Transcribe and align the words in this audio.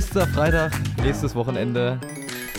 Nächster 0.00 0.26
Freitag, 0.28 0.72
nächstes 1.02 1.34
Wochenende, 1.34 2.00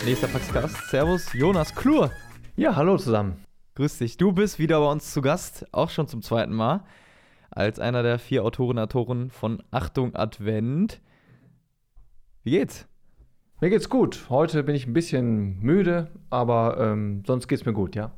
nächster 0.04 0.28
Paxcast. 0.28 0.76
Servus, 0.90 1.32
Jonas 1.32 1.74
Klur. 1.74 2.12
Ja, 2.54 2.76
hallo 2.76 2.96
zusammen. 2.98 3.34
Grüß 3.74 3.98
dich. 3.98 4.16
Du 4.16 4.30
bist 4.30 4.60
wieder 4.60 4.78
bei 4.78 4.88
uns 4.88 5.12
zu 5.12 5.22
Gast, 5.22 5.66
auch 5.72 5.90
schon 5.90 6.06
zum 6.06 6.22
zweiten 6.22 6.54
Mal, 6.54 6.84
als 7.50 7.80
einer 7.80 8.04
der 8.04 8.20
vier 8.20 8.44
Autoren 8.44 8.78
Autoren 8.78 9.30
von 9.30 9.60
Achtung 9.72 10.14
Advent. 10.14 11.00
Wie 12.44 12.52
geht's? 12.52 12.86
Mir 13.60 13.70
geht's 13.70 13.88
gut. 13.88 14.26
Heute 14.28 14.62
bin 14.62 14.76
ich 14.76 14.86
ein 14.86 14.92
bisschen 14.92 15.58
müde, 15.58 16.12
aber 16.30 16.76
ähm, 16.78 17.24
sonst 17.26 17.48
geht's 17.48 17.66
mir 17.66 17.72
gut, 17.72 17.96
ja. 17.96 18.12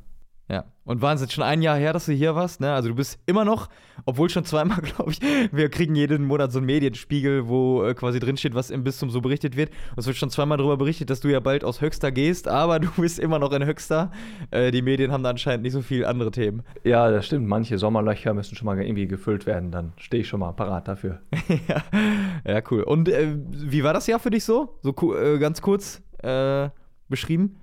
Ja, 0.47 0.65
und 0.83 1.01
Wahnsinn, 1.01 1.27
schon 1.29 1.43
ein 1.43 1.63
Jahr 1.63 1.75
her, 1.75 1.91
dass 1.91 2.05
du 2.05 2.11
hier 2.11 2.35
warst, 2.35 2.61
ne? 2.61 2.71
Also 2.71 2.89
du 2.89 2.95
bist 2.95 3.17
immer 3.25 3.43
noch, 3.43 3.67
obwohl 4.05 4.29
schon 4.29 4.45
zweimal, 4.45 4.77
glaube 4.81 5.11
ich, 5.11 5.19
wir 5.51 5.69
kriegen 5.69 5.95
jeden 5.95 6.23
Monat 6.23 6.51
so 6.51 6.59
einen 6.59 6.67
Medienspiegel, 6.67 7.47
wo 7.47 7.83
äh, 7.83 7.95
quasi 7.95 8.19
drinsteht, 8.19 8.53
was 8.53 8.69
im 8.69 8.83
Bistum 8.83 9.09
so 9.09 9.21
berichtet 9.21 9.57
wird. 9.57 9.71
Und 9.71 9.99
es 9.99 10.05
wird 10.05 10.17
schon 10.17 10.29
zweimal 10.29 10.59
darüber 10.59 10.77
berichtet, 10.77 11.09
dass 11.09 11.19
du 11.19 11.29
ja 11.29 11.39
bald 11.39 11.63
aus 11.63 11.81
Höxter 11.81 12.11
gehst, 12.11 12.47
aber 12.47 12.79
du 12.79 12.89
bist 12.95 13.17
immer 13.17 13.39
noch 13.39 13.51
in 13.53 13.65
Höxter. 13.65 14.11
Äh, 14.51 14.69
die 14.69 14.83
Medien 14.83 15.11
haben 15.11 15.23
da 15.23 15.31
anscheinend 15.31 15.63
nicht 15.63 15.73
so 15.73 15.81
viele 15.81 16.07
andere 16.07 16.29
Themen. 16.29 16.61
Ja, 16.83 17.09
das 17.09 17.25
stimmt. 17.25 17.47
Manche 17.47 17.79
Sommerlöcher 17.79 18.35
müssen 18.35 18.55
schon 18.55 18.67
mal 18.67 18.79
irgendwie 18.79 19.07
gefüllt 19.07 19.47
werden. 19.47 19.71
Dann 19.71 19.93
stehe 19.97 20.21
ich 20.21 20.27
schon 20.27 20.41
mal 20.41 20.51
parat 20.51 20.87
dafür. 20.87 21.21
ja. 21.67 21.81
ja, 22.47 22.61
cool. 22.69 22.83
Und 22.83 23.09
äh, 23.09 23.35
wie 23.49 23.83
war 23.83 23.93
das 23.93 24.05
Jahr 24.05 24.19
für 24.19 24.29
dich 24.29 24.43
so? 24.43 24.77
So 24.83 24.93
äh, 25.15 25.39
ganz 25.39 25.63
kurz 25.63 26.03
äh, 26.19 26.69
beschrieben? 27.09 27.57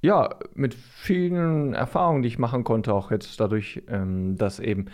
Ja, 0.00 0.36
mit 0.54 0.74
vielen 0.74 1.74
Erfahrungen, 1.74 2.22
die 2.22 2.28
ich 2.28 2.38
machen 2.38 2.64
konnte, 2.64 2.94
auch 2.94 3.10
jetzt 3.10 3.38
dadurch, 3.40 3.82
ähm, 3.88 4.36
dass 4.36 4.60
eben 4.60 4.86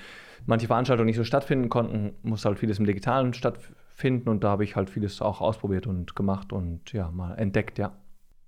manche 0.47 0.67
Veranstaltungen 0.67 1.07
nicht 1.07 1.17
so 1.17 1.25
stattfinden 1.25 1.69
konnten, 1.69 2.15
muss 2.23 2.45
halt 2.45 2.59
vieles 2.59 2.79
im 2.79 2.87
Digitalen 2.87 3.35
stattfinden 3.35 4.29
und 4.29 4.45
da 4.45 4.51
habe 4.51 4.65
ich 4.65 4.77
halt 4.77 4.91
vieles 4.91 5.21
auch 5.21 5.41
ausprobiert 5.41 5.87
und 5.87 6.17
gemacht 6.17 6.53
und 6.53 6.93
ja, 6.93 7.11
mal 7.11 7.35
entdeckt, 7.35 7.79
ja. 7.79 7.93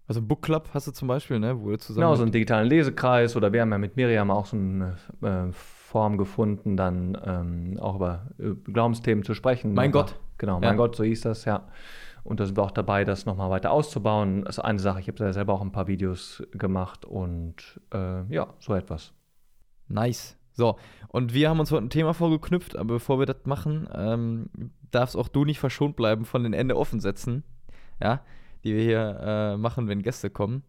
Also 0.09 0.23
Book 0.23 0.43
Club 0.43 0.69
hast 0.73 0.87
du 0.87 0.93
zum 0.93 1.09
Beispiel, 1.09 1.41
ne? 1.41 1.61
Wo 1.61 1.71
du 1.71 1.79
zusammen 1.79 2.05
genau, 2.05 2.15
so 2.15 2.23
einen 2.23 2.31
digitalen 2.31 2.69
Lesekreis 2.69 3.35
oder 3.35 3.53
wir 3.53 3.63
haben 3.63 3.73
ja 3.73 3.79
mit 3.79 3.97
Miriam 3.97 4.31
auch 4.31 4.47
so 4.47 4.57
eine 4.57 4.97
äh, 5.21 5.53
Form 5.53 6.17
gefunden, 6.17 6.77
dann 6.77 7.19
ähm, 7.25 7.79
auch 7.81 7.97
über, 7.97 8.27
über 8.39 8.73
Glaubensthemen 8.73 9.25
zu 9.25 9.35
sprechen. 9.35 9.75
Mein 9.75 9.91
Gott. 9.91 10.15
Genau, 10.39 10.61
mein 10.61 10.71
ja. 10.71 10.75
Gott, 10.75 10.95
so 10.95 11.03
hieß 11.03 11.23
das, 11.23 11.45
ja. 11.45 11.67
Und 12.27 12.41
da 12.41 12.45
sind 12.45 12.59
wir 12.59 12.65
auch 12.65 12.73
dabei, 12.73 13.05
das 13.05 13.25
nochmal 13.25 13.51
weiter 13.51 13.71
auszubauen. 13.71 14.45
Das 14.45 14.59
ist 14.59 14.65
eine 14.65 14.81
Sache. 14.81 15.01
Ich 15.01 15.07
habe 15.07 15.17
da 15.17 15.33
selber 15.33 15.55
auch 15.55 15.63
ein 15.63 15.71
paar 15.71 15.87
Videos 15.87 16.43
gemacht 16.51 17.05
und 17.05 17.81
äh, 17.95 18.25
ja, 18.33 18.49
so 18.59 18.75
etwas. 18.75 19.13
Nice. 19.89 20.37
So, 20.53 20.77
und 21.09 21.35
wir 21.35 21.51
haben 21.51 21.61
uns 21.61 21.71
heute 21.71 21.85
ein 21.85 21.91
Thema 21.91 22.15
vorgeknüpft, 22.15 22.77
aber 22.77 22.95
bevor 22.95 23.19
wir 23.19 23.27
das 23.27 23.45
machen, 23.45 23.89
ähm, 23.95 24.49
darfst 24.91 25.17
auch 25.17 25.29
du 25.29 25.45
nicht 25.45 25.61
verschont 25.61 25.95
bleiben 25.97 26.25
von 26.25 26.43
den 26.43 26.55
Ende 26.55 26.77
offen 26.77 26.99
setzen, 26.99 27.45
ja, 28.03 28.23
die 28.65 28.75
wir 28.75 28.83
hier 28.83 29.21
äh, 29.21 29.57
machen, 29.59 29.87
wenn 29.87 30.03
Gäste 30.03 30.31
kommen. 30.31 30.65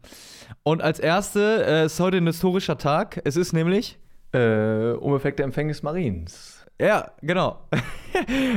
Und 0.64 0.82
als 0.82 1.00
erste 1.00 1.66
äh, 1.66 1.86
ist 1.86 2.00
heute 2.00 2.18
ein 2.18 2.28
historischer 2.28 2.78
Tag. 2.78 3.22
Es 3.24 3.38
ist 3.38 3.54
nämlich 3.54 3.98
äh, 4.34 4.92
Umeffekte 4.92 5.44
Empfängnis 5.44 5.82
Mariens. 5.82 6.57
Ja, 6.80 7.12
genau. 7.22 7.60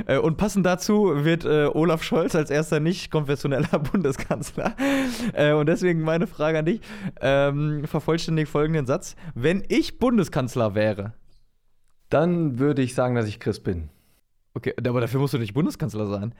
Äh, 0.06 0.16
und 0.16 0.38
passend 0.38 0.64
dazu 0.64 1.24
wird 1.24 1.44
äh, 1.44 1.66
Olaf 1.66 2.02
Scholz 2.02 2.34
als 2.34 2.50
erster 2.50 2.80
nicht 2.80 3.10
konfessioneller 3.10 3.78
Bundeskanzler. 3.92 4.74
Äh, 5.34 5.52
und 5.52 5.68
deswegen 5.68 6.00
meine 6.00 6.26
Frage 6.26 6.60
an 6.60 6.64
dich: 6.64 6.80
ähm, 7.20 7.84
Vervollständig 7.84 8.48
folgenden 8.48 8.86
Satz. 8.86 9.16
Wenn 9.34 9.62
ich 9.68 9.98
Bundeskanzler 9.98 10.74
wäre, 10.74 11.12
dann 12.08 12.58
würde 12.58 12.80
ich 12.80 12.94
sagen, 12.94 13.16
dass 13.16 13.26
ich 13.26 13.38
Christ 13.38 13.64
bin. 13.64 13.90
Okay, 14.54 14.72
aber 14.78 15.02
dafür 15.02 15.20
musst 15.20 15.34
du 15.34 15.38
nicht 15.38 15.52
Bundeskanzler 15.52 16.06
sein. 16.06 16.34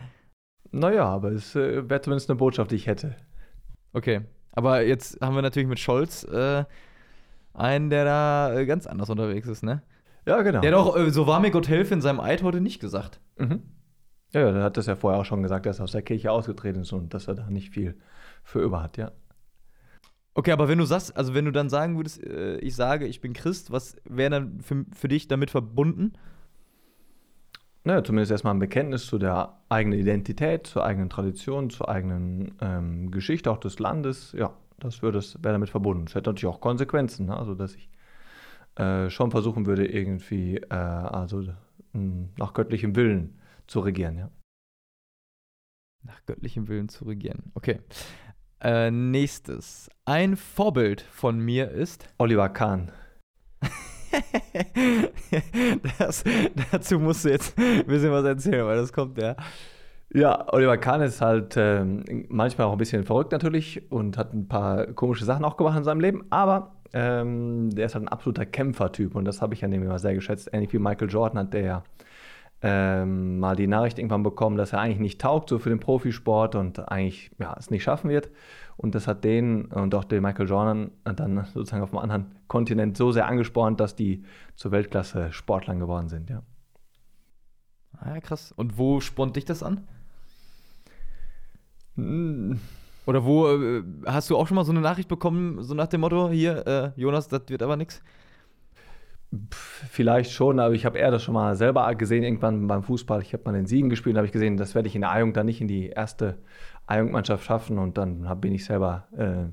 Naja, 0.71 1.04
aber 1.04 1.33
es 1.33 1.54
äh, 1.56 1.91
wäre 1.91 2.00
zumindest 2.00 2.31
eine 2.31 2.38
Botschaft, 2.38 2.71
die 2.71 2.77
ich 2.77 2.87
hätte. 2.87 3.16
Okay, 3.93 4.22
aber 4.53 4.83
jetzt 4.83 5.21
haben 5.21 5.34
wir 5.34 5.43
natürlich 5.43 5.69
mit 5.69 5.78
Scholz 5.78 6.25
äh, 6.25 6.65
einen, 7.53 7.91
der 7.91 8.04
da 8.04 8.54
äh, 8.54 8.65
ganz 8.65 8.87
anders 8.87 9.10
unterwegs 9.10 9.47
ist, 9.47 9.62
ne? 9.62 9.83
Ja, 10.26 10.42
genau. 10.42 10.60
Der 10.60 10.70
hat 10.70 10.78
auch, 10.78 10.97
äh, 10.97 11.10
so 11.10 11.26
war 11.26 11.41
mir 11.41 11.50
Gott 11.50 11.69
helfe 11.69 11.94
in 11.94 12.00
seinem 12.00 12.20
Eid 12.20 12.42
heute 12.42 12.60
nicht 12.60 12.81
gesagt. 12.81 13.20
Mhm. 13.38 13.62
Ja, 14.32 14.53
der 14.53 14.62
hat 14.62 14.76
das 14.76 14.86
ja 14.86 14.94
vorher 14.94 15.20
auch 15.20 15.25
schon 15.25 15.42
gesagt, 15.42 15.66
dass 15.66 15.81
er 15.81 15.84
aus 15.84 15.92
der 15.92 16.03
Kirche 16.03 16.31
ausgetreten 16.31 16.82
ist 16.82 16.92
und 16.92 17.12
dass 17.14 17.26
er 17.26 17.34
da 17.34 17.50
nicht 17.50 17.70
viel 17.70 17.97
für 18.44 18.60
über 18.60 18.82
hat, 18.82 18.97
ja. 18.97 19.10
Okay, 20.34 20.53
aber 20.53 20.69
wenn 20.69 20.78
du 20.78 20.84
sagst, 20.84 21.16
also 21.16 21.34
wenn 21.34 21.44
du 21.44 21.50
dann 21.50 21.69
sagen 21.69 21.97
würdest, 21.97 22.22
äh, 22.22 22.59
ich 22.59 22.76
sage, 22.76 23.06
ich 23.06 23.20
bin 23.20 23.32
Christ, 23.32 23.72
was 23.72 23.97
wäre 24.04 24.30
dann 24.30 24.60
für, 24.60 24.84
für 24.94 25.09
dich 25.09 25.26
damit 25.26 25.50
verbunden? 25.50 26.12
Naja, 27.82 28.04
zumindest 28.04 28.30
erstmal 28.30 28.54
ein 28.54 28.60
Bekenntnis 28.60 29.06
zu 29.06 29.19
der 29.19 29.59
eigenen 29.69 29.98
Identität, 29.98 30.66
zur 30.66 30.84
eigenen 30.84 31.10
Tradition, 31.10 31.70
zur 31.70 31.88
eigenen 31.88 32.54
ähm, 32.60 33.10
Geschichte 33.10 33.50
auch 33.50 33.59
des 33.59 33.78
Landes. 33.78 34.32
Ja, 34.32 34.53
das 34.78 35.03
wäre 35.03 35.20
damit 35.42 35.70
verbunden. 35.70 36.04
Das 36.04 36.14
hätte 36.14 36.30
natürlich 36.30 36.54
auch 36.54 36.60
Konsequenzen, 36.60 37.26
ne? 37.26 37.36
also 37.36 37.54
dass 37.54 37.75
ich 37.75 37.91
äh, 38.76 39.10
schon 39.10 39.31
versuchen 39.31 39.66
würde, 39.66 39.86
irgendwie 39.86 40.56
äh, 40.56 40.75
also 40.75 41.44
nach 41.92 42.54
göttlichem 42.54 42.94
Willen 42.97 43.41
zu 43.66 43.81
regieren, 43.81 44.19
ja. 44.19 44.31
Nach 46.03 46.25
göttlichem 46.25 46.69
Willen 46.69 46.88
zu 46.88 47.04
regieren. 47.04 47.53
Okay. 47.54 47.80
Äh, 48.60 48.91
nächstes. 48.91 49.91
Ein 50.04 50.36
Vorbild 50.36 51.00
von 51.03 51.38
mir 51.38 51.70
ist 51.70 52.09
Oliver 52.19 52.48
Kahn. 52.48 52.92
das, 55.98 56.25
dazu 56.72 56.98
musst 56.98 57.25
du 57.25 57.30
jetzt 57.30 57.56
ein 57.59 57.86
bisschen 57.86 58.10
was 58.10 58.25
erzählen, 58.25 58.66
weil 58.66 58.76
das 58.76 58.92
kommt 58.92 59.19
ja. 59.19 59.36
Ja, 60.12 60.53
Oliver 60.53 60.76
Kahn 60.76 61.03
ist 61.03 61.21
halt 61.21 61.56
äh, 61.56 61.84
manchmal 62.28 62.66
auch 62.66 62.72
ein 62.72 62.78
bisschen 62.78 63.04
verrückt 63.04 63.31
natürlich 63.31 63.91
und 63.93 64.19
hat 64.19 64.32
ein 64.34 64.48
paar 64.48 64.87
komische 64.88 65.25
Sachen 65.25 65.44
auch 65.44 65.56
gemacht 65.56 65.78
in 65.78 65.84
seinem 65.84 66.00
Leben, 66.00 66.25
aber 66.31 66.72
ähm, 66.93 67.71
der 67.71 67.87
ist 67.87 67.94
halt 67.94 68.04
ein 68.04 68.09
absoluter 68.09 68.44
Kämpfertyp 68.44 69.15
und 69.15 69.25
das 69.25 69.41
habe 69.41 69.54
ich 69.54 69.60
ja 69.60 69.69
nämlich 69.69 69.88
mal 69.88 70.00
sehr 70.00 70.15
geschätzt. 70.15 70.50
Ähnlich 70.53 70.72
wie 70.72 70.81
Michael 70.81 71.09
Jordan 71.09 71.38
hat 71.38 71.54
der 71.54 71.62
ja 71.62 71.84
ähm, 72.62 73.38
mal 73.38 73.54
die 73.54 73.69
Nachricht 73.69 74.00
irgendwann 74.00 74.25
bekommen, 74.25 74.56
dass 74.56 74.72
er 74.72 74.81
eigentlich 74.81 74.98
nicht 74.98 75.21
taugt 75.21 75.48
so 75.48 75.60
für 75.60 75.71
den 75.71 75.78
Profisport 75.78 76.56
und 76.56 76.91
eigentlich 76.91 77.31
ja, 77.38 77.54
es 77.56 77.71
nicht 77.71 77.84
schaffen 77.84 78.10
wird. 78.10 78.31
Und 78.77 78.97
das 78.97 79.06
hat 79.06 79.22
den 79.22 79.66
und 79.66 79.94
auch 79.94 80.04
den 80.04 80.22
Michael 80.22 80.48
Jordan 80.48 80.91
dann 81.04 81.44
sozusagen 81.44 81.82
auf 81.82 81.91
einem 81.91 82.03
anderen 82.03 82.34
Kontinent 82.48 82.97
so 82.97 83.12
sehr 83.12 83.27
angespornt, 83.27 83.78
dass 83.78 83.94
die 83.94 84.25
zur 84.56 84.72
Weltklasse 84.72 85.32
Sportlern 85.32 85.78
geworden 85.78 86.09
sind, 86.09 86.31
ja. 86.31 86.42
Ah, 87.98 88.15
ja, 88.15 88.21
krass. 88.21 88.53
Und 88.53 88.78
wo 88.78 89.00
spornt 89.00 89.37
dich 89.37 89.44
das 89.44 89.62
an? 89.62 89.87
Oder 93.06 93.25
wo 93.25 93.49
äh, 93.49 93.83
hast 94.06 94.31
du 94.31 94.37
auch 94.37 94.47
schon 94.47 94.55
mal 94.55 94.65
so 94.65 94.72
eine 94.72 94.81
Nachricht 94.81 95.09
bekommen, 95.09 95.62
so 95.62 95.75
nach 95.75 95.88
dem 95.88 96.03
Motto, 96.03 96.31
hier, 96.31 96.66
äh, 96.66 97.00
Jonas, 97.00 97.28
das 97.28 97.43
wird 97.49 97.62
aber 97.62 97.77
nichts? 97.77 98.03
Vielleicht 99.53 100.33
schon, 100.33 100.59
aber 100.59 100.75
ich 100.75 100.84
habe 100.84 100.99
eher 100.99 101.10
das 101.10 101.22
schon 101.22 101.34
mal 101.34 101.55
selber 101.55 101.94
gesehen, 101.94 102.25
irgendwann 102.25 102.66
beim 102.66 102.83
Fußball. 102.83 103.22
Ich 103.22 103.33
habe 103.33 103.44
mal 103.44 103.55
in 103.55 103.66
Siegen 103.66 103.89
gespielt, 103.89 104.16
habe 104.16 104.27
ich 104.27 104.33
gesehen, 104.33 104.56
das 104.56 104.75
werde 104.75 104.89
ich 104.89 104.97
in 104.97 105.03
der 105.03 105.12
A-Jugend 105.12 105.37
dann 105.37 105.47
nicht 105.47 105.60
in 105.60 105.69
die 105.69 105.89
erste 105.89 106.39
A-Jugendmannschaft 106.87 107.44
schaffen 107.44 107.78
und 107.78 107.97
dann 107.97 108.28
hab, 108.28 108.41
bin 108.41 108.53
ich 108.53 108.65
selber 108.65 109.06
äh, 109.16 109.53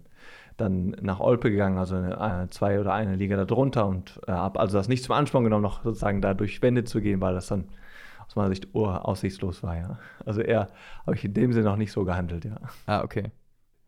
dann 0.58 0.96
nach 1.02 1.20
Olpe 1.20 1.52
gegangen, 1.52 1.78
also 1.78 1.96
eine, 1.96 2.44
äh, 2.44 2.48
zwei 2.50 2.80
oder 2.80 2.94
eine 2.94 3.16
Liga 3.16 3.44
darunter 3.46 3.86
und 3.86 4.20
äh, 4.28 4.32
habe 4.32 4.60
also 4.60 4.78
das 4.78 4.88
nicht 4.88 5.04
zum 5.04 5.14
Ansporn 5.14 5.44
genommen, 5.44 5.64
noch 5.64 5.84
sozusagen 5.84 6.22
da 6.22 6.34
durch 6.34 6.62
Wände 6.64 6.84
zu 6.84 7.00
gehen, 7.00 7.22
weil 7.22 7.36
das 7.36 7.48
dann 7.48 7.66
aus 8.28 8.36
meiner 8.36 8.50
Sicht 8.50 8.74
aussichtslos 8.74 9.64
war, 9.64 9.78
ja. 9.78 10.00
Also 10.26 10.42
eher 10.42 10.70
habe 11.06 11.16
ich 11.16 11.24
in 11.24 11.34
dem 11.34 11.54
Sinne 11.54 11.66
noch 11.66 11.78
nicht 11.78 11.92
so 11.92 12.04
gehandelt, 12.04 12.46
ja. 12.46 12.58
Ah, 12.86 13.04
okay. 13.04 13.32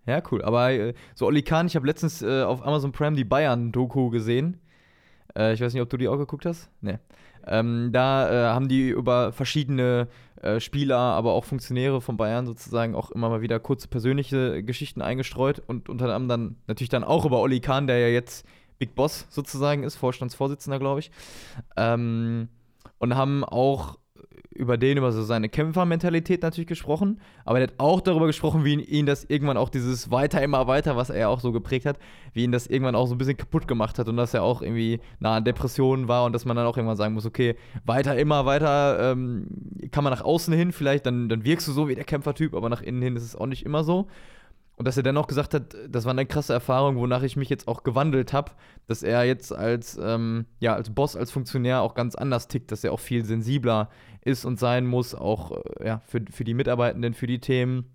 Ja, 0.06 0.22
cool. 0.32 0.42
Aber 0.42 0.72
äh, 0.72 0.94
so 1.14 1.28
Oli 1.28 1.44
Kahn, 1.44 1.68
ich 1.68 1.76
habe 1.76 1.86
letztens 1.86 2.22
äh, 2.22 2.44
auf 2.44 2.66
Amazon 2.66 2.92
Prime 2.92 3.16
die 3.16 3.26
Bayern-Doku 3.26 4.10
gesehen. 4.10 4.60
Äh, 5.38 5.54
ich 5.54 5.62
weiß 5.62 5.74
nicht, 5.74 5.82
ob 5.82 5.90
du 5.90 5.98
die 5.98 6.08
auch 6.08 6.18
geguckt 6.18 6.46
hast. 6.46 6.70
Nee. 6.82 6.98
Ähm, 7.48 7.92
da 7.94 8.30
äh, 8.30 8.54
haben 8.54 8.68
die 8.68 8.90
über 8.90 9.32
verschiedene 9.32 10.08
äh, 10.42 10.60
Spieler, 10.60 10.98
aber 10.98 11.34
auch 11.34 11.46
Funktionäre 11.46 12.02
von 12.02 12.18
Bayern 12.18 12.46
sozusagen 12.46 12.96
auch 12.96 13.12
immer 13.12 13.30
mal 13.30 13.42
wieder 13.42 13.60
kurze 13.60 13.88
persönliche 13.88 14.64
Geschichten 14.64 15.02
eingestreut 15.02 15.62
und 15.66 15.90
unter 15.90 16.06
anderem 16.06 16.28
dann 16.28 16.56
natürlich 16.68 16.90
dann 16.90 17.04
auch 17.04 17.26
über 17.26 17.40
Oli 17.40 17.60
Kahn, 17.60 17.88
der 17.88 18.00
ja 18.00 18.08
jetzt 18.08 18.46
Big 18.78 18.96
Boss 18.96 19.28
sozusagen 19.30 19.84
ist, 19.84 19.96
Vorstandsvorsitzender, 19.96 20.80
glaube 20.80 21.02
ich. 21.02 21.12
Ähm, 21.76 22.50
und 22.98 23.16
haben 23.16 23.44
auch 23.44 24.00
über 24.60 24.78
den, 24.78 24.98
über 24.98 25.12
so 25.12 25.24
seine 25.24 25.48
Kämpfermentalität 25.48 26.44
natürlich 26.44 26.68
gesprochen, 26.68 27.20
aber 27.46 27.60
er 27.60 27.64
hat 27.64 27.74
auch 27.78 28.02
darüber 28.02 28.28
gesprochen, 28.28 28.66
wie 28.66 28.76
ihn, 28.76 29.06
das 29.06 29.24
irgendwann 29.24 29.58
auch 29.58 29.70
dieses 29.70 30.12
weiter, 30.12 30.44
immer 30.44 30.68
weiter, 30.68 30.98
was 30.98 31.10
er 31.10 31.30
auch 31.30 31.40
so 31.40 31.52
geprägt 31.52 31.86
hat, 31.86 31.98
wie 32.34 32.44
ihn 32.44 32.52
das 32.52 32.68
irgendwann 32.68 32.96
auch 32.96 33.08
so 33.08 33.16
ein 33.16 33.18
bisschen 33.18 33.38
kaputt 33.38 33.68
gemacht 33.68 33.98
hat 33.98 34.10
und 34.10 34.18
dass 34.18 34.34
er 34.34 34.44
auch 34.44 34.62
irgendwie 34.62 35.00
nah 35.20 35.38
an 35.38 35.46
Depressionen 35.46 36.10
war 36.10 36.26
und 36.26 36.34
dass 36.34 36.44
man 36.44 36.58
dann 36.58 36.66
auch 36.66 36.76
irgendwann 36.76 36.98
sagen 36.98 37.14
muss, 37.14 37.26
okay, 37.26 37.56
weiter, 37.86 38.18
immer 38.18 38.46
weiter 38.46 39.12
ähm, 39.12 39.48
kann 39.92 40.04
man 40.04 40.12
nach 40.12 40.22
außen 40.22 40.54
hin 40.54 40.74
vielleicht, 40.74 41.06
dann, 41.06 41.30
dann 41.30 41.46
wirkst 41.46 41.68
du 41.68 41.72
so 41.72 41.88
wie 41.88 41.96
der 41.96 42.04
Kämpfertyp, 42.04 42.54
aber 42.54 42.68
nach 42.68 42.82
innen 42.82 43.02
hin 43.02 43.16
ist 43.16 43.24
es 43.24 43.36
auch 43.36 43.48
nicht 43.48 43.66
immer 43.66 43.84
so. 43.86 44.08
Und 44.80 44.88
dass 44.88 44.96
er 44.96 45.04
dennoch 45.04 45.28
gesagt 45.28 45.54
hat, 45.54 45.76
das 45.90 46.06
war 46.06 46.12
eine 46.12 46.26
krasse 46.26 46.54
Erfahrung, 46.54 46.96
wonach 46.96 47.22
ich 47.24 47.36
mich 47.36 47.50
jetzt 47.50 47.68
auch 47.68 47.84
gewandelt 47.84 48.32
habe, 48.32 48.54
dass 48.88 49.04
er 49.04 49.26
jetzt 49.26 49.52
als, 49.54 50.00
ähm, 50.02 50.46
ja, 50.62 50.74
als 50.74 50.90
Boss, 50.90 51.18
als 51.18 51.32
Funktionär 51.32 51.82
auch 51.82 51.96
ganz 51.96 52.16
anders 52.16 52.48
tickt, 52.48 52.72
dass 52.72 52.86
er 52.86 52.94
auch 52.94 53.02
viel 53.02 53.26
sensibler 53.26 53.90
ist 54.30 54.46
und 54.46 54.60
sein 54.60 54.86
muss, 54.86 55.16
auch 55.16 55.52
äh, 55.52 55.88
ja, 55.88 56.02
für, 56.06 56.22
für 56.32 56.44
die 56.44 56.54
Mitarbeitenden, 56.54 57.14
für 57.14 57.28
die 57.28 57.40
Themen. 57.40 57.86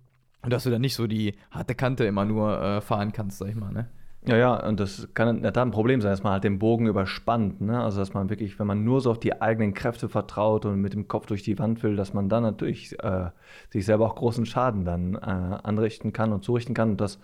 Und 0.41 0.53
dass 0.53 0.63
du 0.63 0.69
dann 0.69 0.81
nicht 0.81 0.95
so 0.95 1.07
die 1.07 1.33
harte 1.49 1.73
Kante 1.73 2.05
immer 2.05 2.25
nur 2.25 2.61
äh, 2.61 2.81
fahren 2.81 3.11
kannst, 3.11 3.39
sag 3.39 3.49
ich 3.49 3.55
mal, 3.55 3.71
ne? 3.71 3.87
Ja, 4.27 4.37
ja, 4.37 4.67
und 4.67 4.79
das 4.79 5.07
kann 5.13 5.43
da 5.43 5.61
ein 5.61 5.71
Problem 5.71 6.01
sein, 6.01 6.11
dass 6.11 6.23
man 6.23 6.33
halt 6.33 6.43
den 6.43 6.57
Bogen 6.57 6.87
überspannt. 6.87 7.61
Ne? 7.61 7.79
Also, 7.79 7.99
dass 7.99 8.13
man 8.13 8.29
wirklich, 8.29 8.57
wenn 8.57 8.65
man 8.65 8.83
nur 8.83 8.99
so 9.01 9.11
auf 9.11 9.19
die 9.19 9.39
eigenen 9.39 9.75
Kräfte 9.75 10.09
vertraut 10.09 10.65
und 10.65 10.81
mit 10.81 10.93
dem 10.93 11.07
Kopf 11.07 11.27
durch 11.27 11.43
die 11.43 11.59
Wand 11.59 11.83
will, 11.83 11.95
dass 11.95 12.13
man 12.13 12.27
dann 12.27 12.41
natürlich 12.41 12.97
äh, 13.03 13.29
sich 13.69 13.85
selber 13.85 14.05
auch 14.05 14.15
großen 14.15 14.45
Schaden 14.47 14.83
dann 14.83 15.13
äh, 15.15 15.19
anrichten 15.19 16.11
kann 16.11 16.33
und 16.33 16.43
zurichten 16.43 16.73
kann. 16.73 16.91
Und 16.91 17.01
das 17.01 17.19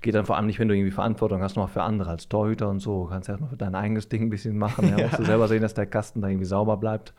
geht 0.00 0.14
dann 0.14 0.24
vor 0.24 0.36
allem 0.36 0.46
nicht, 0.46 0.58
wenn 0.58 0.68
du 0.68 0.74
irgendwie 0.74 0.92
Verantwortung 0.92 1.42
hast, 1.42 1.56
noch 1.56 1.68
für 1.68 1.82
andere 1.82 2.10
als 2.10 2.28
Torhüter 2.28 2.70
und 2.70 2.80
so. 2.80 3.04
Du 3.04 3.10
kannst 3.10 3.28
erstmal 3.28 3.50
für 3.50 3.56
dein 3.56 3.74
eigenes 3.74 4.08
Ding 4.08 4.22
ein 4.22 4.30
bisschen 4.30 4.56
machen. 4.56 4.88
Ja, 4.88 4.96
ja. 4.98 5.06
musst 5.06 5.18
du 5.18 5.24
selber 5.24 5.48
sehen, 5.48 5.60
dass 5.60 5.74
der 5.74 5.86
Kasten 5.86 6.22
da 6.22 6.28
irgendwie 6.28 6.46
sauber 6.46 6.78
bleibt. 6.78 7.12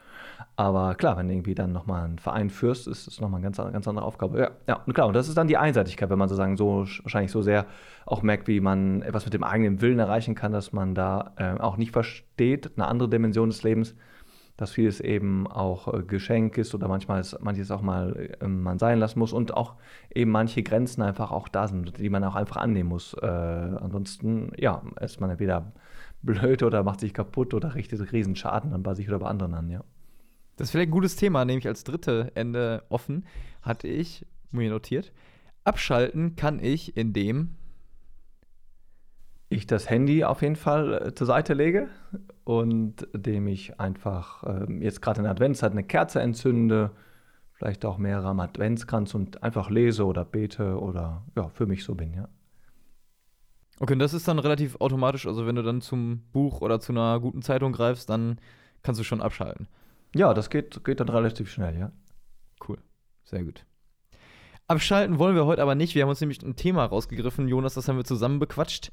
Aber 0.60 0.96
klar, 0.96 1.18
wenn 1.18 1.28
du 1.28 1.36
irgendwie 1.36 1.54
dann 1.54 1.72
nochmal 1.72 2.04
einen 2.04 2.18
Verein 2.18 2.50
führst, 2.50 2.88
ist 2.88 3.06
das 3.06 3.22
nochmal 3.22 3.38
eine 3.38 3.52
ganz, 3.52 3.58
ganz 3.58 3.88
andere 3.88 4.04
Aufgabe. 4.04 4.40
Ja, 4.40 4.52
ja, 4.68 4.82
und 4.84 4.94
klar, 4.94 5.06
und 5.06 5.14
das 5.14 5.28
ist 5.30 5.38
dann 5.38 5.48
die 5.48 5.56
Einseitigkeit, 5.56 6.10
wenn 6.10 6.18
man 6.18 6.28
sozusagen 6.28 6.58
so 6.58 6.80
wahrscheinlich 7.04 7.32
so 7.32 7.44
sehr 7.44 7.68
auch 8.08 8.24
merkt, 8.24 8.48
wie 8.48 8.60
man 8.60 9.04
etwas 9.04 9.24
mit 9.26 9.36
dem 9.36 9.44
eigenen 9.44 9.82
Willen 9.82 10.00
erreichen 10.00 10.34
kann, 10.34 10.52
dass 10.52 10.74
man 10.74 10.96
da 10.96 11.34
äh, 11.38 11.60
auch 11.60 11.78
nicht 11.78 11.92
versteht, 11.92 12.72
eine 12.76 12.88
andere 12.88 13.08
Dimension 13.08 13.50
des 13.50 13.62
Lebens, 13.62 13.94
dass 14.58 14.72
vieles 14.72 15.00
eben 15.00 15.46
auch 15.46 15.94
äh, 15.94 16.02
Geschenk 16.02 16.58
ist 16.58 16.74
oder 16.74 16.88
manchmal 16.88 17.22
ist 17.22 17.40
manches 17.40 17.70
auch 17.70 17.84
mal 17.84 18.36
äh, 18.42 18.48
man 18.48 18.80
sein 18.80 18.98
lassen 18.98 19.20
muss 19.20 19.34
und 19.34 19.54
auch 19.54 19.76
eben 20.14 20.32
manche 20.32 20.64
Grenzen 20.64 21.04
einfach 21.04 21.30
auch 21.30 21.50
da 21.50 21.68
sind, 21.68 22.00
die 22.00 22.10
man 22.10 22.24
auch 22.24 22.36
einfach 22.36 22.58
annehmen 22.58 22.90
muss. 22.90 23.14
Äh, 23.14 23.28
ansonsten, 23.28 24.54
ja, 24.58 24.82
ist 25.02 25.22
man 25.22 25.30
entweder 25.30 25.72
blöd 26.24 26.64
oder 26.64 26.82
macht 26.82 27.02
sich 27.02 27.14
kaputt 27.14 27.54
oder 27.54 27.76
richtet 27.76 28.12
riesen 28.12 28.36
Schaden 28.36 28.72
dann 28.72 28.82
bei 28.82 28.96
sich 28.96 29.08
oder 29.08 29.20
bei 29.20 29.28
anderen 29.28 29.54
an, 29.54 29.70
ja. 29.70 29.84
Das 30.58 30.68
ist 30.68 30.72
vielleicht 30.72 30.90
ein 30.90 30.92
gutes 30.92 31.16
Thema, 31.16 31.46
nämlich 31.46 31.68
als 31.68 31.84
dritte 31.84 32.32
Ende 32.36 32.84
offen, 32.90 33.26
hatte 33.62 33.88
ich 33.88 34.26
mir 34.52 34.70
notiert. 34.70 35.14
Abschalten 35.64 36.36
kann 36.36 36.60
ich, 36.60 36.98
indem 36.98 37.56
ich 39.50 39.68
das 39.68 39.90
Handy 39.90 40.24
auf 40.24 40.42
jeden 40.42 40.56
Fall 40.56 40.94
äh, 40.94 41.14
zur 41.14 41.28
Seite 41.28 41.54
lege 41.54 41.88
und 42.44 43.08
dem 43.14 43.48
ich 43.48 43.80
einfach 43.80 44.44
äh, 44.44 44.74
jetzt 44.80 45.02
gerade 45.02 45.20
in 45.20 45.24
der 45.24 45.32
Adventszeit 45.32 45.72
eine 45.72 45.84
Kerze 45.84 46.22
entzünde, 46.22 46.92
vielleicht 47.54 47.86
auch 47.86 47.98
mehrere 47.98 48.28
am 48.28 48.40
Adventskranz 48.40 49.14
und 49.16 49.44
einfach 49.44 49.70
lese 49.70 50.06
oder 50.06 50.26
bete 50.26 50.80
oder 50.80 51.24
ja, 51.36 51.50
für 51.50 51.66
mich 51.66 51.84
so 51.84 51.96
bin, 51.96 52.14
ja. 52.14 52.28
Okay, 53.80 53.94
und 53.94 54.00
das 54.00 54.16
ist 54.16 54.28
dann 54.28 54.40
relativ 54.40 54.78
automatisch, 54.82 55.28
also 55.28 55.46
wenn 55.46 55.56
du 55.56 55.62
dann 55.62 55.82
zum 55.82 56.24
Buch 56.32 56.62
oder 56.62 56.80
zu 56.80 56.92
einer 56.92 57.20
guten 57.20 57.44
Zeitung 57.44 57.74
greifst, 57.74 58.10
dann 58.10 58.40
kannst 58.82 59.00
du 59.00 59.04
schon 59.04 59.22
abschalten. 59.22 59.68
Ja, 60.18 60.34
das 60.34 60.50
geht, 60.50 60.84
geht 60.84 61.00
dann 61.00 61.10
relativ 61.10 61.50
schnell, 61.50 61.78
ja. 61.78 61.92
Cool. 62.68 62.80
Sehr 63.24 63.44
gut. 63.44 63.66
Abschalten 64.68 65.20
wollen 65.20 65.36
wir 65.36 65.46
heute 65.46 65.62
aber 65.62 65.76
nicht. 65.76 65.96
Wir 65.96 66.02
haben 66.02 66.10
uns 66.10 66.20
nämlich 66.20 66.42
ein 66.42 66.56
Thema 66.56 66.84
rausgegriffen, 66.86 67.48
Jonas, 67.48 67.76
das 67.76 67.88
haben 67.88 67.98
wir 67.98 68.04
zusammen 68.04 68.40
bequatscht. 68.40 68.92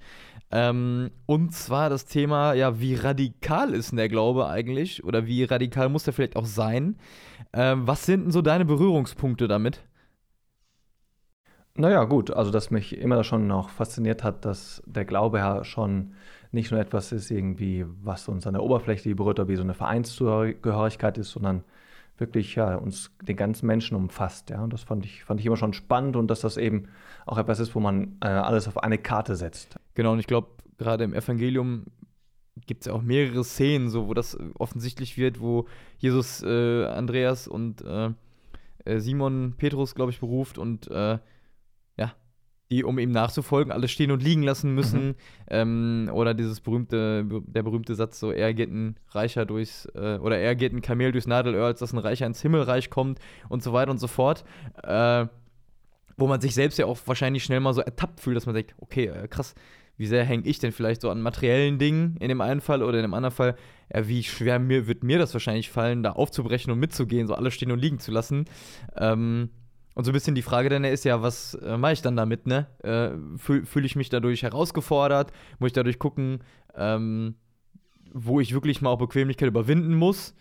Ähm, 0.53 1.11
und 1.27 1.53
zwar 1.53 1.89
das 1.89 2.05
Thema, 2.05 2.53
ja, 2.53 2.79
wie 2.79 2.95
radikal 2.95 3.75
ist 3.75 3.91
denn 3.91 3.97
der 3.97 4.11
Glaube 4.11 4.47
eigentlich? 4.47 5.03
Oder 5.03 5.27
wie 5.27 5.43
radikal 5.45 5.89
muss 5.89 6.05
der 6.05 6.13
vielleicht 6.13 6.37
auch 6.37 6.45
sein? 6.45 6.99
Ähm, 7.53 7.87
was 7.89 8.05
sind 8.05 8.25
denn 8.25 8.31
so 8.31 8.43
deine 8.43 8.67
Berührungspunkte 8.67 9.49
damit? 9.49 9.83
Naja, 11.77 12.05
gut, 12.05 12.31
also 12.31 12.53
dass 12.53 12.71
mich 12.71 12.97
immer 12.97 13.25
schon 13.25 13.49
noch 13.49 13.71
fasziniert 13.71 14.23
hat, 14.23 14.45
dass 14.45 14.81
der 14.87 15.05
Glaube 15.07 15.39
ja 15.39 15.65
schon 15.65 16.13
nicht 16.55 16.71
nur 16.71 16.81
etwas 16.81 17.13
ist, 17.13 17.31
irgendwie, 17.31 17.85
was 18.03 18.29
uns 18.29 18.47
an 18.47 18.55
der 18.55 18.63
Oberfläche 18.63 19.15
berührt 19.15 19.39
oder 19.41 19.49
wie 19.49 19.57
so 19.57 19.63
eine 19.63 19.75
Vereinszugehörigkeit 19.75 21.19
ist, 21.19 21.33
sondern 21.33 21.65
wirklich 22.17 22.55
ja, 22.55 22.77
uns 22.77 23.11
den 23.23 23.37
ganzen 23.37 23.67
Menschen 23.67 23.97
umfasst. 23.97 24.51
Ja? 24.51 24.63
Und 24.63 24.73
das 24.73 24.85
fand 24.85 25.05
ich, 25.05 25.25
fand 25.25 25.41
ich 25.41 25.47
immer 25.47 25.57
schon 25.57 25.73
spannend 25.73 26.17
und 26.17 26.29
dass 26.29 26.41
das 26.41 26.57
eben 26.57 26.89
auch 27.27 27.39
etwas 27.39 27.59
ist, 27.59 27.75
wo 27.75 27.81
man 27.81 28.17
äh, 28.23 28.29
alles 28.29 28.69
auf 28.69 28.83
eine 28.83 28.99
Karte 28.99 29.37
setzt. 29.37 29.77
Genau, 29.95 30.13
und 30.13 30.21
ich 30.21 30.27
glaube, 30.27 30.49
gerade 30.79 31.05
im 31.05 31.13
Evangelium 31.13 31.85
gibt 32.67 32.83
es 32.83 32.87
ja 32.87 32.93
auch 32.93 33.03
mehrere 33.03 33.43
Szenen, 33.43 33.91
so, 33.91 34.07
wo 34.07 34.15
das 34.15 34.39
offensichtlich 34.59 35.17
wird, 35.17 35.41
wo 35.41 35.67
Jesus 35.99 36.43
äh, 36.43 36.85
Andreas 36.87 37.49
und 37.49 37.83
äh, 37.83 38.11
äh 38.85 39.01
Simon 39.01 39.55
Petrus, 39.57 39.95
glaube 39.95 40.13
ich, 40.13 40.21
beruft 40.21 40.57
und 40.59 40.89
äh, 40.91 41.19
die, 42.71 42.85
um 42.85 42.99
ihm 42.99 43.11
nachzufolgen, 43.11 43.73
alles 43.73 43.91
stehen 43.91 44.11
und 44.11 44.23
liegen 44.23 44.43
lassen 44.43 44.75
müssen. 44.75 45.09
Mhm. 45.09 45.15
Ähm, 45.49 46.11
oder 46.13 46.35
dieses 46.35 46.61
berühmte, 46.61 47.27
der 47.47 47.63
berühmte 47.63 47.95
Satz, 47.95 48.19
so, 48.19 48.33
er 48.33 48.55
geht 48.55 48.71
ein 48.71 48.97
Reicher 49.11 49.45
durchs, 49.45 49.87
äh, 49.95 50.19
oder 50.21 50.39
er 50.39 50.55
geht 50.55 50.73
ein 50.73 50.83
Kamel 50.83 51.13
durchs 51.13 51.27
Nadelöhr, 51.27 51.67
als 51.67 51.81
dass 51.81 51.93
ein 51.93 51.99
Reicher 51.99 52.27
ins 52.27 52.41
Himmelreich 52.41 52.91
kommt 52.91 53.19
und 53.49 53.63
so 53.63 53.73
weiter 53.73 53.91
und 53.91 53.99
so 53.99 54.07
fort. 54.07 54.45
Äh, 54.83 55.27
wo 56.17 56.27
man 56.27 56.41
sich 56.41 56.55
selbst 56.55 56.79
ja 56.79 56.87
auch 56.87 56.99
wahrscheinlich 57.07 57.43
schnell 57.43 57.61
mal 57.61 57.75
so 57.75 57.81
ertappt 57.81 58.21
fühlt, 58.21 58.37
dass 58.37 58.47
man 58.47 58.55
denkt, 58.55 58.75
okay, 58.79 59.07
äh, 59.07 59.29
krass, 59.29 59.55
wie 59.97 60.07
sehr 60.07 60.25
hänge 60.25 60.47
ich 60.47 60.59
denn 60.59 60.73
vielleicht 60.73 61.03
so 61.03 61.11
an 61.11 61.21
materiellen 61.21 61.79
Dingen 61.79 62.17
in 62.19 62.29
dem 62.29 62.41
einen 62.41 62.61
Fall 62.61 62.83
oder 62.83 62.99
in 62.99 63.03
dem 63.03 63.15
anderen 63.15 63.35
Fall, 63.35 63.57
ja, 63.93 64.09
wie 64.09 64.23
schwer 64.23 64.59
mir, 64.59 64.87
wird 64.87 65.05
mir 65.05 65.19
das 65.19 65.33
wahrscheinlich 65.35 65.71
fallen, 65.71 66.03
da 66.03 66.13
aufzubrechen 66.13 66.73
und 66.73 66.79
mitzugehen, 66.79 67.27
so 67.27 67.35
alles 67.35 67.55
stehen 67.55 67.71
und 67.71 67.79
liegen 67.79 67.99
zu 67.99 68.11
lassen. 68.11 68.47
Ähm, 68.97 69.51
und 69.95 70.05
so 70.05 70.11
ein 70.11 70.15
bisschen 70.15 70.35
die 70.35 70.43
Frage 70.43 70.69
dann 70.69 70.85
ist 70.85 71.05
ja, 71.05 71.23
was 71.23 71.55
äh, 71.55 71.77
mache 71.77 71.93
ich 71.93 72.03
dann 72.03 72.17
damit, 72.17 72.47
ne? 72.47 72.67
Äh, 72.83 73.11
Fühle 73.39 73.65
fühl 73.65 73.85
ich 73.85 73.97
mich 73.97 74.09
dadurch 74.09 74.43
herausgefordert? 74.43 75.33
Muss 75.59 75.69
ich 75.69 75.73
dadurch 75.73 75.99
gucken, 75.99 76.41
ähm, 76.75 77.37
wo 78.13 78.41
ich 78.41 78.55
wirklich 78.55 78.83
mal 78.83 78.91
auch 78.91 78.99
Bequemlichkeit 78.99 79.49
überwinden 79.49 79.95
muss? 79.95 80.35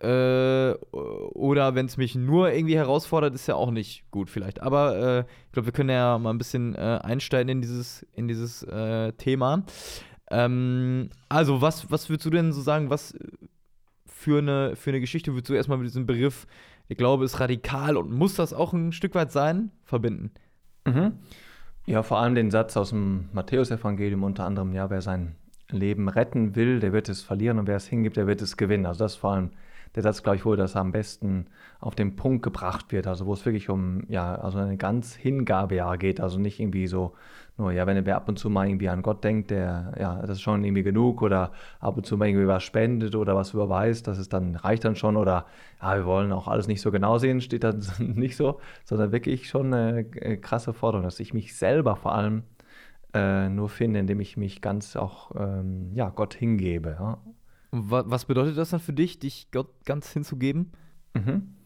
Äh, 0.00 0.74
oder 0.92 1.74
wenn 1.74 1.86
es 1.86 1.96
mich 1.96 2.14
nur 2.16 2.52
irgendwie 2.52 2.76
herausfordert, 2.76 3.34
ist 3.34 3.46
ja 3.46 3.54
auch 3.54 3.70
nicht 3.70 4.10
gut 4.10 4.28
vielleicht. 4.28 4.60
Aber 4.60 4.96
äh, 4.96 5.20
ich 5.46 5.52
glaube, 5.52 5.66
wir 5.66 5.72
können 5.72 5.90
ja 5.90 6.18
mal 6.18 6.30
ein 6.30 6.38
bisschen 6.38 6.74
äh, 6.74 7.00
einsteigen 7.02 7.48
in 7.48 7.60
dieses, 7.62 8.04
in 8.12 8.28
dieses 8.28 8.62
äh, 8.64 9.12
Thema. 9.12 9.64
Ähm, 10.30 11.10
also, 11.28 11.62
was, 11.62 11.90
was 11.90 12.10
würdest 12.10 12.26
du 12.26 12.30
denn 12.30 12.52
so 12.52 12.60
sagen, 12.60 12.90
was 12.90 13.14
für 14.06 14.38
eine, 14.38 14.76
für 14.76 14.90
eine 14.90 15.00
Geschichte 15.00 15.32
würdest 15.32 15.48
du 15.48 15.54
erstmal 15.54 15.78
mit 15.78 15.86
diesem 15.86 16.06
Begriff 16.06 16.46
der 16.88 16.96
Glaube 16.96 17.24
ist 17.24 17.40
radikal 17.40 17.96
und 17.96 18.12
muss 18.12 18.34
das 18.34 18.52
auch 18.52 18.72
ein 18.72 18.92
Stück 18.92 19.14
weit 19.14 19.32
sein, 19.32 19.70
verbinden. 19.84 20.30
Mhm. 20.86 21.12
Ja, 21.86 22.02
vor 22.02 22.18
allem 22.18 22.34
den 22.34 22.50
Satz 22.50 22.76
aus 22.76 22.90
dem 22.90 23.28
Matthäusevangelium 23.32 24.24
unter 24.24 24.44
anderem, 24.44 24.72
ja, 24.72 24.90
wer 24.90 25.02
sein 25.02 25.36
Leben 25.70 26.08
retten 26.08 26.56
will, 26.56 26.80
der 26.80 26.92
wird 26.92 27.08
es 27.08 27.22
verlieren 27.22 27.58
und 27.58 27.66
wer 27.66 27.76
es 27.76 27.86
hingibt, 27.86 28.16
der 28.16 28.26
wird 28.26 28.42
es 28.42 28.56
gewinnen. 28.56 28.86
Also 28.86 29.04
das 29.04 29.12
ist 29.12 29.18
vor 29.18 29.32
allem 29.32 29.50
der 29.94 30.02
Satz, 30.02 30.22
glaube 30.22 30.36
ich, 30.36 30.44
wo 30.44 30.56
das 30.56 30.76
am 30.76 30.92
besten 30.92 31.46
auf 31.80 31.94
den 31.94 32.16
Punkt 32.16 32.42
gebracht 32.42 32.92
wird. 32.92 33.06
Also 33.06 33.26
wo 33.26 33.32
es 33.32 33.44
wirklich 33.44 33.68
um 33.68 34.04
ja, 34.08 34.34
also 34.34 34.58
eine 34.58 34.76
ganz 34.76 35.14
Hingabe 35.14 35.76
ja 35.76 35.96
geht. 35.96 36.20
Also 36.20 36.38
nicht 36.38 36.60
irgendwie 36.60 36.86
so 36.86 37.14
nur, 37.58 37.72
ja, 37.72 37.86
wenn 37.86 38.04
wer 38.04 38.16
ab 38.16 38.28
und 38.28 38.38
zu 38.38 38.50
mal 38.50 38.68
irgendwie 38.68 38.90
an 38.90 39.02
Gott 39.02 39.24
denkt, 39.24 39.50
der, 39.50 39.94
ja, 39.98 40.20
das 40.20 40.30
ist 40.30 40.42
schon 40.42 40.62
irgendwie 40.62 40.82
genug 40.82 41.22
oder 41.22 41.52
ab 41.80 41.96
und 41.96 42.04
zu 42.04 42.18
mal 42.18 42.28
irgendwie 42.28 42.46
was 42.46 42.62
spendet 42.62 43.14
oder 43.14 43.34
was 43.34 43.54
überweist, 43.54 44.06
das 44.06 44.18
ist 44.18 44.32
dann, 44.34 44.56
reicht 44.56 44.84
dann 44.84 44.94
schon 44.94 45.16
oder 45.16 45.46
ja, 45.80 45.96
wir 45.96 46.04
wollen 46.04 46.32
auch 46.32 46.48
alles 46.48 46.68
nicht 46.68 46.82
so 46.82 46.90
genau 46.90 47.16
sehen, 47.16 47.40
steht 47.40 47.64
dann 47.64 47.82
nicht 47.98 48.36
so, 48.36 48.60
sondern 48.84 49.10
wirklich 49.10 49.48
schon 49.48 49.72
eine 49.72 50.00
äh, 50.16 50.36
krasse 50.36 50.74
Forderung, 50.74 51.04
dass 51.04 51.18
ich 51.18 51.32
mich 51.32 51.56
selber 51.56 51.96
vor 51.96 52.14
allem 52.14 52.42
äh, 53.14 53.48
nur 53.48 53.70
finde, 53.70 54.00
indem 54.00 54.20
ich 54.20 54.36
mich 54.36 54.60
ganz 54.60 54.94
auch 54.96 55.32
ähm, 55.38 55.92
ja, 55.94 56.10
Gott 56.10 56.34
hingebe. 56.34 56.96
Ja. 57.00 57.18
Was 57.70 58.24
bedeutet 58.24 58.56
das 58.56 58.70
dann 58.70 58.80
für 58.80 58.92
dich, 58.92 59.18
dich 59.18 59.48
Gott 59.50 59.68
ganz 59.84 60.12
hinzugeben? 60.12 60.72
Mhm. 61.14 61.56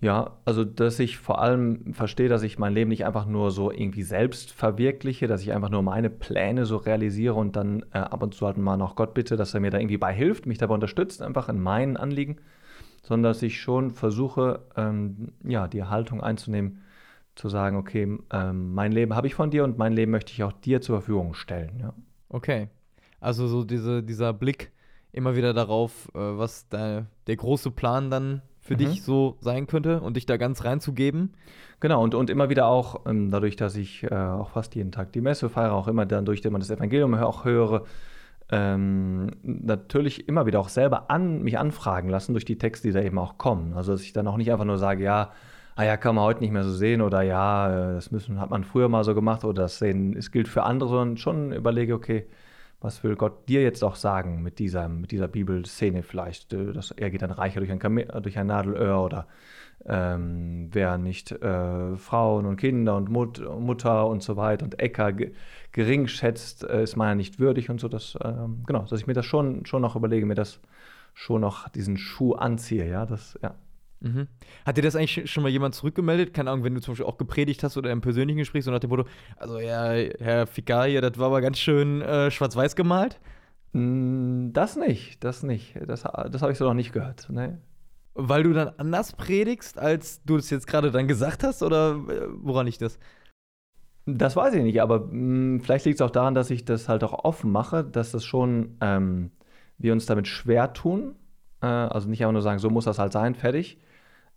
Ja, 0.00 0.36
also 0.44 0.64
dass 0.64 0.98
ich 0.98 1.16
vor 1.16 1.40
allem 1.40 1.94
verstehe, 1.94 2.28
dass 2.28 2.42
ich 2.42 2.58
mein 2.58 2.74
Leben 2.74 2.90
nicht 2.90 3.06
einfach 3.06 3.24
nur 3.24 3.50
so 3.50 3.70
irgendwie 3.70 4.02
selbst 4.02 4.52
verwirkliche, 4.52 5.26
dass 5.26 5.40
ich 5.40 5.52
einfach 5.52 5.70
nur 5.70 5.82
meine 5.82 6.10
Pläne 6.10 6.66
so 6.66 6.76
realisiere 6.76 7.34
und 7.34 7.56
dann 7.56 7.82
äh, 7.92 7.98
ab 7.98 8.22
und 8.22 8.34
zu 8.34 8.44
halt 8.44 8.58
mal 8.58 8.76
noch 8.76 8.94
Gott 8.94 9.14
bitte, 9.14 9.36
dass 9.36 9.54
er 9.54 9.60
mir 9.60 9.70
da 9.70 9.78
irgendwie 9.78 9.96
bei 9.96 10.12
hilft, 10.12 10.44
mich 10.44 10.58
dabei 10.58 10.74
unterstützt, 10.74 11.22
einfach 11.22 11.48
in 11.48 11.60
meinen 11.60 11.96
Anliegen, 11.96 12.36
sondern 13.02 13.30
dass 13.30 13.42
ich 13.42 13.58
schon 13.58 13.90
versuche, 13.90 14.60
ähm, 14.76 15.32
ja, 15.42 15.66
die 15.66 15.84
Haltung 15.84 16.20
einzunehmen, 16.20 16.82
zu 17.34 17.48
sagen, 17.48 17.76
okay, 17.76 18.18
ähm, 18.30 18.74
mein 18.74 18.92
Leben 18.92 19.14
habe 19.14 19.26
ich 19.26 19.34
von 19.34 19.50
dir 19.50 19.64
und 19.64 19.78
mein 19.78 19.94
Leben 19.94 20.12
möchte 20.12 20.32
ich 20.32 20.42
auch 20.42 20.52
dir 20.52 20.82
zur 20.82 20.96
Verfügung 20.96 21.32
stellen. 21.32 21.78
Ja. 21.80 21.94
Okay, 22.28 22.68
also 23.20 23.46
so 23.46 23.64
diese, 23.64 24.02
dieser 24.02 24.34
Blick 24.34 24.72
immer 25.16 25.34
wieder 25.34 25.54
darauf, 25.54 26.08
äh, 26.14 26.18
was 26.18 26.68
da, 26.68 27.06
der 27.26 27.36
große 27.36 27.70
Plan 27.70 28.10
dann 28.10 28.42
für 28.60 28.74
mhm. 28.74 28.78
dich 28.78 29.02
so 29.02 29.36
sein 29.40 29.66
könnte 29.66 30.00
und 30.00 30.16
dich 30.16 30.26
da 30.26 30.36
ganz 30.36 30.64
reinzugeben. 30.64 31.34
Genau, 31.80 32.02
und, 32.02 32.14
und 32.14 32.30
immer 32.30 32.48
wieder 32.48 32.66
auch, 32.66 33.06
ähm, 33.06 33.30
dadurch, 33.30 33.56
dass 33.56 33.76
ich 33.76 34.04
äh, 34.04 34.14
auch 34.14 34.50
fast 34.50 34.74
jeden 34.74 34.92
Tag 34.92 35.12
die 35.12 35.20
Messe 35.20 35.48
feiere, 35.48 35.72
auch 35.72 35.88
immer 35.88 36.06
dann 36.06 36.24
durch, 36.24 36.40
dass 36.40 36.52
man 36.52 36.60
das 36.60 36.70
Evangelium 36.70 37.14
auch 37.14 37.44
höre, 37.44 37.84
ähm, 38.50 39.30
natürlich 39.42 40.28
immer 40.28 40.46
wieder 40.46 40.60
auch 40.60 40.68
selber 40.68 41.10
an 41.10 41.42
mich 41.42 41.58
anfragen 41.58 42.08
lassen 42.08 42.32
durch 42.32 42.44
die 42.44 42.58
Texte, 42.58 42.88
die 42.88 42.94
da 42.94 43.00
eben 43.00 43.18
auch 43.18 43.38
kommen. 43.38 43.74
Also 43.74 43.92
dass 43.92 44.02
ich 44.02 44.12
dann 44.12 44.28
auch 44.28 44.36
nicht 44.36 44.52
einfach 44.52 44.64
nur 44.64 44.78
sage, 44.78 45.02
ja, 45.02 45.32
ah 45.74 45.84
ja, 45.84 45.96
kann 45.96 46.14
man 46.14 46.24
heute 46.24 46.40
nicht 46.40 46.52
mehr 46.52 46.64
so 46.64 46.72
sehen 46.72 47.02
oder 47.02 47.22
ja, 47.22 47.68
äh, 47.68 47.94
das 47.94 48.10
müssen, 48.10 48.40
hat 48.40 48.50
man 48.50 48.64
früher 48.64 48.88
mal 48.88 49.04
so 49.04 49.14
gemacht 49.14 49.44
oder 49.44 49.62
das 49.62 49.78
sehen, 49.78 50.16
es 50.16 50.30
gilt 50.30 50.48
für 50.48 50.62
andere, 50.62 50.88
sondern 50.88 51.16
schon 51.16 51.52
überlege, 51.52 51.94
okay, 51.94 52.26
was 52.80 53.02
will 53.02 53.16
Gott 53.16 53.48
dir 53.48 53.62
jetzt 53.62 53.82
auch 53.82 53.96
sagen 53.96 54.42
mit 54.42 54.58
dieser, 54.58 54.88
mit 54.88 55.10
dieser 55.10 55.28
Bibelszene 55.28 56.02
vielleicht? 56.02 56.52
Äh, 56.52 56.72
dass 56.72 56.90
er 56.90 57.10
geht 57.10 57.22
dann 57.22 57.30
reicher 57.30 57.60
durch 57.60 57.72
ein, 57.72 57.78
Kame 57.78 58.04
durch 58.22 58.38
ein 58.38 58.46
Nadelöhr 58.46 59.02
oder 59.02 59.26
ähm, 59.84 60.68
wer 60.72 60.98
nicht 60.98 61.32
äh, 61.32 61.96
Frauen 61.96 62.46
und 62.46 62.56
Kinder 62.56 62.96
und 62.96 63.08
Mut 63.08 63.42
Mutter 63.58 64.06
und 64.06 64.22
so 64.22 64.36
weiter 64.36 64.64
und 64.64 64.80
Äcker 64.80 65.12
gering 65.72 66.06
schätzt, 66.08 66.64
äh, 66.64 66.82
ist 66.82 66.96
meiner 66.96 67.14
nicht 67.14 67.38
würdig 67.38 67.70
und 67.70 67.80
so. 67.80 67.88
Dass, 67.88 68.18
ähm, 68.22 68.64
genau, 68.66 68.80
dass 68.80 69.00
ich 69.00 69.06
mir 69.06 69.14
das 69.14 69.26
schon, 69.26 69.64
schon 69.66 69.82
noch 69.82 69.96
überlege, 69.96 70.26
mir 70.26 70.34
das 70.34 70.60
schon 71.14 71.40
noch 71.40 71.68
diesen 71.70 71.96
Schuh 71.96 72.34
anziehe, 72.34 72.88
ja, 72.88 73.06
das, 73.06 73.38
ja. 73.42 73.54
Mhm. 74.00 74.28
Hat 74.64 74.76
dir 74.76 74.82
das 74.82 74.94
eigentlich 74.94 75.30
schon 75.30 75.42
mal 75.42 75.48
jemand 75.48 75.74
zurückgemeldet? 75.74 76.34
Keine 76.34 76.50
Ahnung, 76.50 76.64
wenn 76.64 76.74
du 76.74 76.80
zum 76.80 76.92
Beispiel 76.92 77.06
auch 77.06 77.18
gepredigt 77.18 77.62
hast 77.62 77.76
oder 77.76 77.90
im 77.90 78.00
persönlichen 78.00 78.38
Gespräch, 78.38 78.64
so 78.64 78.70
nach 78.70 78.78
dem 78.78 78.90
Motto, 78.90 79.04
also 79.36 79.58
ja, 79.58 79.92
Herr 80.18 80.46
Fikar 80.46 80.86
hier, 80.86 81.00
das 81.00 81.18
war 81.18 81.26
aber 81.26 81.40
ganz 81.40 81.58
schön 81.58 82.02
äh, 82.02 82.30
schwarz-weiß 82.30 82.76
gemalt? 82.76 83.18
Mm, 83.72 84.52
das 84.52 84.76
nicht, 84.76 85.22
das 85.24 85.42
nicht. 85.42 85.74
Das, 85.86 86.02
das 86.02 86.42
habe 86.42 86.52
ich 86.52 86.58
so 86.58 86.64
noch 86.64 86.74
nicht 86.74 86.92
gehört. 86.92 87.28
Nee. 87.30 87.54
Weil 88.14 88.42
du 88.42 88.52
dann 88.52 88.70
anders 88.78 89.12
predigst, 89.12 89.78
als 89.78 90.22
du 90.24 90.36
es 90.36 90.50
jetzt 90.50 90.66
gerade 90.66 90.90
dann 90.90 91.08
gesagt 91.08 91.42
hast, 91.42 91.62
oder 91.62 91.96
äh, 92.08 92.28
woran 92.42 92.66
liegt 92.66 92.82
das? 92.82 92.98
Das 94.06 94.36
weiß 94.36 94.54
ich 94.54 94.62
nicht, 94.62 94.80
aber 94.80 95.00
mh, 95.00 95.12
mm, 95.12 95.60
vielleicht 95.60 95.84
liegt 95.84 96.00
es 96.00 96.02
auch 96.02 96.10
daran, 96.10 96.34
dass 96.34 96.50
ich 96.50 96.64
das 96.64 96.88
halt 96.88 97.02
auch 97.04 97.24
offen 97.24 97.50
mache, 97.50 97.84
dass 97.84 98.12
das 98.12 98.24
schon 98.24 98.76
ähm, 98.80 99.32
wir 99.78 99.92
uns 99.92 100.06
damit 100.06 100.28
schwer 100.28 100.72
tun. 100.72 101.16
Äh, 101.66 101.88
also 101.92 102.08
nicht 102.08 102.22
einfach 102.22 102.32
nur 102.32 102.42
sagen, 102.42 102.58
so 102.58 102.70
muss 102.70 102.84
das 102.84 102.98
halt 102.98 103.12
sein, 103.12 103.34
fertig, 103.34 103.78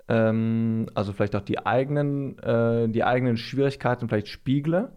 ähm, 0.08 0.88
also 0.96 1.14
vielleicht 1.14 1.36
auch 1.36 1.42
die 1.42 1.66
eigenen, 1.66 2.40
äh, 2.40 2.90
die 2.90 3.04
eigenen 3.04 3.38
Schwierigkeiten 3.38 4.10
vielleicht 4.10 4.28
spiegle. 4.28 4.92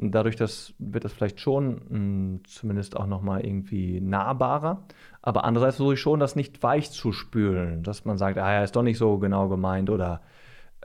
Dadurch 0.00 0.36
das, 0.36 0.74
wird 0.78 1.04
das 1.04 1.12
vielleicht 1.12 1.40
schon 1.40 1.74
mh, 1.74 1.80
hm, 1.90 2.40
zumindest 2.46 2.96
auch 2.96 3.06
nochmal 3.06 3.44
irgendwie 3.44 4.00
nahbarer. 4.00 4.84
Aber 5.22 5.44
andererseits 5.44 5.76
versuche 5.76 5.94
ich 5.94 6.00
schon, 6.00 6.20
das 6.20 6.36
nicht 6.36 6.62
weich 6.62 6.92
zu 6.92 7.12
spülen, 7.12 7.82
dass 7.82 8.04
man 8.04 8.16
sagt, 8.16 8.38
ah 8.38 8.52
ja, 8.52 8.62
ist 8.62 8.76
doch 8.76 8.84
nicht 8.84 8.98
so 8.98 9.18
genau 9.18 9.48
gemeint 9.48 9.90
oder 9.90 10.22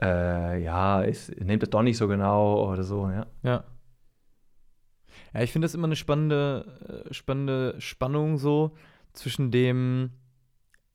äh, 0.02 0.62
ja, 0.62 1.02
ist, 1.02 1.40
nehmt 1.40 1.62
das 1.62 1.70
doch 1.70 1.82
nicht 1.82 1.96
so 1.96 2.08
genau 2.08 2.68
oder 2.72 2.82
so, 2.82 3.08
ja. 3.08 3.26
Ja. 3.44 3.64
Ja, 5.32 5.40
ich 5.42 5.52
finde 5.52 5.66
das 5.66 5.74
immer 5.74 5.86
eine 5.86 5.96
spannende, 5.96 7.04
äh, 7.08 7.14
spannende 7.14 7.76
Spannung 7.78 8.38
so 8.38 8.72
zwischen 9.12 9.50
dem, 9.50 10.10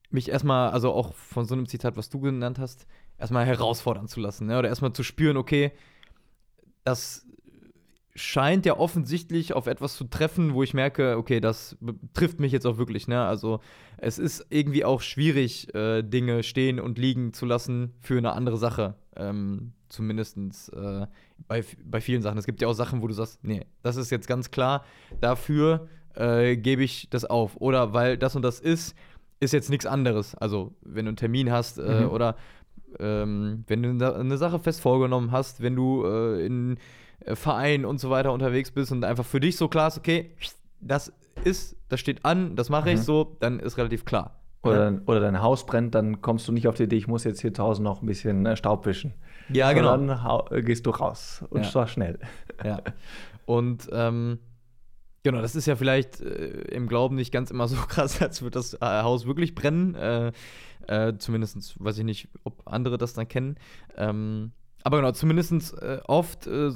mich 0.10 0.30
erstmal, 0.30 0.72
also 0.72 0.92
auch 0.92 1.14
von 1.14 1.46
so 1.46 1.54
einem 1.56 1.68
Zitat, 1.68 1.98
was 1.98 2.10
du 2.10 2.20
genannt 2.20 2.60
hast, 2.60 2.88
erstmal 3.18 3.46
herausfordern 3.46 4.08
zu 4.08 4.20
lassen. 4.20 4.48
Ne? 4.48 4.58
Oder 4.58 4.70
erstmal 4.70 4.94
zu 4.94 5.04
spüren, 5.04 5.38
okay, 5.38 5.72
das 6.84 7.26
scheint 8.16 8.66
ja 8.66 8.78
offensichtlich 8.78 9.54
auf 9.54 9.68
etwas 9.68 9.96
zu 9.96 10.04
treffen, 10.06 10.54
wo 10.54 10.64
ich 10.64 10.74
merke, 10.74 11.18
okay, 11.18 11.40
das 11.40 11.78
trifft 12.14 12.40
mich 12.40 12.52
jetzt 12.52 12.66
auch 12.66 12.78
wirklich. 12.78 13.08
Ne? 13.08 13.24
Also 13.24 13.62
es 13.98 14.20
ist 14.20 14.46
irgendwie 14.50 14.84
auch 14.84 15.02
schwierig, 15.02 15.74
äh, 15.74 16.02
Dinge 16.02 16.44
stehen 16.44 16.80
und 16.80 16.98
liegen 16.98 17.34
zu 17.34 17.46
lassen 17.46 17.94
für 18.02 18.18
eine 18.18 18.34
andere 18.34 18.58
Sache. 18.58 18.96
Ähm, 19.16 19.74
Zumindest 19.90 20.38
äh, 20.74 21.08
bei, 21.48 21.64
bei 21.84 22.00
vielen 22.00 22.22
Sachen. 22.22 22.38
Es 22.38 22.46
gibt 22.46 22.62
ja 22.62 22.68
auch 22.68 22.74
Sachen, 22.74 23.02
wo 23.02 23.08
du 23.08 23.14
sagst, 23.14 23.44
nee, 23.44 23.66
das 23.82 23.96
ist 23.96 24.12
jetzt 24.12 24.28
ganz 24.28 24.52
klar, 24.52 24.86
dafür 25.20 25.88
äh, 26.14 26.58
gebe 26.58 26.84
ich 26.84 27.10
das 27.10 27.26
auf. 27.26 27.58
Oder 27.60 27.92
weil 27.92 28.16
das 28.16 28.36
und 28.36 28.44
das 28.44 28.60
ist, 28.60 28.96
ist 29.40 29.54
jetzt 29.54 29.70
nichts 29.70 29.86
anderes. 29.86 30.36
Also, 30.36 30.74
wenn 30.82 31.06
du 31.06 31.10
einen 31.10 31.18
Termin 31.18 31.52
hast 31.52 31.78
äh, 31.78 32.02
mhm. 32.02 32.10
oder 32.10 32.36
ähm, 33.00 33.64
wenn 33.68 33.84
du 33.84 34.16
eine 34.16 34.38
Sache 34.38 34.60
fest 34.60 34.82
vorgenommen 34.82 35.32
hast, 35.32 35.62
wenn 35.62 35.76
du 35.76 36.06
äh, 36.06 36.46
in 36.46 36.78
äh, 37.22 37.36
Vereinen 37.36 37.86
und 37.86 38.00
so 38.00 38.10
weiter 38.10 38.34
unterwegs 38.34 38.72
bist 38.72 38.92
und 38.92 39.04
einfach 39.04 39.26
für 39.26 39.40
dich 39.40 39.58
so 39.58 39.68
klar 39.68 39.88
ist, 39.88 39.98
okay, 39.98 40.32
das 40.82 41.14
ist, 41.44 41.78
das 41.90 42.00
steht 42.00 42.26
an, 42.26 42.56
das 42.56 42.70
mache 42.70 42.92
ich 42.92 43.00
mhm. 43.00 43.04
so, 43.04 43.38
dann 43.40 43.60
ist 43.60 43.78
relativ 43.78 44.06
klar. 44.06 44.36
Oder, 44.62 44.92
ja. 44.92 44.98
oder 45.06 45.22
dein 45.22 45.42
Haus 45.42 45.66
brennt, 45.66 45.96
dann 45.96 46.22
kommst 46.22 46.48
du 46.48 46.52
nicht 46.52 46.68
auf 46.68 46.76
die 46.76 46.84
Idee, 46.84 46.98
ich 46.98 47.08
muss 47.08 47.24
jetzt 47.24 47.40
hier 47.40 47.52
draußen 47.52 47.84
noch 47.84 48.02
ein 48.02 48.06
bisschen 48.06 48.46
äh, 48.46 48.58
Staub 48.58 48.86
wischen. 48.86 49.14
Ja, 49.52 49.72
genau. 49.72 49.94
Und 49.94 50.08
dann 50.08 50.66
gehst 50.66 50.86
du 50.86 50.90
raus 50.90 51.44
und 51.50 51.64
ja. 51.64 51.70
zwar 51.70 51.88
schnell. 51.88 52.20
Ja. 52.64 52.82
Und 53.46 53.90
ähm, 53.92 54.40
Genau, 55.30 55.44
das 55.44 55.56
ist 55.56 55.68
ja 55.68 55.76
vielleicht 55.76 56.22
äh, 56.22 56.62
im 56.72 56.88
Glauben 56.88 57.16
nicht 57.16 57.32
ganz 57.32 57.52
immer 57.52 57.68
so 57.68 57.76
krass, 57.88 58.20
als 58.20 58.42
würde 58.42 58.56
das 58.56 58.74
äh, 58.74 58.80
Haus 58.82 59.28
wirklich 59.28 59.54
brennen. 59.54 59.94
Äh, 59.94 60.32
äh, 60.88 61.16
zumindest 61.20 61.76
weiß 61.80 62.00
ich 62.00 62.04
nicht, 62.04 62.30
ob 62.44 62.64
andere 62.66 62.98
das 62.98 63.14
dann 63.14 63.28
kennen. 63.28 63.56
Ähm, 63.96 64.54
aber 64.84 64.98
genau, 64.98 65.12
zumindest 65.12 65.80
äh, 65.84 66.00
oft 66.08 66.48
äh, 66.48 66.72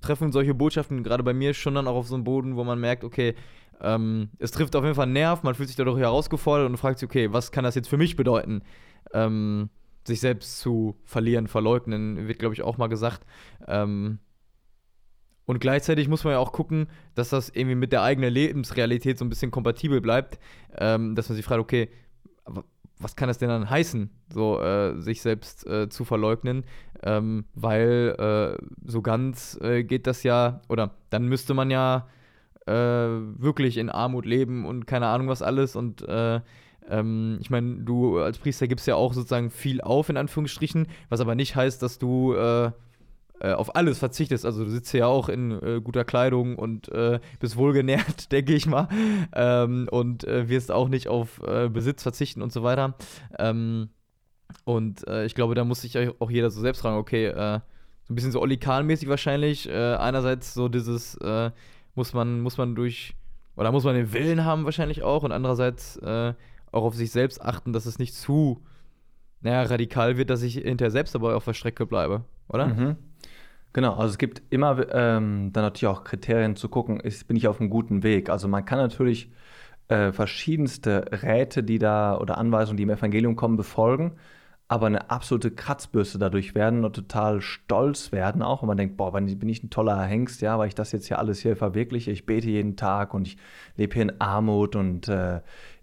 treffen 0.00 0.30
solche 0.30 0.54
Botschaften 0.54 1.02
gerade 1.02 1.24
bei 1.24 1.34
mir 1.34 1.52
schon 1.52 1.74
dann 1.74 1.88
auch 1.88 1.96
auf 1.96 2.06
so 2.06 2.14
einen 2.14 2.22
Boden, 2.22 2.54
wo 2.54 2.62
man 2.62 2.78
merkt, 2.78 3.02
okay, 3.02 3.34
ähm, 3.80 4.28
es 4.38 4.52
trifft 4.52 4.76
auf 4.76 4.84
jeden 4.84 4.94
Fall 4.94 5.06
einen 5.06 5.14
Nerv, 5.14 5.42
man 5.42 5.56
fühlt 5.56 5.68
sich 5.68 5.76
dadurch 5.76 5.98
herausgefordert 5.98 6.70
und 6.70 6.76
fragt 6.76 7.00
sich, 7.00 7.08
okay, 7.08 7.32
was 7.32 7.50
kann 7.50 7.64
das 7.64 7.74
jetzt 7.74 7.88
für 7.88 7.96
mich 7.96 8.14
bedeuten? 8.14 8.62
Ähm, 9.12 9.68
sich 10.06 10.20
selbst 10.20 10.60
zu 10.60 10.94
verlieren, 11.02 11.48
verleugnen, 11.48 12.28
wird, 12.28 12.38
glaube 12.38 12.54
ich, 12.54 12.62
auch 12.62 12.78
mal 12.78 12.86
gesagt. 12.86 13.26
Ähm, 13.66 14.20
und 15.46 15.60
gleichzeitig 15.60 16.08
muss 16.08 16.24
man 16.24 16.32
ja 16.32 16.38
auch 16.38 16.52
gucken, 16.52 16.88
dass 17.14 17.28
das 17.28 17.50
irgendwie 17.50 17.74
mit 17.74 17.92
der 17.92 18.02
eigenen 18.02 18.32
Lebensrealität 18.32 19.18
so 19.18 19.24
ein 19.24 19.28
bisschen 19.28 19.50
kompatibel 19.50 20.00
bleibt, 20.00 20.38
ähm, 20.78 21.14
dass 21.14 21.28
man 21.28 21.36
sich 21.36 21.44
fragt, 21.44 21.60
okay, 21.60 21.90
was 22.98 23.16
kann 23.16 23.28
das 23.28 23.38
denn 23.38 23.48
dann 23.48 23.68
heißen, 23.68 24.10
so 24.32 24.60
äh, 24.60 25.00
sich 25.00 25.20
selbst 25.20 25.66
äh, 25.66 25.88
zu 25.88 26.04
verleugnen? 26.04 26.64
Ähm, 27.02 27.44
weil 27.54 28.14
äh, 28.18 28.64
so 28.84 29.02
ganz 29.02 29.58
äh, 29.60 29.84
geht 29.84 30.06
das 30.06 30.22
ja, 30.22 30.62
oder 30.68 30.94
dann 31.10 31.28
müsste 31.28 31.52
man 31.52 31.70
ja 31.70 32.08
äh, 32.66 32.72
wirklich 32.72 33.76
in 33.76 33.90
Armut 33.90 34.24
leben 34.24 34.64
und 34.64 34.86
keine 34.86 35.08
Ahnung 35.08 35.28
was 35.28 35.42
alles. 35.42 35.76
Und 35.76 36.02
äh, 36.08 36.40
ähm, 36.88 37.38
ich 37.40 37.50
meine, 37.50 37.82
du 37.82 38.18
als 38.18 38.38
Priester 38.38 38.68
gibst 38.68 38.86
ja 38.86 38.94
auch 38.94 39.12
sozusagen 39.12 39.50
viel 39.50 39.82
auf, 39.82 40.08
in 40.08 40.16
Anführungsstrichen, 40.16 40.86
was 41.10 41.20
aber 41.20 41.34
nicht 41.34 41.56
heißt, 41.56 41.82
dass 41.82 41.98
du 41.98 42.34
auf 43.40 43.74
alles 43.76 43.98
verzichtest. 43.98 44.46
Also 44.46 44.64
du 44.64 44.70
sitzt 44.70 44.92
ja 44.92 45.06
auch 45.06 45.28
in 45.28 45.50
äh, 45.50 45.80
guter 45.82 46.04
Kleidung 46.04 46.56
und 46.56 46.88
äh, 46.88 47.20
bist 47.40 47.56
wohlgenährt, 47.56 48.30
denke 48.32 48.54
ich 48.54 48.66
mal. 48.66 48.88
Ähm, 49.34 49.88
und 49.90 50.24
äh, 50.24 50.48
wirst 50.48 50.70
auch 50.70 50.88
nicht 50.88 51.08
auf 51.08 51.42
äh, 51.42 51.68
Besitz 51.68 52.02
verzichten 52.02 52.42
und 52.42 52.52
so 52.52 52.62
weiter. 52.62 52.94
Ähm, 53.38 53.90
und 54.64 55.06
äh, 55.08 55.24
ich 55.24 55.34
glaube, 55.34 55.54
da 55.54 55.64
muss 55.64 55.82
sich 55.82 55.98
auch 55.98 56.30
jeder 56.30 56.50
so 56.50 56.60
selbst 56.60 56.80
fragen, 56.80 56.96
okay, 56.96 57.32
so 57.34 58.12
ein 58.12 58.14
bisschen 58.14 58.32
so 58.32 58.40
Olli 58.40 58.58
Kahn-mäßig 58.58 59.08
wahrscheinlich. 59.08 59.68
einerseits 59.70 60.52
so 60.52 60.68
dieses, 60.68 61.18
muss 61.94 62.12
man, 62.12 62.40
muss 62.40 62.58
man 62.58 62.74
durch, 62.74 63.14
oder 63.56 63.72
muss 63.72 63.84
man 63.84 63.94
den 63.94 64.12
Willen 64.12 64.44
haben 64.44 64.64
wahrscheinlich 64.64 65.02
auch 65.02 65.22
und 65.22 65.32
andererseits 65.32 65.98
auch 66.02 66.34
auf 66.84 66.94
sich 66.94 67.10
selbst 67.10 67.40
achten, 67.40 67.72
dass 67.72 67.86
es 67.86 67.98
nicht 67.98 68.14
zu 68.14 68.62
naja, 69.44 69.62
radikal 69.64 70.16
wird, 70.16 70.30
dass 70.30 70.42
ich 70.42 70.54
hinterher 70.54 70.90
selbst 70.90 71.14
dabei 71.14 71.34
auf 71.34 71.44
der 71.44 71.52
Strecke 71.52 71.84
bleibe, 71.84 72.24
oder? 72.48 72.66
Mhm. 72.66 72.96
Genau, 73.72 73.94
also 73.94 74.12
es 74.12 74.18
gibt 74.18 74.42
immer 74.50 74.86
ähm, 74.92 75.52
dann 75.52 75.64
natürlich 75.64 75.86
auch 75.86 76.04
Kriterien 76.04 76.54
zu 76.54 76.68
gucken, 76.68 77.00
ist, 77.00 77.26
bin 77.26 77.36
ich 77.36 77.48
auf 77.48 77.60
einem 77.60 77.70
guten 77.70 78.04
Weg. 78.04 78.30
Also 78.30 78.46
man 78.46 78.64
kann 78.64 78.78
natürlich 78.78 79.32
äh, 79.88 80.12
verschiedenste 80.12 81.06
Räte, 81.22 81.64
die 81.64 81.78
da 81.78 82.16
oder 82.16 82.38
Anweisungen, 82.38 82.76
die 82.76 82.84
im 82.84 82.90
Evangelium 82.90 83.34
kommen, 83.34 83.56
befolgen, 83.56 84.12
aber 84.66 84.86
eine 84.86 85.10
absolute 85.10 85.50
Kratzbürste 85.50 86.18
dadurch 86.18 86.54
werden 86.54 86.84
und 86.84 86.96
total 86.96 87.42
stolz 87.42 88.12
werden 88.12 88.42
auch. 88.42 88.62
Und 88.62 88.68
man 88.68 88.78
denkt, 88.78 88.96
boah, 88.96 89.12
bin 89.12 89.48
ich 89.48 89.62
ein 89.62 89.70
toller 89.70 90.00
Hengst, 90.02 90.40
ja, 90.40 90.58
weil 90.58 90.68
ich 90.68 90.74
das 90.74 90.92
jetzt 90.92 91.06
hier 91.06 91.18
alles 91.18 91.40
hier 91.40 91.54
verwirkliche. 91.54 92.10
Ich 92.10 92.24
bete 92.24 92.48
jeden 92.48 92.76
Tag 92.76 93.12
und 93.12 93.26
ich 93.26 93.36
lebe 93.76 93.94
hier 93.94 94.02
in 94.04 94.20
Armut 94.20 94.74
und 94.74 95.08
äh, 95.08 95.40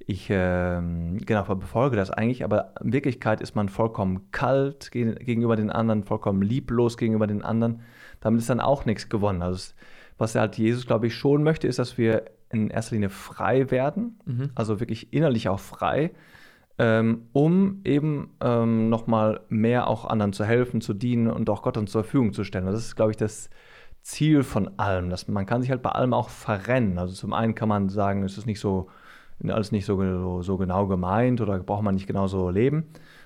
ich 0.07 0.29
äh, 0.29 0.81
genau 0.81 1.43
befolge 1.55 1.95
das 1.95 2.09
eigentlich, 2.09 2.43
aber 2.43 2.73
in 2.81 2.91
Wirklichkeit 2.91 3.39
ist 3.39 3.55
man 3.55 3.69
vollkommen 3.69 4.31
kalt 4.31 4.91
gegenüber 4.91 5.55
den 5.55 5.69
anderen, 5.69 6.03
vollkommen 6.03 6.41
lieblos 6.41 6.97
gegenüber 6.97 7.27
den 7.27 7.43
anderen. 7.43 7.81
Damit 8.19 8.41
ist 8.41 8.50
dann 8.50 8.59
auch 8.59 8.85
nichts 8.85 9.09
gewonnen. 9.09 9.41
Also 9.41 9.73
was 10.17 10.35
halt 10.35 10.57
Jesus, 10.57 10.85
glaube 10.85 11.07
ich, 11.07 11.15
schon 11.15 11.43
möchte, 11.43 11.67
ist, 11.67 11.79
dass 11.79 11.97
wir 11.97 12.25
in 12.50 12.69
erster 12.69 12.95
Linie 12.95 13.09
frei 13.09 13.71
werden, 13.71 14.19
mhm. 14.25 14.50
also 14.55 14.79
wirklich 14.79 15.13
innerlich 15.13 15.50
auch 15.50 15.59
frei, 15.59 16.11
ähm, 16.81 17.27
um 17.31 17.81
eben 17.83 18.31
ähm, 18.41 18.89
nochmal 18.89 19.41
mehr 19.50 19.85
auch 19.85 20.03
anderen 20.03 20.33
zu 20.33 20.43
helfen, 20.45 20.81
zu 20.81 20.95
dienen 20.95 21.27
und 21.27 21.47
auch 21.51 21.61
Gott 21.61 21.77
uns 21.77 21.91
zur 21.91 22.03
Verfügung 22.03 22.33
zu 22.33 22.43
stellen. 22.43 22.65
Das 22.65 22.79
ist, 22.79 22.95
glaube 22.95 23.11
ich, 23.11 23.17
das 23.17 23.51
Ziel 24.01 24.41
von 24.41 24.79
allem. 24.79 25.11
Dass 25.11 25.27
man 25.27 25.45
kann 25.45 25.61
sich 25.61 25.69
halt 25.69 25.83
bei 25.83 25.91
allem 25.91 26.15
auch 26.15 26.29
verrennen. 26.29 26.97
Also 26.97 27.13
zum 27.13 27.33
einen 27.33 27.53
kann 27.53 27.69
man 27.69 27.89
sagen, 27.89 28.23
es 28.23 28.35
ist 28.35 28.47
nicht 28.47 28.59
so 28.59 28.89
alles 29.47 29.71
nicht 29.71 29.85
so, 29.85 30.41
so, 30.41 30.57
genau 30.57 30.88
gemeint 30.88 31.41
oder 31.41 31.59
braucht 31.59 31.83
man 31.83 31.95
nicht 31.95 32.07
genau 32.07 32.27
so 32.27 32.50
leben. 32.50 32.85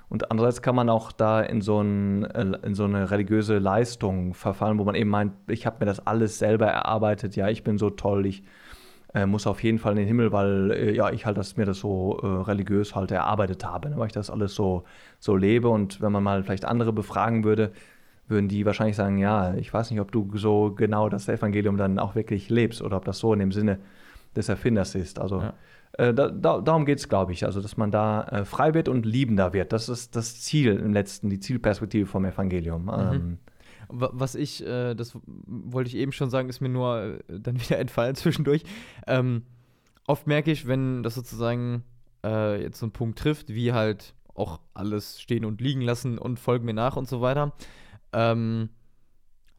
Und 0.10 0.32
andererseits 0.32 0.62
kann 0.62 0.76
man 0.76 0.90
auch 0.90 1.12
da 1.12 1.42
in 1.42 1.62
so, 1.62 1.82
ein, 1.82 2.26
äh, 2.26 2.58
in 2.64 2.76
so 2.76 2.84
eine 2.84 3.12
religiöse 3.12 3.58
Leistung 3.58 4.34
verfallen, 4.34 4.80
wo 4.80 4.84
man 4.84 4.96
eben 4.96 5.10
meint, 5.10 5.34
ich 5.48 5.66
habe 5.66 5.78
mir 5.80 5.86
das 5.86 6.06
alles 6.06 6.40
selber 6.40 6.68
erarbeitet, 6.68 7.36
ja, 7.36 7.50
ich 7.50 7.64
bin 7.64 7.78
so 7.78 7.90
toll, 7.90 8.26
ich 8.26 8.44
äh, 9.16 9.26
muss 9.26 9.48
auf 9.48 9.64
jeden 9.64 9.80
Fall 9.80 9.94
in 9.94 9.98
den 10.00 10.08
Himmel, 10.08 10.32
weil 10.32 10.72
äh, 10.72 10.94
ja, 10.94 11.10
ich 11.10 11.26
halt 11.26 11.38
das, 11.38 11.58
mir 11.58 11.66
das 11.66 11.80
so 11.80 12.20
äh, 12.22 12.28
religiös 12.28 12.94
halt 12.96 13.10
erarbeitet 13.12 13.66
habe, 13.66 13.90
ne, 13.90 13.98
weil 13.98 14.08
ich 14.08 14.14
das 14.14 14.30
alles 14.30 14.54
so, 14.54 14.84
so 15.20 15.36
lebe. 15.36 15.70
Und 15.70 16.02
wenn 16.02 16.12
man 16.12 16.22
mal 16.22 16.44
vielleicht 16.44 16.66
andere 16.66 16.94
befragen 16.94 17.44
würde, 17.44 17.72
würden 18.28 18.48
die 18.50 18.66
wahrscheinlich 18.66 18.96
sagen, 18.96 19.18
ja, 19.18 19.54
ich 19.56 19.74
weiß 19.74 19.90
nicht, 19.92 20.00
ob 20.02 20.12
du 20.12 20.30
so 20.36 20.74
genau 20.76 21.10
das 21.10 21.28
Evangelium 21.30 21.78
dann 21.78 21.98
auch 21.98 22.16
wirklich 22.16 22.50
lebst 22.50 22.82
oder 22.82 22.98
ob 22.98 23.06
das 23.06 23.20
so 23.20 23.34
in 23.34 23.40
dem 23.40 23.52
Sinne 23.52 23.80
des 24.36 24.50
Erfinders 24.50 24.96
ist. 24.96 25.20
Also 25.20 25.42
Ja. 25.42 25.54
äh, 25.94 26.14
da, 26.14 26.30
da, 26.30 26.60
darum 26.60 26.86
geht 26.86 26.98
es, 27.00 27.08
glaube 27.08 27.32
ich. 27.32 27.46
Also, 27.46 27.62
dass 27.62 27.78
man 27.78 27.92
da 27.92 28.24
äh, 28.24 28.44
frei 28.44 28.74
wird 28.74 28.90
und 28.90 29.06
liebender 29.06 29.54
wird. 29.54 29.72
Das 29.72 29.88
ist 29.88 30.16
das 30.16 30.42
Ziel 30.42 30.76
im 30.76 30.92
letzten, 30.92 31.30
die 31.30 31.40
Zielperspektive 31.40 32.06
vom 32.06 32.26
Evangelium. 32.26 32.90
Ähm, 32.94 33.38
Wa- 33.45 33.45
Was 33.90 34.36
ich, 34.36 34.66
äh, 34.66 34.96
das 34.96 35.18
wollte 35.26 35.90
ich 35.90 35.96
eben 35.96 36.12
schon 36.12 36.30
sagen, 36.30 36.50
ist 36.50 36.62
mir 36.62 36.70
nur 36.70 37.20
äh, 37.30 37.40
dann 37.40 37.60
wieder 37.62 37.80
entfallen 37.80 38.16
zwischendurch. 38.16 38.64
Ähm, 39.08 39.44
oft 40.08 40.28
merke 40.28 40.52
ich, 40.52 40.68
wenn 40.68 41.04
das 41.04 41.16
sozusagen 41.16 41.84
äh, 42.24 42.62
jetzt 42.62 42.80
so 42.80 42.86
einen 42.86 42.94
Punkt 42.94 43.20
trifft, 43.20 43.50
wie 43.50 43.74
halt 43.74 44.14
auch 44.34 44.60
alles 44.74 45.22
stehen 45.22 45.46
und 45.46 45.62
liegen 45.62 45.82
lassen 45.82 46.18
und 46.18 46.40
folgen 46.40 46.66
mir 46.66 46.74
nach 46.74 46.98
und 46.98 47.08
so 47.08 47.22
weiter, 47.22 47.54
ähm, 48.14 48.70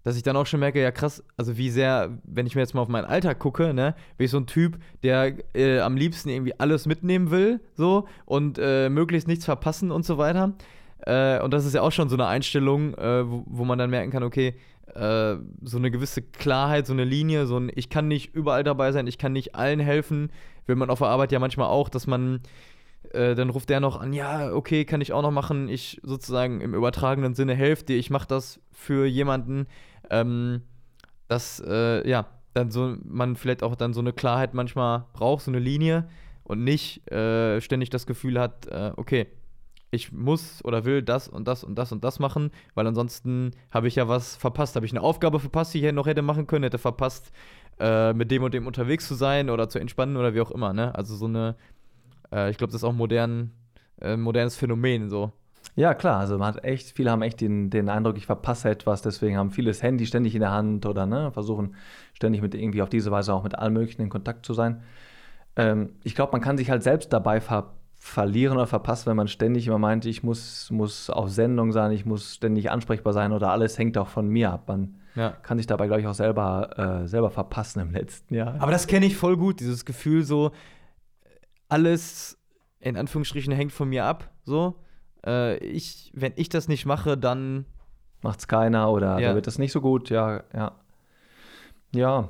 dass 0.03 0.17
ich 0.17 0.23
dann 0.23 0.37
auch 0.37 0.47
schon 0.47 0.61
merke, 0.61 0.81
ja 0.81 0.93
krass, 0.93 1.25
also 1.37 1.57
wie 1.57 1.69
sehr, 1.69 2.17
wenn 2.23 2.47
ich 2.47 2.55
mir 2.55 2.61
jetzt 2.61 2.75
mal 2.75 2.81
auf 2.83 2.89
meinen 2.89 3.07
Alltag 3.07 3.41
gucke, 3.41 3.75
ne, 3.75 3.97
bin 4.17 4.27
ich 4.27 4.31
so 4.31 4.37
ein 4.37 4.47
Typ, 4.47 4.79
der 5.03 5.35
äh, 5.57 5.81
am 5.81 5.97
liebsten 5.97 6.29
irgendwie 6.29 6.59
alles 6.61 6.87
mitnehmen 6.87 7.33
will, 7.33 7.61
so 7.75 8.07
und 8.25 8.57
äh, 8.61 8.89
möglichst 8.89 9.27
nichts 9.27 9.45
verpassen 9.45 9.91
und 9.91 10.05
so 10.05 10.17
weiter. 10.17 10.55
Äh, 11.01 11.41
und 11.41 11.53
das 11.53 11.65
ist 11.65 11.75
ja 11.75 11.83
auch 11.83 11.93
schon 11.93 12.09
so 12.09 12.17
eine 12.17 12.27
Einstellung, 12.27 12.95
äh, 12.95 13.29
wo, 13.29 13.45
wo 13.47 13.65
man 13.65 13.79
dann 13.79 13.91
merken 13.91 14.11
kann, 14.11 14.23
okay, 14.23 14.55
äh, 14.95 15.37
so 15.63 15.77
eine 15.77 15.91
gewisse 15.91 16.23
Klarheit, 16.23 16.87
so 16.87 16.93
eine 16.93 17.05
Linie, 17.05 17.47
so 17.47 17.59
ein, 17.59 17.71
ich 17.75 17.91
kann 17.91 18.09
nicht 18.09 18.35
überall 18.35 18.65
dabei 18.65 18.93
sein, 18.93 19.07
ich 19.07 19.19
kann 19.19 19.33
nicht 19.33 19.55
allen 19.55 19.81
helfen. 19.81 20.31
Will 20.67 20.77
man 20.77 20.91
auf 20.91 20.99
der 21.01 21.09
Arbeit 21.09 21.33
ja 21.33 21.39
manchmal 21.39 21.69
auch, 21.69 21.89
dass 21.89 22.07
man, 22.07 22.41
äh, 23.13 23.35
dann 23.35 23.51
ruft 23.51 23.69
der 23.69 23.81
noch 23.81 24.01
an, 24.01 24.13
ja, 24.13 24.53
okay, 24.53 24.85
kann 24.85 25.01
ich 25.01 25.13
auch 25.13 25.23
noch 25.23 25.31
machen. 25.31 25.69
Ich 25.69 26.01
sozusagen 26.03 26.61
im 26.61 26.75
übertragenen 26.75 27.35
Sinne 27.35 27.55
helfe 27.55 27.85
dir, 27.85 27.97
ich 27.97 28.11
mache 28.11 28.29
das 28.29 28.61
für 28.73 29.07
jemanden, 29.07 29.67
ähm, 30.11 30.63
dass, 31.29 31.63
äh, 31.67 32.09
ja, 32.09 32.27
dann 32.55 32.71
so, 32.71 32.97
man 33.05 33.37
vielleicht 33.37 33.63
auch 33.63 33.77
dann 33.77 33.93
so 33.93 34.01
eine 34.01 34.15
Klarheit 34.15 34.55
manchmal 34.55 35.05
braucht, 35.13 35.45
so 35.45 35.51
eine 35.51 35.59
Linie 35.59 36.09
und 36.43 36.65
nicht 36.65 37.11
äh, 37.11 37.61
ständig 37.61 37.91
das 37.91 38.07
Gefühl 38.07 38.41
hat, 38.41 38.67
okay, 38.97 39.27
ich 39.91 40.13
muss 40.13 40.65
oder 40.65 40.85
will 40.85 41.03
das 41.03 41.29
und 41.29 41.47
das 41.47 41.65
und 41.65 41.77
das 41.77 41.93
und 41.93 42.05
das 42.05 42.19
machen, 42.19 42.51
weil 42.75 42.87
ansonsten 42.87 43.53
habe 43.71 43.89
ich 43.89 43.97
ja 43.97 44.09
was 44.09 44.37
verpasst. 44.37 44.77
Habe 44.77 44.87
ich 44.87 44.93
eine 44.93 45.01
Aufgabe 45.01 45.41
verpasst, 45.41 45.75
die 45.75 45.85
ich 45.85 45.93
noch 45.93 46.07
hätte 46.07 46.23
machen 46.23 46.47
können, 46.47 46.65
hätte 46.65 46.79
verpasst, 46.79 47.33
äh, 47.79 48.13
mit 48.13 48.31
dem 48.31 48.43
und 48.43 48.55
dem 48.55 48.67
unterwegs 48.67 49.07
zu 49.07 49.15
sein 49.15 49.51
oder 49.51 49.69
zu 49.69 49.79
entspannen 49.79 50.17
oder 50.17 50.35
wie 50.35 50.41
auch 50.41 50.51
immer. 50.51 50.73
Ne? 50.73 50.95
Also 50.95 51.15
so 51.15 51.27
eine, 51.27 51.57
äh, 52.33 52.51
ich 52.51 52.59
glaube, 52.59 52.73
das 52.73 52.83
ist 52.83 52.85
auch 52.85 52.93
modern, 52.93 53.53
äh, 54.01 54.17
modernes 54.17 54.57
Phänomen 54.57 55.09
so. 55.09 55.33
Ja, 55.75 55.93
klar, 55.93 56.21
also 56.21 56.39
man 56.39 56.55
hat 56.55 56.65
echt, 56.65 56.93
viele 56.93 57.11
haben 57.11 57.23
echt 57.23 57.41
den, 57.41 57.69
den 57.69 57.91
Eindruck, 57.91 58.17
ich 58.17 58.25
verpasse 58.25 58.71
etwas, 58.71 59.03
deswegen 59.03 59.37
haben 59.37 59.51
viele 59.51 59.69
das 59.69 59.83
Handy 59.83 60.07
ständig 60.07 60.35
in 60.35 60.41
der 60.41 60.53
Hand 60.53 60.87
oder 60.87 61.05
ne, 61.05 61.31
versuchen 61.33 61.75
ständig 62.15 62.41
mit 62.41 62.55
irgendwie 62.55 62.81
auf 62.81 62.89
diese 62.89 63.11
Weise 63.11 63.35
auch 63.35 63.43
mit 63.43 63.59
allen 63.59 63.75
möglichen 63.75 64.01
in 64.01 64.09
Kontakt 64.09 64.47
zu 64.47 64.55
sein. 64.55 64.83
Ähm, 65.57 65.91
ich 66.03 66.15
glaube, 66.15 66.33
man 66.33 66.41
kann 66.41 66.57
sich 66.57 66.71
halt 66.71 66.83
selbst 66.83 67.13
dabei 67.13 67.41
ver 67.41 67.76
verlieren 68.07 68.57
oder 68.57 68.67
verpassen, 68.67 69.07
wenn 69.11 69.17
man 69.17 69.29
ständig 69.29 69.67
immer 69.67 69.79
meint, 69.79 70.05
ich 70.07 70.23
muss, 70.23 70.71
muss 70.71 71.11
auf 71.11 71.29
Sendung 71.31 71.73
sein, 71.73 71.91
ich 71.93 72.07
muss 72.07 72.35
ständig 72.37 72.71
ansprechbar 72.71 73.13
sein 73.13 73.33
oder 73.33 73.51
alles 73.51 73.79
hängt 73.79 73.99
auch 73.99 74.09
von 74.09 74.29
mir 74.29 74.53
ab. 74.53 74.69
Man 74.69 74.97
Ja. 75.17 75.31
kann 75.31 75.59
sich 75.59 75.67
dabei, 75.67 75.87
glaube 75.87 76.01
ich, 76.03 76.07
auch 76.07 76.15
selber, 76.15 77.03
äh, 77.03 77.09
selber 77.09 77.31
verpassen 77.31 77.81
im 77.81 77.91
letzten 77.93 78.35
Jahr. 78.35 78.55
Aber 78.61 78.71
das 78.73 78.87
kenne 78.87 79.07
ich 79.07 79.17
voll 79.17 79.37
gut, 79.37 79.61
dieses 79.61 79.85
Gefühl 79.85 80.23
so, 80.23 80.53
alles 81.69 82.39
in 82.79 82.97
Anführungsstrichen 82.97 83.53
hängt 83.53 83.73
von 83.73 83.89
mir 83.89 84.05
ab, 84.05 84.31
so. 84.45 84.77
Äh, 85.27 85.57
ich, 85.59 86.13
wenn 86.15 86.33
ich 86.37 86.49
das 86.49 86.69
nicht 86.69 86.87
mache, 86.87 87.17
dann 87.19 87.67
macht's 88.23 88.47
keiner 88.47 88.91
oder 88.91 89.19
Ja. 89.19 89.31
da 89.31 89.35
wird 89.35 89.47
das 89.47 89.59
nicht 89.59 89.73
so 89.73 89.81
gut, 89.81 90.11
ja, 90.11 90.43
ja. 90.55 90.73
Ja. 91.93 92.29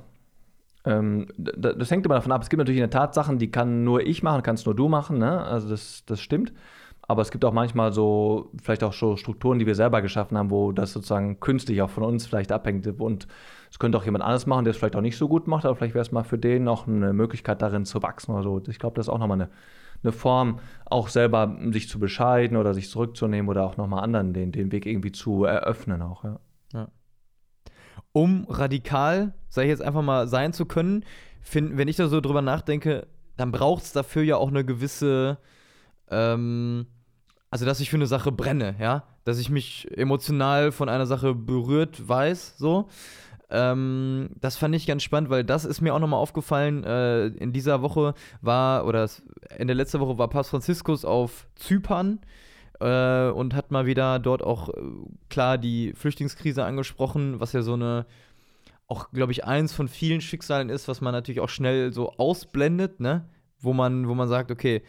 Ähm, 0.87 1.27
d- 1.37 1.75
das 1.77 1.91
hängt 1.91 2.07
immer 2.07 2.15
davon 2.15 2.33
ab. 2.33 2.43
Es 2.43 2.49
gibt 2.49 2.59
natürlich 2.59 2.79
in 2.79 2.89
der 2.89 2.91
Tat 2.91 3.13
Sachen, 3.13 3.39
die 3.39 3.51
kann 3.51 3.85
nur 3.85 4.07
ich 4.07 4.23
machen, 4.23 4.43
kannst 4.43 4.67
nur 4.67 4.75
du 4.75 4.89
machen, 4.89 5.19
ne? 5.19 5.43
Also 5.43 5.69
das, 5.69 6.05
das 6.07 6.21
stimmt. 6.21 6.53
Aber 7.09 7.23
es 7.23 7.31
gibt 7.31 7.45
auch 7.45 7.53
manchmal 7.53 7.93
so, 7.93 8.51
vielleicht 8.63 8.83
auch 8.83 8.93
so 8.93 9.17
Strukturen, 9.17 9.59
die 9.59 9.67
wir 9.67 9.77
selber 9.77 10.03
geschaffen 10.03 10.37
haben, 10.37 10.51
wo 10.51 10.73
das 10.73 10.93
sozusagen 10.93 11.39
künstlich 11.39 11.83
auch 11.83 11.91
von 11.91 12.03
uns 12.03 12.27
vielleicht 12.27 12.51
abhängt. 12.51 12.87
Und 13.01 13.29
es 13.71 13.79
könnte 13.79 13.97
auch 13.99 14.05
jemand 14.05 14.25
anderes 14.25 14.47
machen, 14.47 14.65
der 14.65 14.73
es 14.73 14.77
vielleicht 14.77 14.97
auch 14.97 15.03
nicht 15.03 15.17
so 15.17 15.29
gut 15.29 15.47
macht, 15.47 15.65
aber 15.67 15.77
vielleicht 15.77 15.95
wäre 15.95 16.03
es 16.03 16.11
mal 16.11 16.25
für 16.25 16.39
den 16.39 16.65
noch 16.65 16.89
eine 16.89 17.13
Möglichkeit 17.13 17.63
darin 17.63 17.85
zu 17.85 18.03
wachsen 18.03 18.33
oder 18.33 18.43
so. 18.43 18.63
Ich 18.69 18.79
glaube, 18.79 18.97
das 18.97 19.07
ist 19.07 19.11
auch 19.13 19.19
nochmal 19.19 19.41
eine, 19.41 19.51
eine 20.03 20.13
Form, 20.13 20.59
auch 20.85 21.09
selber 21.09 21.57
sich 21.71 21.89
zu 21.89 22.01
bescheiden 22.01 22.57
oder 22.57 22.75
sich 22.75 22.91
zurückzunehmen 22.91 23.49
oder 23.49 23.65
auch 23.65 23.77
nochmal 23.77 24.03
anderen 24.03 24.33
den, 24.33 24.51
den 24.51 24.73
Weg 24.73 24.87
irgendwie 24.87 25.13
zu 25.13 25.45
eröffnen 25.45 26.03
auch, 26.03 26.25
ja. 26.25 26.41
Um 28.17 28.47
radikal, 28.49 29.35
sag 29.51 29.65
ich 29.65 29.69
jetzt 29.69 29.83
einfach 29.83 30.01
mal, 30.01 30.27
sein 30.27 30.55
zu 30.55 30.65
können, 30.65 31.05
find, 31.43 31.77
wenn 31.77 31.87
ich 31.87 31.97
da 31.97 32.09
so 32.09 32.23
drüber 32.23 32.41
nachdenke, 32.41 33.07
dann 33.37 33.53
braucht 33.53 33.83
es 33.83 33.93
dafür 33.93 34.23
ja 34.23 34.39
auch 34.39 34.49
eine 34.49 34.65
gewisse, 34.65 35.37
ähm, 36.11 36.87
also 37.51 37.67
dass 37.67 37.79
ich 37.81 37.91
für 37.91 37.97
eine 37.97 38.07
Sache 38.07 38.33
brenne, 38.33 38.75
ja, 38.81 39.03
dass 39.25 39.39
ich 39.39 39.51
mich 39.51 39.87
emotional 39.95 40.73
von 40.73 40.89
einer 40.89 41.05
Sache 41.05 41.35
berührt 41.35 42.09
weiß, 42.09 42.57
so. 42.57 42.89
Ähm, 43.51 44.31
das 44.41 44.57
fand 44.57 44.75
ich 44.75 44.87
ganz 44.87 45.03
spannend, 45.03 45.29
weil 45.29 45.45
das 45.45 45.67
ist 45.67 45.83
mir 45.83 45.95
auch 45.95 45.99
nochmal 45.99 46.19
aufgefallen. 46.19 46.85
Äh, 46.85 47.27
in 47.27 47.53
dieser 47.53 47.83
Woche 47.83 48.15
war, 48.41 48.87
oder 48.87 49.11
Ende 49.51 49.75
letzter 49.75 50.01
Woche 50.01 50.17
war 50.17 50.29
Papst 50.29 50.53
Franziskus 50.53 51.05
auf 51.05 51.47
Zypern 51.55 52.21
äh, 52.81 53.29
und 53.31 53.55
hat 53.55 53.71
mal 53.71 53.87
wieder 53.87 54.19
dort 54.19 54.43
auch 54.43 54.69
äh, 54.69 54.73
klar 55.29 55.59
die 55.59 55.93
Flüchtlingskrise 55.95 56.65
angesprochen, 56.65 57.41
was 57.41 57.53
ja 57.53 57.63
so 57.63 57.75
eine, 57.75 58.07
auch 58.87 59.11
glaube 59.11 59.33
ich, 59.33 59.45
eins 59.45 59.73
von 59.73 59.89
vielen 59.89 60.21
Schicksalen 60.21 60.69
ist, 60.69 60.89
was 60.89 61.01
man 61.01 61.13
natürlich 61.13 61.41
auch 61.41 61.49
schnell 61.49 61.93
so 61.93 62.13
ausblendet, 62.13 63.01
ne? 63.01 63.29
Wo 63.59 63.73
man, 63.73 64.09
wo 64.09 64.15
man 64.15 64.29
sagt, 64.29 64.51
okay, 64.51 64.83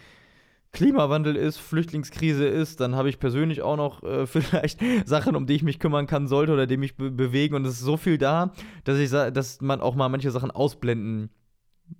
Klimawandel 0.74 1.36
ist, 1.36 1.58
Flüchtlingskrise 1.58 2.46
ist, 2.46 2.82
dann 2.82 2.96
habe 2.96 3.10
ich 3.10 3.20
persönlich 3.20 3.62
auch 3.62 3.78
noch 3.78 4.04
äh, 4.04 4.28
vielleicht 4.28 4.80
Sachen, 5.06 5.36
um 5.36 5.48
die 5.48 5.56
ich 5.56 5.64
mich 5.64 5.80
kümmern 5.80 6.08
kann 6.08 6.28
sollte 6.28 6.54
oder 6.54 6.68
die 6.68 6.78
mich 6.78 6.98
be 6.98 7.10
bewegen 7.10 7.56
und 7.56 7.66
es 7.66 7.76
ist 7.76 7.80
so 7.82 7.98
viel 7.98 8.18
da, 8.18 8.52
dass 8.84 9.00
ich 9.00 9.10
dass 9.10 9.62
man 9.62 9.82
auch 9.82 9.96
mal 9.96 10.10
manche 10.10 10.32
Sachen 10.32 10.52
ausblenden 10.52 11.30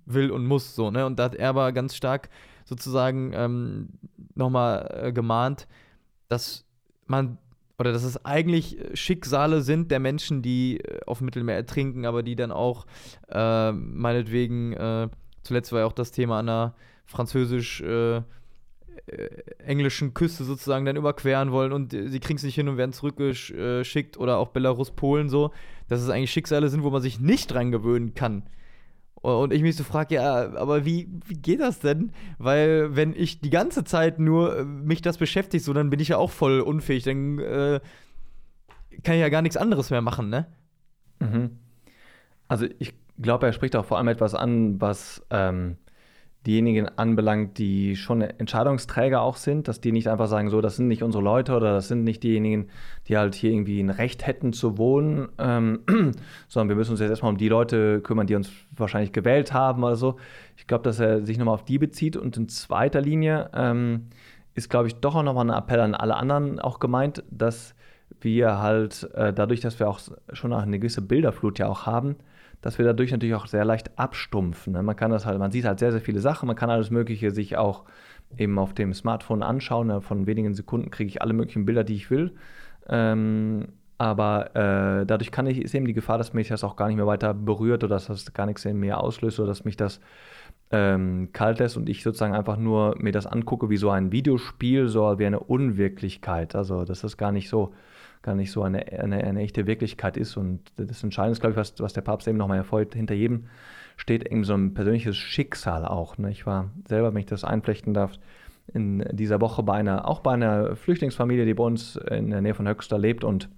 will 0.04 0.30
und 0.30 0.46
muss 0.46 0.74
so, 0.74 0.90
ne? 0.90 1.06
Und 1.06 1.18
da 1.18 1.24
hat 1.24 1.34
er 1.34 1.48
aber 1.48 1.72
ganz 1.72 1.96
stark 1.96 2.28
sozusagen 2.68 3.32
ähm, 3.34 3.88
nochmal 4.34 5.02
äh, 5.02 5.12
gemahnt, 5.12 5.66
dass 6.28 6.66
man 7.06 7.38
oder 7.78 7.92
dass 7.92 8.02
es 8.02 8.24
eigentlich 8.24 8.76
Schicksale 8.94 9.62
sind 9.62 9.90
der 9.90 10.00
Menschen, 10.00 10.42
die 10.42 10.80
äh, 10.80 11.00
auf 11.06 11.18
dem 11.18 11.26
Mittelmeer 11.26 11.56
ertrinken, 11.56 12.06
aber 12.06 12.22
die 12.22 12.36
dann 12.36 12.52
auch 12.52 12.86
äh, 13.28 13.72
meinetwegen, 13.72 14.72
äh, 14.72 15.08
zuletzt 15.42 15.72
war 15.72 15.80
ja 15.80 15.86
auch 15.86 15.92
das 15.92 16.10
Thema 16.10 16.40
an 16.40 16.46
der 16.46 16.74
französisch 17.06 17.80
äh, 17.80 18.16
äh, 18.16 18.22
englischen 19.58 20.12
Küste 20.12 20.44
sozusagen 20.44 20.84
dann 20.84 20.96
überqueren 20.96 21.52
wollen 21.52 21.72
und 21.72 21.92
sie 21.92 22.20
kriegen 22.20 22.36
es 22.36 22.42
nicht 22.42 22.56
hin 22.56 22.68
und 22.68 22.76
werden 22.76 22.92
zurückgeschickt 22.92 24.18
oder 24.18 24.38
auch 24.38 24.48
Belarus, 24.48 24.90
Polen 24.90 25.28
so, 25.28 25.52
dass 25.88 26.02
es 26.02 26.10
eigentlich 26.10 26.32
Schicksale 26.32 26.68
sind, 26.68 26.82
wo 26.82 26.90
man 26.90 27.00
sich 27.00 27.20
nicht 27.20 27.52
dran 27.52 27.70
gewöhnen 27.70 28.14
kann. 28.14 28.42
Und 29.20 29.52
ich 29.52 29.62
mich 29.62 29.76
so 29.76 29.84
frage, 29.84 30.16
ja, 30.16 30.54
aber 30.54 30.84
wie, 30.84 31.08
wie 31.26 31.34
geht 31.34 31.60
das 31.60 31.80
denn? 31.80 32.12
Weil, 32.38 32.94
wenn 32.94 33.14
ich 33.14 33.40
die 33.40 33.50
ganze 33.50 33.84
Zeit 33.84 34.18
nur 34.18 34.58
äh, 34.58 34.64
mich 34.64 35.02
das 35.02 35.18
beschäftigt, 35.18 35.64
so, 35.64 35.72
dann 35.72 35.90
bin 35.90 36.00
ich 36.00 36.08
ja 36.08 36.18
auch 36.18 36.30
voll 36.30 36.60
unfähig. 36.60 37.02
Dann 37.04 37.38
äh, 37.38 37.80
kann 39.02 39.14
ich 39.14 39.20
ja 39.20 39.28
gar 39.28 39.42
nichts 39.42 39.56
anderes 39.56 39.90
mehr 39.90 40.02
machen, 40.02 40.30
ne? 40.30 40.46
Mhm. 41.20 41.58
Also 42.46 42.66
ich 42.78 42.94
glaube, 43.20 43.46
er 43.46 43.52
spricht 43.52 43.76
auch 43.76 43.84
vor 43.84 43.98
allem 43.98 44.08
etwas 44.08 44.34
an, 44.34 44.80
was 44.80 45.24
ähm, 45.30 45.76
diejenigen 46.46 46.88
anbelangt, 46.88 47.58
die 47.58 47.96
schon 47.96 48.22
Entscheidungsträger 48.22 49.20
auch 49.20 49.36
sind, 49.36 49.68
dass 49.68 49.80
die 49.80 49.92
nicht 49.92 50.08
einfach 50.08 50.28
sagen, 50.28 50.50
so, 50.50 50.60
das 50.60 50.76
sind 50.76 50.88
nicht 50.88 51.02
unsere 51.02 51.22
Leute 51.22 51.54
oder 51.54 51.74
das 51.74 51.88
sind 51.88 52.04
nicht 52.04 52.22
diejenigen, 52.22 52.68
die 53.06 53.18
halt 53.18 53.34
hier 53.34 53.50
irgendwie 53.50 53.80
ein 53.80 53.90
Recht 53.90 54.26
hätten 54.26 54.52
zu 54.52 54.78
wohnen, 54.78 55.28
ähm, 55.38 55.80
sondern 56.48 56.68
wir 56.68 56.76
müssen 56.76 56.92
uns 56.92 57.00
jetzt 57.00 57.10
erstmal 57.10 57.32
um 57.32 57.38
die 57.38 57.48
Leute 57.48 58.00
kümmern, 58.00 58.26
die 58.26 58.36
uns 58.36 58.50
wahrscheinlich 58.74 59.12
gewählt 59.12 59.52
haben 59.52 59.82
oder 59.82 59.96
so. 59.96 60.16
Ich 60.56 60.66
glaube, 60.66 60.84
dass 60.84 61.00
er 61.00 61.26
sich 61.26 61.38
nochmal 61.38 61.54
auf 61.54 61.64
die 61.64 61.78
bezieht 61.78 62.16
und 62.16 62.36
in 62.36 62.48
zweiter 62.48 63.00
Linie 63.00 63.50
ähm, 63.52 64.06
ist, 64.54 64.70
glaube 64.70 64.86
ich, 64.86 64.94
doch 64.96 65.16
auch 65.16 65.22
nochmal 65.22 65.50
ein 65.50 65.56
Appell 65.56 65.80
an 65.80 65.94
alle 65.94 66.16
anderen 66.16 66.60
auch 66.60 66.78
gemeint, 66.78 67.24
dass 67.30 67.74
wir 68.20 68.58
halt 68.58 69.08
äh, 69.14 69.32
dadurch, 69.32 69.60
dass 69.60 69.78
wir 69.78 69.88
auch 69.88 70.00
schon 70.32 70.52
eine 70.52 70.78
gewisse 70.78 71.02
Bilderflut 71.02 71.58
ja 71.58 71.68
auch 71.68 71.86
haben, 71.86 72.16
dass 72.60 72.78
wir 72.78 72.84
dadurch 72.84 73.12
natürlich 73.12 73.34
auch 73.34 73.46
sehr 73.46 73.64
leicht 73.64 73.98
abstumpfen. 73.98 74.72
Ne? 74.72 74.82
Man 74.82 74.96
kann 74.96 75.10
das 75.10 75.26
halt, 75.26 75.38
man 75.38 75.50
sieht 75.50 75.64
halt 75.64 75.78
sehr, 75.78 75.92
sehr 75.92 76.00
viele 76.00 76.20
Sachen, 76.20 76.46
man 76.46 76.56
kann 76.56 76.70
alles 76.70 76.90
Mögliche 76.90 77.30
sich 77.30 77.56
auch 77.56 77.84
eben 78.36 78.58
auf 78.58 78.74
dem 78.74 78.92
Smartphone 78.94 79.42
anschauen. 79.42 79.86
Ne? 79.86 80.00
Von 80.00 80.26
wenigen 80.26 80.54
Sekunden 80.54 80.90
kriege 80.90 81.08
ich 81.08 81.22
alle 81.22 81.32
möglichen 81.32 81.64
Bilder, 81.64 81.84
die 81.84 81.94
ich 81.94 82.10
will. 82.10 82.34
Ähm, 82.88 83.68
aber 83.98 84.54
äh, 84.54 85.06
dadurch 85.06 85.32
kann 85.32 85.46
ich, 85.46 85.60
ist 85.60 85.74
eben 85.74 85.86
die 85.86 85.92
Gefahr, 85.92 86.18
dass 86.18 86.32
mich 86.32 86.48
das 86.48 86.62
auch 86.62 86.76
gar 86.76 86.86
nicht 86.86 86.96
mehr 86.96 87.06
weiter 87.06 87.34
berührt 87.34 87.82
oder 87.82 87.96
dass 87.96 88.06
das 88.06 88.32
gar 88.32 88.46
nichts 88.46 88.64
in 88.64 88.78
mir 88.78 89.00
auslöst 89.00 89.40
oder 89.40 89.48
dass 89.48 89.64
mich 89.64 89.76
das 89.76 90.00
ähm, 90.70 91.30
kalt 91.32 91.58
lässt 91.58 91.76
und 91.76 91.88
ich 91.88 92.02
sozusagen 92.02 92.34
einfach 92.34 92.56
nur 92.56 92.94
mir 92.98 93.12
das 93.12 93.26
angucke 93.26 93.70
wie 93.70 93.76
so 93.76 93.90
ein 93.90 94.12
Videospiel, 94.12 94.88
so 94.88 95.18
wie 95.18 95.26
eine 95.26 95.40
Unwirklichkeit. 95.40 96.54
Also 96.54 96.84
das 96.84 97.16
gar 97.16 97.32
nicht 97.32 97.48
so, 97.48 97.72
gar 98.22 98.34
nicht 98.34 98.50
so 98.50 98.62
eine, 98.62 98.86
eine, 98.92 99.22
eine 99.24 99.40
echte 99.40 99.66
Wirklichkeit 99.66 100.16
ist. 100.16 100.36
Und 100.36 100.60
das 100.76 101.02
Entscheidende 101.02 101.32
ist, 101.32 101.40
glaube 101.40 101.52
ich, 101.52 101.56
was, 101.56 101.74
was 101.78 101.92
der 101.92 102.02
Papst 102.02 102.28
eben 102.28 102.38
nochmal 102.38 102.58
hervorhebt, 102.58 102.94
hinter 102.94 103.14
jedem 103.14 103.46
steht 103.96 104.24
irgendwie 104.24 104.46
so 104.46 104.54
ein 104.54 104.74
persönliches 104.74 105.16
Schicksal 105.16 105.84
auch. 105.84 106.18
Ne? 106.18 106.30
Ich 106.30 106.46
war 106.46 106.70
selber, 106.86 107.12
wenn 107.12 107.20
ich 107.20 107.26
das 107.26 107.44
einflechten 107.44 107.94
darf, 107.94 108.12
in 108.72 109.04
dieser 109.12 109.40
Woche 109.40 109.62
bei 109.62 109.74
einer, 109.74 110.06
auch 110.06 110.20
bei 110.20 110.32
einer 110.32 110.76
Flüchtlingsfamilie, 110.76 111.46
die 111.46 111.54
bei 111.54 111.64
uns 111.64 111.96
in 111.96 112.30
der 112.30 112.42
Nähe 112.42 112.54
von 112.54 112.68
Höxter 112.68 112.98
lebt 112.98 113.24
und 113.24 113.48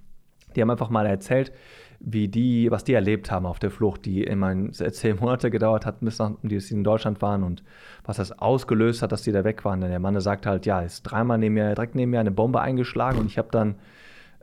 die 0.55 0.63
haben 0.63 0.71
einfach 0.71 0.91
mal 0.91 1.07
erzählt, 1.07 1.53
wie 2.01 2.29
die, 2.29 2.71
was 2.71 2.83
die 2.83 2.95
erlebt 2.95 3.31
haben 3.31 3.45
auf 3.45 3.59
der 3.59 3.71
Flucht, 3.71 4.07
die 4.07 4.25
immerhin 4.25 4.73
zehn 4.73 5.17
Monate 5.17 5.51
gedauert 5.51 5.85
hat, 5.85 6.01
bis 6.01 6.19
nach, 6.19 6.33
die 6.43 6.57
in 6.71 6.83
Deutschland 6.83 7.21
waren 7.21 7.43
und 7.43 7.63
was 8.05 8.17
das 8.17 8.33
ausgelöst 8.33 9.03
hat, 9.03 9.13
dass 9.13 9.23
die 9.23 9.33
da 9.33 9.45
weg 9.45 9.65
waren. 9.65 9.81
Denn 9.81 9.91
der 9.91 10.01
Mann 10.01 10.19
sagt 10.21 10.47
halt, 10.47 10.65
ja, 10.65 10.81
ist 10.81 11.03
dreimal 11.03 11.39
neben 11.39 11.55
mir, 11.55 11.75
direkt 11.75 11.95
neben 11.95 12.11
mir 12.11 12.21
eine 12.21 12.31
Bombe 12.31 12.61
eingeschlagen 12.61 13.19
und 13.19 13.27
ich 13.27 13.37
habe 13.37 13.49
dann 13.51 13.75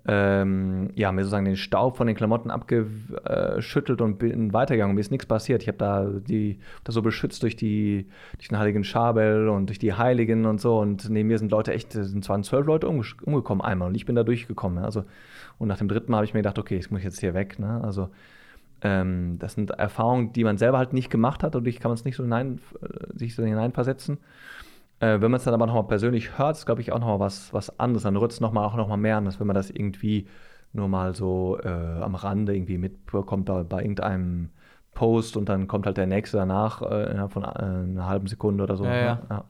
ähm, 0.09 0.89
ja, 0.95 1.11
mir 1.11 1.23
sozusagen 1.23 1.45
den 1.45 1.57
Staub 1.57 1.97
von 1.97 2.07
den 2.07 2.15
Klamotten 2.15 2.49
abgeschüttelt 2.49 3.99
und 3.99 4.17
bin 4.17 4.53
weitergegangen. 4.53 4.95
Mir 4.95 5.01
ist 5.01 5.11
nichts 5.11 5.25
passiert. 5.25 5.61
Ich 5.61 5.67
habe 5.67 5.77
da 5.77 6.05
die 6.05 6.59
da 6.85 6.93
so 6.93 7.01
beschützt 7.01 7.43
durch 7.43 7.57
die 7.57 8.07
durch 8.37 8.47
den 8.47 8.57
heiligen 8.57 8.85
Schabel 8.85 9.49
und 9.49 9.67
durch 9.67 9.79
die 9.79 9.93
Heiligen 9.93 10.45
und 10.45 10.61
so. 10.61 10.79
Und 10.79 11.09
neben 11.09 11.27
mir 11.27 11.37
sind 11.37 11.51
Leute 11.51 11.73
echt, 11.73 11.91
sind 11.91 12.23
zwar 12.23 12.41
zwölf 12.41 12.65
Leute 12.65 12.87
umgekommen 12.87 13.61
einmal 13.61 13.89
und 13.89 13.95
ich 13.95 14.05
bin 14.05 14.15
da 14.15 14.23
durchgekommen. 14.23 14.83
Also 14.83 15.03
und 15.57 15.67
nach 15.67 15.77
dem 15.77 15.89
dritten 15.89 16.11
Mal 16.11 16.17
habe 16.17 16.25
ich 16.25 16.33
mir 16.33 16.39
gedacht, 16.39 16.59
okay, 16.59 16.77
ich 16.77 16.89
muss 16.89 17.03
jetzt 17.03 17.19
hier 17.19 17.33
weg. 17.33 17.59
Ne? 17.59 17.81
Also 17.83 18.09
ähm, 18.81 19.37
das 19.39 19.53
sind 19.53 19.71
Erfahrungen, 19.71 20.31
die 20.31 20.43
man 20.45 20.57
selber 20.57 20.77
halt 20.77 20.93
nicht 20.93 21.09
gemacht 21.09 21.43
hat 21.43 21.55
und 21.55 21.67
ich 21.67 21.79
kann 21.79 21.89
man 21.89 21.95
es 21.95 22.05
nicht 22.05 22.15
so 22.15 22.23
hinein, 22.23 22.59
äh, 22.81 23.17
sich 23.17 23.35
so 23.35 23.43
hineinversetzen. 23.43 24.19
Äh, 24.99 25.21
wenn 25.21 25.31
man 25.31 25.35
es 25.35 25.43
dann 25.43 25.53
aber 25.53 25.67
nochmal 25.67 25.83
persönlich 25.83 26.37
hört, 26.37 26.57
ist, 26.57 26.65
glaube 26.65 26.81
ich, 26.81 26.91
auch 26.91 26.99
nochmal 26.99 27.19
was, 27.19 27.53
was 27.53 27.79
anderes. 27.79 28.03
Dann 28.03 28.17
rührt 28.17 28.31
es 28.31 28.39
nochmal 28.39 28.65
auch 28.65 28.75
nochmal 28.75 28.97
mehr 28.97 29.17
an, 29.17 29.25
als 29.25 29.39
wenn 29.39 29.47
man 29.47 29.55
das 29.55 29.69
irgendwie 29.69 30.27
nur 30.73 30.87
mal 30.87 31.15
so 31.15 31.59
äh, 31.63 31.67
am 31.67 32.15
Rande 32.15 32.55
irgendwie 32.55 32.77
mitbekommt 32.77 33.45
bei, 33.45 33.63
bei, 33.63 33.81
irgendeinem 33.81 34.49
Post 34.93 35.37
und 35.37 35.49
dann 35.49 35.67
kommt 35.67 35.85
halt 35.85 35.97
der 35.97 36.07
nächste 36.07 36.37
danach 36.37 36.81
äh, 36.81 37.11
innerhalb 37.11 37.31
von 37.31 37.43
äh, 37.43 37.47
einer 37.47 38.07
halben 38.07 38.27
Sekunde 38.27 38.63
oder 38.63 38.75
so. 38.75 38.85
Ja, 38.85 38.95
ja. 38.95 39.21
ja. 39.29 39.45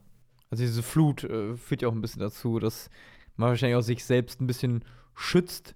Also 0.49 0.63
diese 0.63 0.83
Flut 0.83 1.23
äh, 1.23 1.55
führt 1.55 1.81
ja 1.81 1.87
auch 1.87 1.93
ein 1.93 2.01
bisschen 2.01 2.21
dazu, 2.21 2.59
dass 2.59 2.89
man 3.35 3.49
wahrscheinlich 3.49 3.77
auch 3.77 3.81
sich 3.81 4.03
selbst 4.03 4.41
ein 4.41 4.47
bisschen 4.47 4.83
schützt 5.15 5.75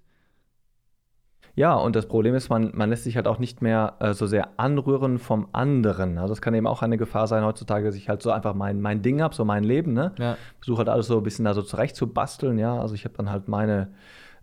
ja, 1.54 1.74
und 1.74 1.94
das 1.96 2.06
Problem 2.06 2.34
ist, 2.34 2.48
man, 2.48 2.70
man 2.74 2.88
lässt 2.88 3.04
sich 3.04 3.16
halt 3.16 3.28
auch 3.28 3.38
nicht 3.38 3.60
mehr 3.60 3.96
äh, 4.00 4.14
so 4.14 4.26
sehr 4.26 4.58
anrühren 4.58 5.18
vom 5.18 5.48
anderen. 5.52 6.16
Also 6.16 6.32
es 6.32 6.40
kann 6.40 6.54
eben 6.54 6.66
auch 6.66 6.80
eine 6.80 6.96
Gefahr 6.96 7.26
sein 7.26 7.44
heutzutage, 7.44 7.84
dass 7.84 7.94
ich 7.94 8.08
halt 8.08 8.22
so 8.22 8.30
einfach 8.30 8.54
mein, 8.54 8.80
mein 8.80 9.02
Ding 9.02 9.20
habe, 9.20 9.34
so 9.34 9.44
mein 9.44 9.62
Leben, 9.62 9.92
ne? 9.92 10.12
Ja. 10.18 10.36
Versuche 10.60 10.78
halt 10.78 10.88
alles 10.88 11.08
so 11.08 11.18
ein 11.18 11.22
bisschen 11.22 11.44
da 11.44 11.52
so 11.52 11.60
zurecht 11.60 11.94
zu 11.94 12.06
basteln, 12.06 12.58
ja. 12.58 12.80
Also 12.80 12.94
ich 12.94 13.04
habe 13.04 13.14
dann 13.18 13.30
halt 13.30 13.48
meine 13.48 13.88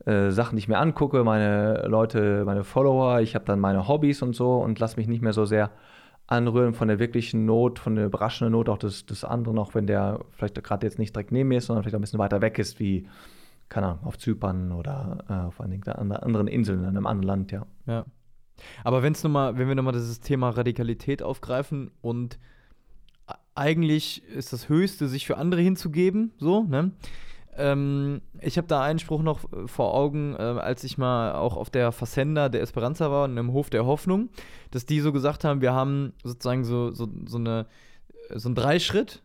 äh, 0.05 0.29
Sachen, 0.29 0.55
die 0.55 0.59
ich 0.59 0.67
mir 0.67 0.77
angucke, 0.77 1.23
meine 1.23 1.87
Leute, 1.87 2.43
meine 2.45 2.63
Follower, 2.63 3.21
ich 3.21 3.33
habe 3.33 3.45
dann 3.45 3.59
meine 3.59 3.87
Hobbys 3.87 4.21
und 4.21 4.35
so 4.35 4.57
und 4.59 4.79
lasse 4.79 4.97
mich 4.97 5.07
nicht 5.07 5.23
mehr 5.23 5.33
so 5.33 5.45
sehr 5.45 5.71
anrühren 6.27 6.75
von 6.75 6.87
der 6.87 6.99
wirklichen 6.99 7.45
Not, 7.45 7.79
von 7.79 7.95
der 7.95 8.05
überraschenden 8.05 8.51
Not 8.51 8.69
auch 8.69 8.77
des, 8.77 9.07
des 9.07 9.23
anderen, 9.23 9.57
auch 9.57 9.73
wenn 9.73 9.87
der 9.87 10.19
vielleicht 10.33 10.63
gerade 10.63 10.85
jetzt 10.85 10.99
nicht 10.99 11.15
direkt 11.15 11.31
neben 11.31 11.49
mir 11.49 11.57
ist, 11.57 11.65
sondern 11.65 11.83
vielleicht 11.83 11.95
auch 11.95 11.99
ein 11.99 12.01
bisschen 12.01 12.19
weiter 12.19 12.41
weg 12.41 12.59
ist, 12.59 12.79
wie 12.79 13.07
keine 13.69 13.87
Ahnung, 13.87 14.03
auf 14.03 14.17
Zypern 14.17 14.71
oder 14.71 15.23
äh, 15.29 15.33
auf 15.47 15.61
einigen 15.61 15.87
anderen 15.89 16.47
Inseln 16.47 16.81
in 16.81 16.87
einem 16.87 17.07
anderen 17.07 17.27
Land, 17.27 17.51
ja. 17.51 17.65
Ja. 17.85 18.05
Aber 18.83 19.03
wenn's 19.03 19.23
noch 19.23 19.31
mal, 19.31 19.57
wenn 19.57 19.67
wir 19.67 19.75
nochmal 19.75 19.93
dieses 19.93 20.19
Thema 20.19 20.49
Radikalität 20.49 21.23
aufgreifen 21.23 21.91
und 22.01 22.39
eigentlich 23.55 24.23
ist 24.27 24.53
das 24.53 24.69
Höchste, 24.69 25.07
sich 25.07 25.25
für 25.27 25.37
andere 25.37 25.61
hinzugeben, 25.61 26.31
so, 26.37 26.63
ne? 26.63 26.91
Ähm, 27.57 28.21
ich 28.39 28.57
habe 28.57 28.67
da 28.67 28.81
einen 28.81 28.99
Spruch 28.99 29.21
noch 29.21 29.51
äh, 29.51 29.67
vor 29.67 29.93
Augen, 29.93 30.33
äh, 30.35 30.37
als 30.37 30.83
ich 30.85 30.97
mal 30.97 31.33
auch 31.33 31.57
auf 31.57 31.69
der 31.69 31.91
Facenda 31.91 32.47
der 32.47 32.61
Esperanza 32.61 33.11
war, 33.11 33.25
in 33.25 33.37
einem 33.37 33.51
Hof 33.51 33.69
der 33.69 33.85
Hoffnung, 33.85 34.29
dass 34.71 34.85
die 34.85 35.01
so 35.01 35.11
gesagt 35.11 35.43
haben, 35.43 35.59
wir 35.59 35.73
haben 35.73 36.13
sozusagen 36.23 36.63
so, 36.63 36.91
so, 36.91 37.09
so, 37.25 37.37
eine, 37.37 37.65
so 38.33 38.47
einen 38.47 38.55
Dreischritt, 38.55 39.23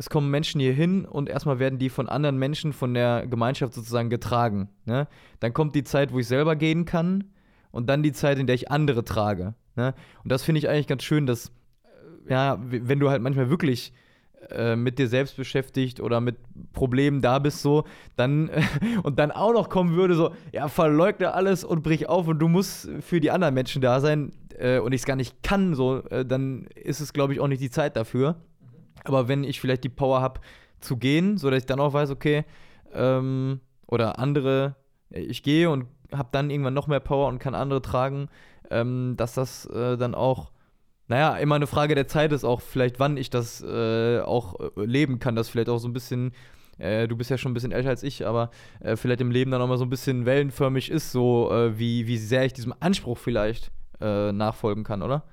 es 0.00 0.08
kommen 0.08 0.30
Menschen 0.30 0.62
hier 0.62 0.72
hin 0.72 1.04
und 1.04 1.28
erstmal 1.28 1.58
werden 1.58 1.78
die 1.78 1.90
von 1.90 2.08
anderen 2.08 2.38
Menschen, 2.38 2.72
von 2.72 2.94
der 2.94 3.26
Gemeinschaft 3.26 3.74
sozusagen 3.74 4.08
getragen. 4.08 4.70
Ne? 4.86 5.06
Dann 5.40 5.52
kommt 5.52 5.74
die 5.74 5.84
Zeit, 5.84 6.10
wo 6.10 6.18
ich 6.18 6.26
selber 6.26 6.56
gehen 6.56 6.86
kann 6.86 7.24
und 7.70 7.90
dann 7.90 8.02
die 8.02 8.12
Zeit, 8.12 8.38
in 8.38 8.46
der 8.46 8.54
ich 8.54 8.70
andere 8.70 9.04
trage. 9.04 9.52
Ne? 9.76 9.92
Und 10.24 10.32
das 10.32 10.42
finde 10.42 10.58
ich 10.58 10.70
eigentlich 10.70 10.86
ganz 10.86 11.02
schön, 11.02 11.26
dass, 11.26 11.48
äh, 12.28 12.32
ja, 12.32 12.58
wenn 12.62 12.98
du 12.98 13.10
halt 13.10 13.20
manchmal 13.20 13.50
wirklich 13.50 13.92
äh, 14.48 14.74
mit 14.74 14.98
dir 14.98 15.06
selbst 15.06 15.36
beschäftigt 15.36 16.00
oder 16.00 16.22
mit 16.22 16.38
Problemen 16.72 17.20
da 17.20 17.38
bist, 17.38 17.60
so, 17.60 17.84
dann 18.16 18.48
und 19.02 19.18
dann 19.18 19.30
auch 19.30 19.52
noch 19.52 19.68
kommen 19.68 19.96
würde, 19.96 20.14
so, 20.14 20.34
ja, 20.50 20.68
verleugne 20.68 21.34
alles 21.34 21.62
und 21.62 21.82
brich 21.82 22.08
auf 22.08 22.26
und 22.26 22.38
du 22.38 22.48
musst 22.48 22.88
für 23.00 23.20
die 23.20 23.30
anderen 23.30 23.52
Menschen 23.52 23.82
da 23.82 24.00
sein 24.00 24.32
äh, 24.58 24.78
und 24.78 24.92
ich 24.92 25.02
es 25.02 25.06
gar 25.06 25.16
nicht 25.16 25.42
kann, 25.42 25.74
so, 25.74 26.02
äh, 26.04 26.24
dann 26.24 26.68
ist 26.74 27.00
es, 27.00 27.12
glaube 27.12 27.34
ich, 27.34 27.40
auch 27.40 27.48
nicht 27.48 27.60
die 27.60 27.70
Zeit 27.70 27.96
dafür. 27.96 28.36
Aber 29.04 29.28
wenn 29.28 29.44
ich 29.44 29.60
vielleicht 29.60 29.84
die 29.84 29.88
Power 29.88 30.20
habe 30.20 30.40
zu 30.80 30.96
gehen, 30.96 31.38
sodass 31.38 31.60
ich 31.60 31.66
dann 31.66 31.80
auch 31.80 31.92
weiß, 31.92 32.10
okay, 32.10 32.44
ähm, 32.92 33.60
oder 33.86 34.18
andere, 34.18 34.76
ich 35.10 35.42
gehe 35.42 35.70
und 35.70 35.86
habe 36.12 36.28
dann 36.32 36.50
irgendwann 36.50 36.74
noch 36.74 36.86
mehr 36.86 37.00
Power 37.00 37.28
und 37.28 37.38
kann 37.38 37.54
andere 37.54 37.82
tragen, 37.82 38.28
ähm, 38.70 39.14
dass 39.16 39.34
das 39.34 39.66
äh, 39.66 39.96
dann 39.96 40.14
auch, 40.14 40.52
naja, 41.08 41.36
immer 41.36 41.56
eine 41.56 41.66
Frage 41.66 41.94
der 41.94 42.06
Zeit 42.06 42.32
ist, 42.32 42.44
auch 42.44 42.60
vielleicht, 42.60 43.00
wann 43.00 43.16
ich 43.16 43.30
das 43.30 43.62
äh, 43.62 44.20
auch 44.20 44.58
äh, 44.60 44.84
leben 44.84 45.18
kann, 45.18 45.34
das 45.34 45.48
vielleicht 45.48 45.68
auch 45.68 45.78
so 45.78 45.88
ein 45.88 45.92
bisschen 45.92 46.32
äh, 46.80 47.06
du 47.06 47.16
bist 47.16 47.30
ja 47.30 47.38
schon 47.38 47.50
ein 47.50 47.54
bisschen 47.54 47.72
älter 47.72 47.90
als 47.90 48.02
ich, 48.02 48.26
aber 48.26 48.50
äh, 48.80 48.96
vielleicht 48.96 49.20
im 49.20 49.30
Leben 49.30 49.50
dann 49.50 49.60
auch 49.60 49.68
mal 49.68 49.76
so 49.76 49.84
ein 49.84 49.90
bisschen 49.90 50.24
wellenförmig 50.24 50.90
ist, 50.90 51.12
so 51.12 51.52
äh, 51.52 51.78
wie, 51.78 52.06
wie 52.06 52.16
sehr 52.16 52.44
ich 52.44 52.54
diesem 52.54 52.74
Anspruch 52.80 53.18
vielleicht 53.18 53.70
äh, 54.00 54.32
nachfolgen 54.32 54.82
kann, 54.82 55.02
oder? 55.02 55.24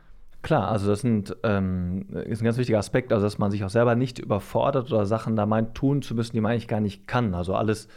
Klar, 0.44 0.70
also 0.70 0.88
das 0.88 1.02
sind, 1.02 1.36
ähm, 1.44 2.06
ist 2.26 2.42
ein 2.42 2.46
ganz 2.46 2.58
wichtiger 2.58 2.78
Aspekt, 2.78 3.12
also 3.12 3.26
dass 3.26 3.38
man 3.38 3.52
sich 3.52 3.64
auch 3.64 3.70
selber 3.70 3.96
nicht 3.96 4.20
überfordert 4.20 4.92
oder 4.92 5.06
Sachen 5.06 5.36
da 5.36 5.46
meint, 5.46 5.76
tun 5.76 6.02
zu 6.02 6.16
müssen, 6.16 6.34
die 6.34 6.42
man 6.42 6.52
eigentlich 6.52 6.68
gar 6.68 6.80
nicht 6.80 7.08
kann. 7.08 7.34
Also 7.34 7.56
alles 7.56 7.88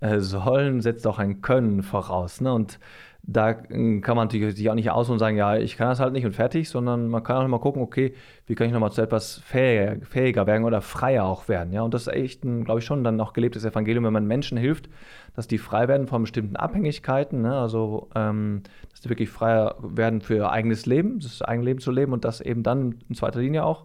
sollen 0.00 0.80
setzt 0.80 1.06
auch 1.06 1.18
ein 1.18 1.40
Können 1.40 1.82
voraus. 1.82 2.40
Ne? 2.40 2.52
Und 2.52 2.78
da 3.22 3.50
äh, 3.50 4.00
kann 4.00 4.16
man 4.16 4.26
natürlich 4.26 4.56
sich 4.56 4.70
auch 4.70 4.74
nicht 4.74 4.90
aus 4.90 5.10
und 5.10 5.18
sagen, 5.18 5.36
ja, 5.36 5.56
ich 5.56 5.76
kann 5.76 5.88
das 5.88 6.00
halt 6.00 6.14
nicht 6.14 6.24
und 6.24 6.32
fertig, 6.32 6.68
sondern 6.68 7.08
man 7.08 7.22
kann 7.22 7.36
auch 7.36 7.48
mal 7.48 7.60
gucken, 7.60 7.82
okay, 7.82 8.14
wie 8.46 8.54
kann 8.54 8.66
ich 8.66 8.72
nochmal 8.72 8.90
zu 8.90 9.02
etwas 9.02 9.38
fähiger, 9.38 10.04
fähiger 10.06 10.46
werden 10.46 10.64
oder 10.64 10.80
freier 10.80 11.24
auch 11.24 11.46
werden. 11.46 11.72
Ja, 11.72 11.82
und 11.82 11.92
das 11.92 12.06
ist 12.06 12.14
echt, 12.14 12.42
glaube 12.42 12.78
ich, 12.78 12.86
schon 12.86 13.04
dann 13.04 13.20
auch 13.20 13.34
gelebtes 13.34 13.66
Evangelium, 13.66 14.04
wenn 14.04 14.14
man 14.14 14.26
Menschen 14.26 14.56
hilft, 14.56 14.88
dass 15.36 15.46
die 15.46 15.58
frei 15.58 15.88
werden 15.88 16.06
von 16.06 16.22
bestimmten 16.22 16.56
Abhängigkeiten, 16.56 17.42
ne? 17.42 17.54
also 17.54 18.08
ähm, 18.14 18.62
dass 18.90 19.02
die 19.02 19.10
wirklich 19.10 19.28
freier 19.28 19.76
werden 19.82 20.22
für 20.22 20.36
ihr 20.36 20.50
eigenes 20.50 20.86
Leben, 20.86 21.20
das 21.20 21.42
eigene 21.42 21.66
Leben 21.66 21.80
zu 21.80 21.90
leben 21.90 22.14
und 22.14 22.24
das 22.24 22.40
eben 22.40 22.62
dann 22.62 22.94
in 23.10 23.14
zweiter 23.14 23.40
Linie 23.40 23.64
auch 23.64 23.84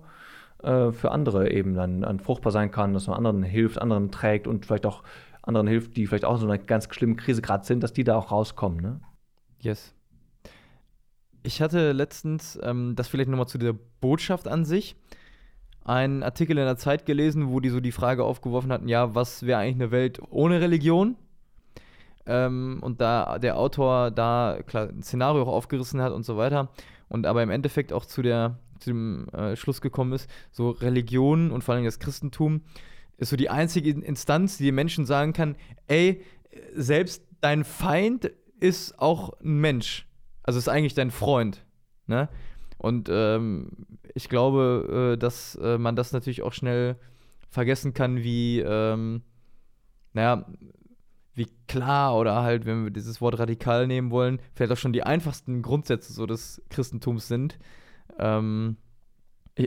äh, 0.64 0.92
für 0.92 1.12
andere 1.12 1.52
eben 1.52 1.76
dann, 1.76 2.02
dann 2.02 2.22
fruchtbar 2.22 2.54
sein 2.54 2.72
kann, 2.72 2.94
dass 2.94 3.08
man 3.08 3.18
anderen 3.18 3.44
hilft, 3.44 3.82
anderen 3.82 4.10
trägt 4.10 4.48
und 4.48 4.66
vielleicht 4.66 4.86
auch 4.86 5.04
anderen 5.44 5.68
hilft, 5.68 5.96
die 5.96 6.08
vielleicht 6.08 6.26
auch 6.26 6.36
in 6.36 6.40
so 6.40 6.48
einer 6.48 6.58
ganz 6.58 6.88
schlimmen 6.94 7.18
Krise 7.18 7.42
gerade 7.42 7.66
sind, 7.66 7.84
dass 7.84 7.94
die 7.94 8.04
da 8.04 8.16
auch 8.16 8.32
rauskommen. 8.32 8.82
Ne? 8.82 9.02
Yes. 9.60 9.94
Ich 11.44 11.62
hatte 11.62 11.92
letztens, 11.92 12.58
ähm, 12.64 12.96
das 12.96 13.10
vielleicht 13.10 13.30
nochmal 13.30 13.48
zu 13.48 13.58
der 13.58 13.76
Botschaft 14.02 14.48
an 14.48 14.66
sich, 14.66 14.96
einen 15.84 16.24
Artikel 16.24 16.58
in 16.58 16.64
der 16.64 16.78
Zeit 16.78 17.06
gelesen, 17.06 17.50
wo 17.50 17.60
die 17.60 17.70
so 17.70 17.82
die 17.82 17.92
Frage 17.92 18.24
aufgeworfen 18.24 18.72
hatten, 18.72 18.88
ja, 18.88 19.14
was 19.16 19.46
wäre 19.46 19.60
eigentlich 19.60 19.76
eine 19.76 19.92
Welt 19.92 20.22
ohne 20.30 20.62
Religion? 20.62 21.18
Ähm, 22.26 22.80
und 22.82 23.02
da 23.02 23.38
der 23.38 23.58
Autor 23.58 24.10
da 24.10 24.60
klar 24.66 24.88
ein 24.88 25.04
Szenario 25.04 25.44
auch 25.44 25.48
aufgerissen 25.50 26.02
hat 26.02 26.14
und 26.14 26.24
so 26.24 26.38
weiter 26.38 26.70
und 27.10 27.26
aber 27.26 27.44
im 27.44 27.50
Endeffekt 27.50 27.92
auch 27.92 28.06
zu, 28.06 28.22
der, 28.22 28.60
zu 28.80 28.92
dem 28.92 29.28
äh, 29.30 29.58
Schluss 29.58 29.82
gekommen 29.82 30.14
ist, 30.14 30.30
so 30.52 30.70
Religion 30.70 31.52
und 31.52 31.66
vor 31.66 31.76
allem 31.76 31.84
das 31.84 32.00
Christentum 32.00 32.62
ist 33.18 33.30
so 33.30 33.36
die 33.36 33.50
einzige 33.50 33.92
Instanz, 33.92 34.58
die 34.58 34.66
den 34.66 34.76
Menschen 34.76 35.06
sagen 35.06 35.34
kann, 35.34 35.56
ey, 35.88 36.24
selbst 36.74 37.24
dein 37.42 37.64
Feind 37.64 38.32
ist 38.60 39.00
auch 39.00 39.40
ein 39.42 39.60
Mensch. 39.60 40.08
Also 40.44 40.60
ist 40.60 40.70
eigentlich 40.70 40.94
dein 40.94 41.12
Freund. 41.12 41.66
Ne? 42.08 42.30
Und 42.78 43.10
ähm, 43.12 43.70
ich 44.14 44.30
glaube, 44.30 45.14
äh, 45.14 45.18
dass 45.18 45.56
äh, 45.56 45.78
man 45.78 45.96
das 45.96 46.12
natürlich 46.12 46.42
auch 46.42 46.54
schnell 46.54 46.98
vergessen 47.50 47.94
kann, 47.94 48.24
wie, 48.24 48.60
ähm, 48.60 49.22
naja, 50.14 50.46
wie 51.36 51.48
klar 51.68 52.18
oder 52.18 52.44
halt, 52.44 52.66
wenn 52.66 52.84
wir 52.84 52.92
dieses 52.92 53.22
Wort 53.22 53.40
radikal 53.40 53.88
nehmen 53.88 54.12
wollen, 54.12 54.40
vielleicht 54.54 54.72
auch 54.72 54.78
schon 54.78 54.94
die 54.94 55.04
einfachsten 55.04 55.62
Grundsätze 55.62 56.14
so 56.14 56.26
des 56.26 56.62
Christentums 56.70 57.28
sind. 57.28 57.58
Ähm, 58.20 58.78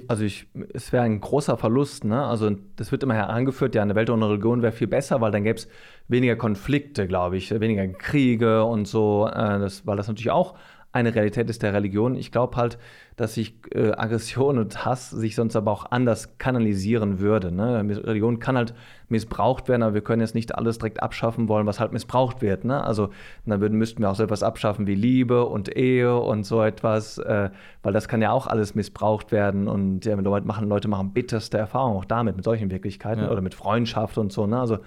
also 0.09 0.25
ich, 0.25 0.49
es 0.75 0.93
wäre 0.93 1.05
ein 1.05 1.21
großer 1.21 1.57
Verlust, 1.57 2.05
ne? 2.05 2.25
Also 2.25 2.51
das 2.75 2.91
wird 2.91 3.05
immer 3.05 3.15
herangeführt, 3.15 3.75
ja, 3.77 3.83
eine 3.83 3.95
Welt 3.95 4.11
ohne 4.11 4.29
Religion 4.29 4.63
wäre 4.63 4.73
viel 4.73 4.89
besser, 4.89 5.21
weil 5.21 5.31
dann 5.31 5.45
gäbe 5.45 5.59
es 5.59 5.69
weniger 6.09 6.35
Konflikte, 6.35 7.07
glaube 7.07 7.37
ich, 7.37 7.53
weniger 7.53 7.87
Kriege 7.87 8.65
und 8.65 8.87
so, 8.89 9.29
äh, 9.29 9.59
das, 9.61 9.87
weil 9.87 9.97
das 9.97 10.09
natürlich 10.09 10.33
auch 10.33 10.57
eine 10.97 11.15
Realität 11.15 11.49
ist 11.51 11.63
der 11.63 11.75
Religion. 11.75 12.17
Ich 12.17 12.33
glaube 12.33 12.57
halt, 12.57 12.79
dass 13.17 13.35
sich 13.35 13.55
äh, 13.75 13.93
Aggression 13.93 14.59
und 14.59 14.85
Hass 14.85 15.11
sich 15.11 15.35
sonst 15.35 15.55
aber 15.57 15.71
auch 15.71 15.91
anders 15.91 16.39
kanalisieren 16.39 17.21
würde. 17.21 17.53
Ne? 17.53 17.79
Religion 18.05 18.39
kann 18.39 18.57
halt 18.57 18.75
missbraucht 19.09 19.69
werden, 19.69 19.83
aber 19.83 19.95
wir 19.95 20.01
können 20.01 20.21
jetzt 20.21 20.35
nicht 20.35 20.55
alles 20.55 20.79
direkt 20.79 21.03
abschaffen 21.03 21.49
wollen, 21.49 21.67
was 21.67 21.81
halt 21.81 21.93
missbraucht 21.93 22.43
wird. 22.43 22.65
Ne? 22.65 22.83
Also 22.83 23.11
dann 23.45 23.61
würden, 23.61 23.79
müssten 23.79 24.03
wir 24.03 24.11
auch 24.11 24.15
so 24.15 24.25
etwas 24.25 24.43
abschaffen 24.43 24.87
wie 24.87 24.95
Liebe 24.95 25.45
und 25.45 25.77
Ehe 25.77 26.17
und 26.17 26.45
so 26.45 26.63
etwas, 26.63 27.19
äh, 27.19 27.51
weil 27.83 27.93
das 27.93 28.09
kann 28.09 28.23
ja 28.23 28.33
auch 28.33 28.47
alles 28.47 28.75
missbraucht 28.75 29.33
werden 29.33 29.69
und 29.69 30.05
ja, 30.05 30.15
Leute 30.17 30.47
machen, 30.47 30.69
Leute 30.69 30.89
machen 30.89 31.13
bitterste 31.13 31.59
Erfahrungen 31.59 31.99
auch 31.99 32.05
damit, 32.05 32.37
mit 32.37 32.45
solchen 32.45 32.71
Wirklichkeiten 32.71 33.25
ja. 33.25 33.31
oder 33.31 33.43
mit 33.43 33.55
Freundschaft 33.55 34.19
und 34.19 34.33
so. 34.33 34.47
Ne? 34.47 34.59
Also 34.59 34.79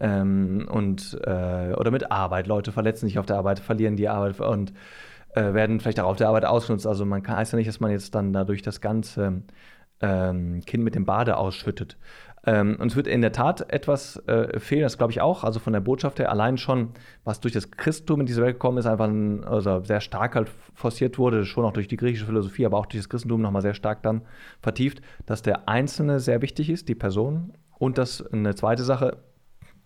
ähm, 0.00 0.66
und 0.70 1.18
äh, 1.24 1.74
oder 1.74 1.90
mit 1.90 2.10
Arbeit. 2.10 2.46
Leute 2.46 2.72
verletzen 2.72 3.06
sich 3.06 3.18
auf 3.18 3.26
der 3.26 3.36
Arbeit, 3.36 3.60
verlieren 3.60 3.96
die 3.96 4.08
Arbeit 4.08 4.40
und 4.40 4.72
äh, 5.32 5.54
werden 5.54 5.80
vielleicht 5.80 6.00
auch 6.00 6.10
auf 6.10 6.16
der 6.16 6.28
Arbeit 6.28 6.44
ausgenutzt. 6.44 6.86
Also 6.86 7.04
man 7.04 7.22
kann, 7.22 7.36
heißt 7.36 7.52
ja 7.52 7.58
nicht, 7.58 7.68
dass 7.68 7.80
man 7.80 7.90
jetzt 7.90 8.14
dann 8.14 8.32
dadurch 8.32 8.62
das 8.62 8.80
ganze 8.80 9.42
ähm, 10.00 10.60
Kind 10.66 10.84
mit 10.84 10.94
dem 10.94 11.04
Bade 11.04 11.36
ausschüttet. 11.36 11.96
Ähm, 12.44 12.76
und 12.80 12.90
es 12.90 12.96
wird 12.96 13.06
in 13.06 13.20
der 13.20 13.32
Tat 13.32 13.72
etwas 13.72 14.16
äh, 14.26 14.58
fehlen, 14.58 14.82
das 14.82 14.98
glaube 14.98 15.12
ich 15.12 15.20
auch. 15.20 15.44
Also 15.44 15.60
von 15.60 15.72
der 15.72 15.80
Botschaft 15.80 16.18
her 16.18 16.30
allein 16.30 16.58
schon, 16.58 16.90
was 17.24 17.40
durch 17.40 17.54
das 17.54 17.70
Christentum 17.70 18.20
in 18.20 18.26
diese 18.26 18.42
Welt 18.42 18.56
gekommen 18.56 18.78
ist, 18.78 18.86
einfach 18.86 19.06
ein, 19.06 19.44
also 19.44 19.82
sehr 19.84 20.00
stark 20.00 20.34
halt 20.34 20.50
forciert 20.74 21.18
wurde, 21.18 21.44
schon 21.44 21.64
auch 21.64 21.72
durch 21.72 21.88
die 21.88 21.96
griechische 21.96 22.26
Philosophie, 22.26 22.66
aber 22.66 22.78
auch 22.78 22.86
durch 22.86 23.02
das 23.02 23.08
Christentum 23.08 23.42
nochmal 23.42 23.62
sehr 23.62 23.74
stark 23.74 24.02
dann 24.02 24.22
vertieft, 24.60 25.02
dass 25.26 25.42
der 25.42 25.68
Einzelne 25.68 26.18
sehr 26.18 26.42
wichtig 26.42 26.68
ist, 26.68 26.88
die 26.88 26.96
Person. 26.96 27.52
Und 27.78 27.98
dass 27.98 28.24
eine 28.32 28.54
zweite 28.54 28.82
Sache, 28.82 29.18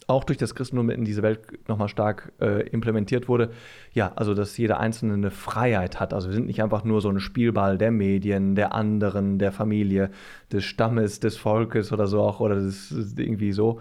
auch 0.08 0.22
durch 0.22 0.38
das 0.38 0.54
Christentum 0.54 0.90
in 0.90 1.04
diese 1.04 1.22
Welt 1.22 1.68
nochmal 1.68 1.88
stark 1.88 2.32
äh, 2.40 2.68
implementiert 2.68 3.28
wurde. 3.28 3.50
Ja, 3.92 4.12
also 4.14 4.34
dass 4.34 4.56
jeder 4.56 4.78
Einzelne 4.78 5.14
eine 5.14 5.32
Freiheit 5.32 5.98
hat. 5.98 6.14
Also 6.14 6.28
wir 6.28 6.34
sind 6.34 6.46
nicht 6.46 6.62
einfach 6.62 6.84
nur 6.84 7.00
so 7.00 7.10
ein 7.10 7.18
Spielball 7.18 7.76
der 7.76 7.90
Medien, 7.90 8.54
der 8.54 8.72
anderen, 8.72 9.38
der 9.38 9.50
Familie, 9.50 10.10
des 10.52 10.64
Stammes, 10.64 11.18
des 11.18 11.36
Volkes 11.36 11.92
oder 11.92 12.06
so 12.06 12.20
auch, 12.20 12.38
oder 12.38 12.54
des, 12.54 12.92
irgendwie 13.16 13.50
so, 13.50 13.80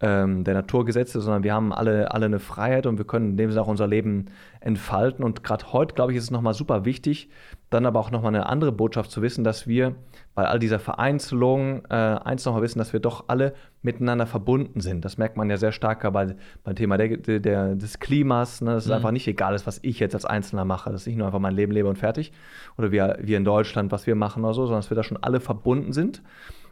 ähm, 0.00 0.44
der 0.44 0.54
Naturgesetze, 0.54 1.20
sondern 1.20 1.42
wir 1.42 1.52
haben 1.52 1.74
alle, 1.74 2.10
alle 2.10 2.26
eine 2.26 2.38
Freiheit 2.38 2.86
und 2.86 2.96
wir 2.96 3.06
können 3.06 3.32
in 3.32 3.36
dem 3.36 3.50
Sinne 3.50 3.62
auch 3.62 3.68
unser 3.68 3.86
Leben 3.86 4.26
entfalten. 4.66 5.24
Und 5.24 5.44
gerade 5.44 5.72
heute, 5.72 5.94
glaube 5.94 6.12
ich, 6.12 6.18
ist 6.18 6.24
es 6.24 6.30
nochmal 6.30 6.52
super 6.52 6.84
wichtig, 6.84 7.30
dann 7.70 7.86
aber 7.86 8.00
auch 8.00 8.10
nochmal 8.10 8.34
eine 8.34 8.46
andere 8.46 8.72
Botschaft 8.72 9.10
zu 9.10 9.22
wissen, 9.22 9.44
dass 9.44 9.66
wir 9.66 9.94
bei 10.34 10.46
all 10.46 10.58
dieser 10.58 10.78
Vereinzelung 10.78 11.84
äh, 11.88 11.94
eins 11.94 12.44
nochmal 12.44 12.62
wissen, 12.62 12.78
dass 12.78 12.92
wir 12.92 13.00
doch 13.00 13.24
alle 13.28 13.54
miteinander 13.82 14.26
verbunden 14.26 14.80
sind. 14.80 15.04
Das 15.04 15.18
merkt 15.18 15.36
man 15.36 15.48
ja 15.48 15.56
sehr 15.56 15.72
stark 15.72 16.10
bei, 16.12 16.36
beim 16.64 16.76
Thema 16.76 16.98
der, 16.98 17.16
der, 17.16 17.74
des 17.76 18.00
Klimas. 18.00 18.60
Ne? 18.60 18.72
Dass 18.72 18.86
mhm. 18.86 18.90
es 18.90 18.96
einfach 18.96 19.12
nicht 19.12 19.28
egal 19.28 19.54
ist, 19.54 19.66
was 19.66 19.78
ich 19.82 20.00
jetzt 20.00 20.14
als 20.14 20.24
Einzelner 20.24 20.64
mache. 20.64 20.90
Dass 20.90 21.06
ich 21.06 21.16
nur 21.16 21.26
einfach 21.26 21.38
mein 21.38 21.54
Leben 21.54 21.72
lebe 21.72 21.88
und 21.88 21.96
fertig. 21.96 22.32
Oder 22.76 22.92
wir, 22.92 23.18
wir 23.22 23.36
in 23.36 23.44
Deutschland, 23.44 23.92
was 23.92 24.06
wir 24.06 24.14
machen 24.16 24.44
oder 24.44 24.54
so, 24.54 24.66
sondern 24.66 24.80
dass 24.80 24.90
wir 24.90 24.96
da 24.96 25.04
schon 25.04 25.18
alle 25.22 25.40
verbunden 25.40 25.92
sind. 25.92 26.22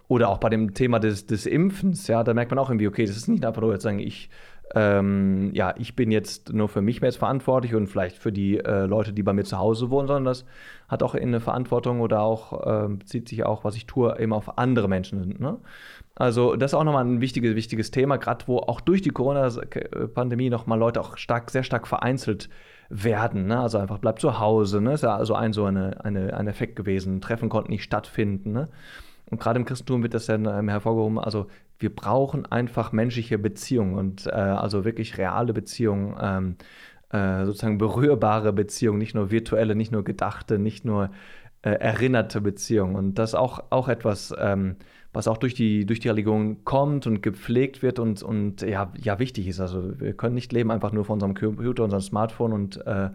Oder 0.07 0.29
auch 0.29 0.39
bei 0.39 0.51
dem 0.51 0.75
Thema 0.75 0.99
des, 0.99 1.27
des 1.27 1.47
Impfens, 1.47 2.09
ja, 2.09 2.23
da 2.25 2.35
merkt 2.35 2.51
man 2.51 2.59
auch 2.59 2.69
irgendwie, 2.69 2.89
okay, 2.89 3.07
das 3.07 3.17
ist 3.17 3.29
nicht 3.29 3.47
einfach 3.47 3.63
nur 3.63 3.73
jetzt 3.73 3.85
sagen, 3.85 4.01
ich 4.01 4.29
ähm, 4.75 5.51
ja, 5.53 5.75
ich 5.79 5.95
bin 5.95 6.11
jetzt 6.11 6.53
nur 6.53 6.69
für 6.69 6.81
mich 6.81 7.01
jetzt 7.01 7.19
verantwortlich 7.19 7.75
und 7.75 7.87
vielleicht 7.87 8.17
für 8.17 8.33
die 8.33 8.59
äh, 8.59 8.87
Leute, 8.87 9.13
die 9.13 9.23
bei 9.23 9.33
mir 9.33 9.45
zu 9.45 9.59
Hause 9.59 9.91
wohnen, 9.91 10.09
sondern 10.09 10.25
das 10.25 10.45
hat 10.89 11.03
auch 11.03 11.15
eine 11.15 11.41
Verantwortung 11.41 12.01
oder 12.01 12.23
auch 12.23 12.85
äh, 12.85 12.89
bezieht 12.89 13.29
sich 13.29 13.45
auch, 13.45 13.65
was 13.65 13.77
ich 13.77 13.87
tue, 13.87 14.19
eben 14.19 14.33
auf 14.33 14.59
andere 14.59 14.89
Menschen. 14.89 15.37
Ne? 15.39 15.59
Also 16.15 16.57
das 16.57 16.73
ist 16.73 16.75
auch 16.75 16.85
nochmal 16.85 17.05
ein 17.05 17.21
wichtiges, 17.21 17.55
wichtiges 17.55 17.91
Thema, 17.91 18.17
gerade 18.17 18.47
wo 18.47 18.59
auch 18.59 18.81
durch 18.81 19.03
die 19.03 19.11
Corona-Pandemie 19.11 20.51
nochmal 20.51 20.79
Leute 20.79 21.01
auch 21.01 21.17
stark, 21.17 21.51
sehr 21.51 21.63
stark 21.63 21.87
vereinzelt 21.87 22.49
werden. 22.89 23.47
Ne? 23.47 23.61
Also 23.61 23.79
einfach 23.79 23.99
bleibt 23.99 24.21
zu 24.21 24.39
Hause. 24.39 24.81
Ne? 24.81 24.95
Ist 24.95 25.03
ja 25.03 25.17
also 25.17 25.35
ein 25.35 25.53
so 25.53 25.65
eine, 25.65 26.05
eine, 26.05 26.37
ein 26.37 26.47
Effekt 26.47 26.77
gewesen. 26.77 27.21
Treffen 27.21 27.49
konnten 27.49 27.71
nicht 27.71 27.85
stattfinden. 27.85 28.53
Ne? 28.53 28.69
Und 29.31 29.41
gerade 29.41 29.59
im 29.59 29.65
Christentum 29.65 30.03
wird 30.03 30.15
das 30.15 30.27
dann 30.27 30.47
ähm, 30.47 30.69
hervorgehoben, 30.69 31.19
also 31.19 31.47
wir 31.79 31.95
brauchen 31.95 32.47
einfach 32.47 32.93
menschliche 32.93 33.39
Beziehungen 33.39 33.95
und 33.95 34.27
äh, 34.27 34.31
also 34.31 34.85
wirklich 34.85 35.19
reale 35.19 35.53
Beziehungen, 35.53 36.17
ähm, 36.21 36.57
äh, 37.11 37.45
sozusagen 37.45 37.79
berührbare 37.79 38.53
Beziehungen, 38.53 38.99
nicht 38.99 39.15
nur 39.15 39.31
virtuelle, 39.31 39.75
nicht 39.75 39.93
nur 39.93 40.05
gedachte, 40.05 40.59
nicht 40.59 40.85
nur 40.85 41.11
äh, 41.63 41.71
erinnerte 41.71 42.41
Beziehungen. 42.41 42.97
Und 42.97 43.19
das 43.19 43.31
ist 43.31 43.35
auch, 43.35 43.65
auch 43.71 43.89
etwas, 43.89 44.35
ähm, 44.39 44.77
was 45.13 45.29
auch 45.29 45.37
durch 45.37 45.55
die, 45.55 45.87
durch 45.87 46.01
die 46.01 46.09
Religion 46.09 46.65
kommt 46.65 47.07
und 47.07 47.23
gepflegt 47.23 47.83
wird 47.83 47.99
und, 47.99 48.23
und 48.23 48.63
ja, 48.63 48.93
ja 49.01 49.19
wichtig 49.19 49.47
ist. 49.47 49.61
Also 49.61 49.99
wir 50.01 50.13
können 50.15 50.35
nicht 50.35 50.53
leben 50.53 50.71
einfach 50.71 50.93
nur 50.93 51.05
von 51.05 51.15
unserem 51.15 51.35
Computer, 51.35 51.85
unserem 51.85 52.03
Smartphone 52.03 52.53
und 52.53 52.85
äh, 52.87 53.11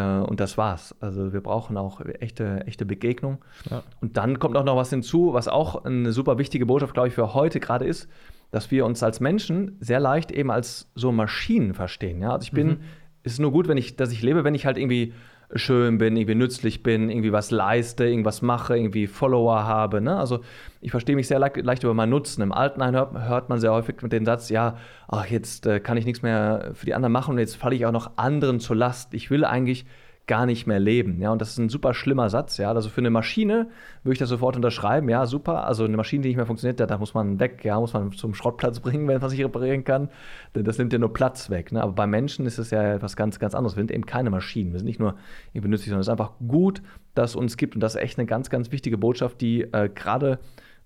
und 0.00 0.40
das 0.40 0.56
war's. 0.56 0.94
Also 1.00 1.32
wir 1.34 1.42
brauchen 1.42 1.76
auch 1.76 2.00
echte, 2.20 2.66
echte 2.66 2.86
Begegnung. 2.86 3.44
Ja. 3.70 3.82
Und 4.00 4.16
dann 4.16 4.38
kommt 4.38 4.56
auch 4.56 4.64
noch 4.64 4.76
was 4.76 4.88
hinzu, 4.88 5.34
was 5.34 5.48
auch 5.48 5.84
eine 5.84 6.12
super 6.12 6.38
wichtige 6.38 6.64
Botschaft, 6.64 6.94
glaube 6.94 7.08
ich, 7.08 7.14
für 7.14 7.34
heute 7.34 7.60
gerade 7.60 7.84
ist, 7.84 8.08
dass 8.50 8.70
wir 8.70 8.86
uns 8.86 9.02
als 9.02 9.20
Menschen 9.20 9.76
sehr 9.80 10.00
leicht 10.00 10.30
eben 10.30 10.50
als 10.50 10.90
so 10.94 11.12
Maschinen 11.12 11.74
verstehen. 11.74 12.22
Ja? 12.22 12.32
Also 12.32 12.44
ich 12.44 12.52
bin, 12.52 12.68
mhm. 12.68 12.80
es 13.22 13.34
ist 13.34 13.38
nur 13.38 13.52
gut, 13.52 13.68
wenn 13.68 13.76
ich, 13.76 13.96
dass 13.96 14.12
ich 14.12 14.22
lebe, 14.22 14.44
wenn 14.44 14.54
ich 14.54 14.64
halt 14.64 14.78
irgendwie 14.78 15.12
schön 15.54 15.98
bin, 15.98 16.16
irgendwie 16.16 16.34
nützlich 16.34 16.82
bin, 16.82 17.10
irgendwie 17.10 17.32
was 17.32 17.50
leiste, 17.50 18.04
irgendwas 18.04 18.42
mache, 18.42 18.76
irgendwie 18.76 19.06
Follower 19.06 19.64
habe. 19.64 20.00
Ne? 20.00 20.16
Also 20.16 20.40
ich 20.80 20.90
verstehe 20.90 21.16
mich 21.16 21.28
sehr 21.28 21.38
le 21.38 21.50
leicht 21.56 21.84
über 21.84 21.94
meinen 21.94 22.10
Nutzen. 22.10 22.42
Im 22.42 22.52
Altenheim 22.52 22.94
hört, 22.94 23.12
hört, 23.28 23.48
man 23.48 23.60
sehr 23.60 23.72
häufig 23.72 24.02
mit 24.02 24.12
dem 24.12 24.24
Satz, 24.24 24.48
ja, 24.48 24.76
ach, 25.08 25.26
jetzt 25.26 25.66
äh, 25.66 25.80
kann 25.80 25.96
ich 25.96 26.06
nichts 26.06 26.22
mehr 26.22 26.70
für 26.74 26.86
die 26.86 26.94
anderen 26.94 27.12
machen 27.12 27.32
und 27.32 27.38
jetzt 27.38 27.56
falle 27.56 27.74
ich 27.74 27.86
auch 27.86 27.92
noch 27.92 28.12
anderen 28.16 28.60
zur 28.60 28.76
Last. 28.76 29.14
Ich 29.14 29.30
will 29.30 29.44
eigentlich 29.44 29.86
gar 30.26 30.46
nicht 30.46 30.66
mehr 30.66 30.78
leben. 30.78 31.20
Ja, 31.20 31.32
und 31.32 31.40
das 31.40 31.50
ist 31.50 31.58
ein 31.58 31.68
super 31.68 31.94
schlimmer 31.94 32.30
Satz. 32.30 32.56
Ja, 32.56 32.72
also 32.72 32.88
für 32.88 33.00
eine 33.00 33.10
Maschine 33.10 33.68
würde 34.02 34.14
ich 34.14 34.18
das 34.18 34.28
sofort 34.28 34.56
unterschreiben. 34.56 35.08
Ja, 35.08 35.26
super. 35.26 35.66
Also 35.66 35.84
eine 35.84 35.96
Maschine, 35.96 36.22
die 36.22 36.28
nicht 36.28 36.36
mehr 36.36 36.46
funktioniert, 36.46 36.78
da, 36.78 36.86
da 36.86 36.98
muss 36.98 37.14
man 37.14 37.40
weg. 37.40 37.64
Ja, 37.64 37.80
muss 37.80 37.92
man 37.92 38.12
zum 38.12 38.34
Schrottplatz 38.34 38.80
bringen, 38.80 39.08
wenn 39.08 39.20
man 39.20 39.30
sich 39.30 39.42
reparieren 39.42 39.84
kann. 39.84 40.08
Denn 40.54 40.64
das 40.64 40.78
nimmt 40.78 40.92
ja 40.92 40.98
nur 40.98 41.12
Platz 41.12 41.50
weg. 41.50 41.72
Ne? 41.72 41.82
Aber 41.82 41.92
bei 41.92 42.06
Menschen 42.06 42.46
ist 42.46 42.58
es 42.58 42.70
ja 42.70 42.94
etwas 42.94 43.16
ganz, 43.16 43.38
ganz 43.38 43.54
anderes. 43.54 43.76
Wir 43.76 43.80
sind 43.80 43.90
eben 43.90 44.06
keine 44.06 44.30
Maschinen. 44.30 44.72
Wir 44.72 44.78
sind 44.78 44.86
nicht 44.86 45.00
nur 45.00 45.16
nützlich, 45.52 45.88
sondern 45.88 46.00
es 46.00 46.06
ist 46.06 46.12
einfach 46.12 46.32
gut, 46.46 46.82
dass 47.14 47.30
es 47.30 47.36
uns 47.36 47.56
gibt. 47.56 47.74
Und 47.74 47.80
das 47.80 47.96
ist 47.96 48.00
echt 48.00 48.18
eine 48.18 48.26
ganz, 48.26 48.48
ganz 48.48 48.70
wichtige 48.70 48.98
Botschaft, 48.98 49.40
die 49.40 49.62
äh, 49.62 49.88
gerade 49.92 50.38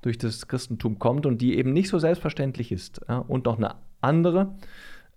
durch 0.02 0.18
das 0.18 0.48
Christentum 0.48 0.98
kommt 0.98 1.26
und 1.26 1.42
die 1.42 1.58
eben 1.58 1.72
nicht 1.72 1.88
so 1.88 1.98
selbstverständlich 1.98 2.72
ist. 2.72 3.00
Ja? 3.08 3.18
Und 3.18 3.44
noch 3.44 3.58
eine 3.58 3.74
andere 4.00 4.54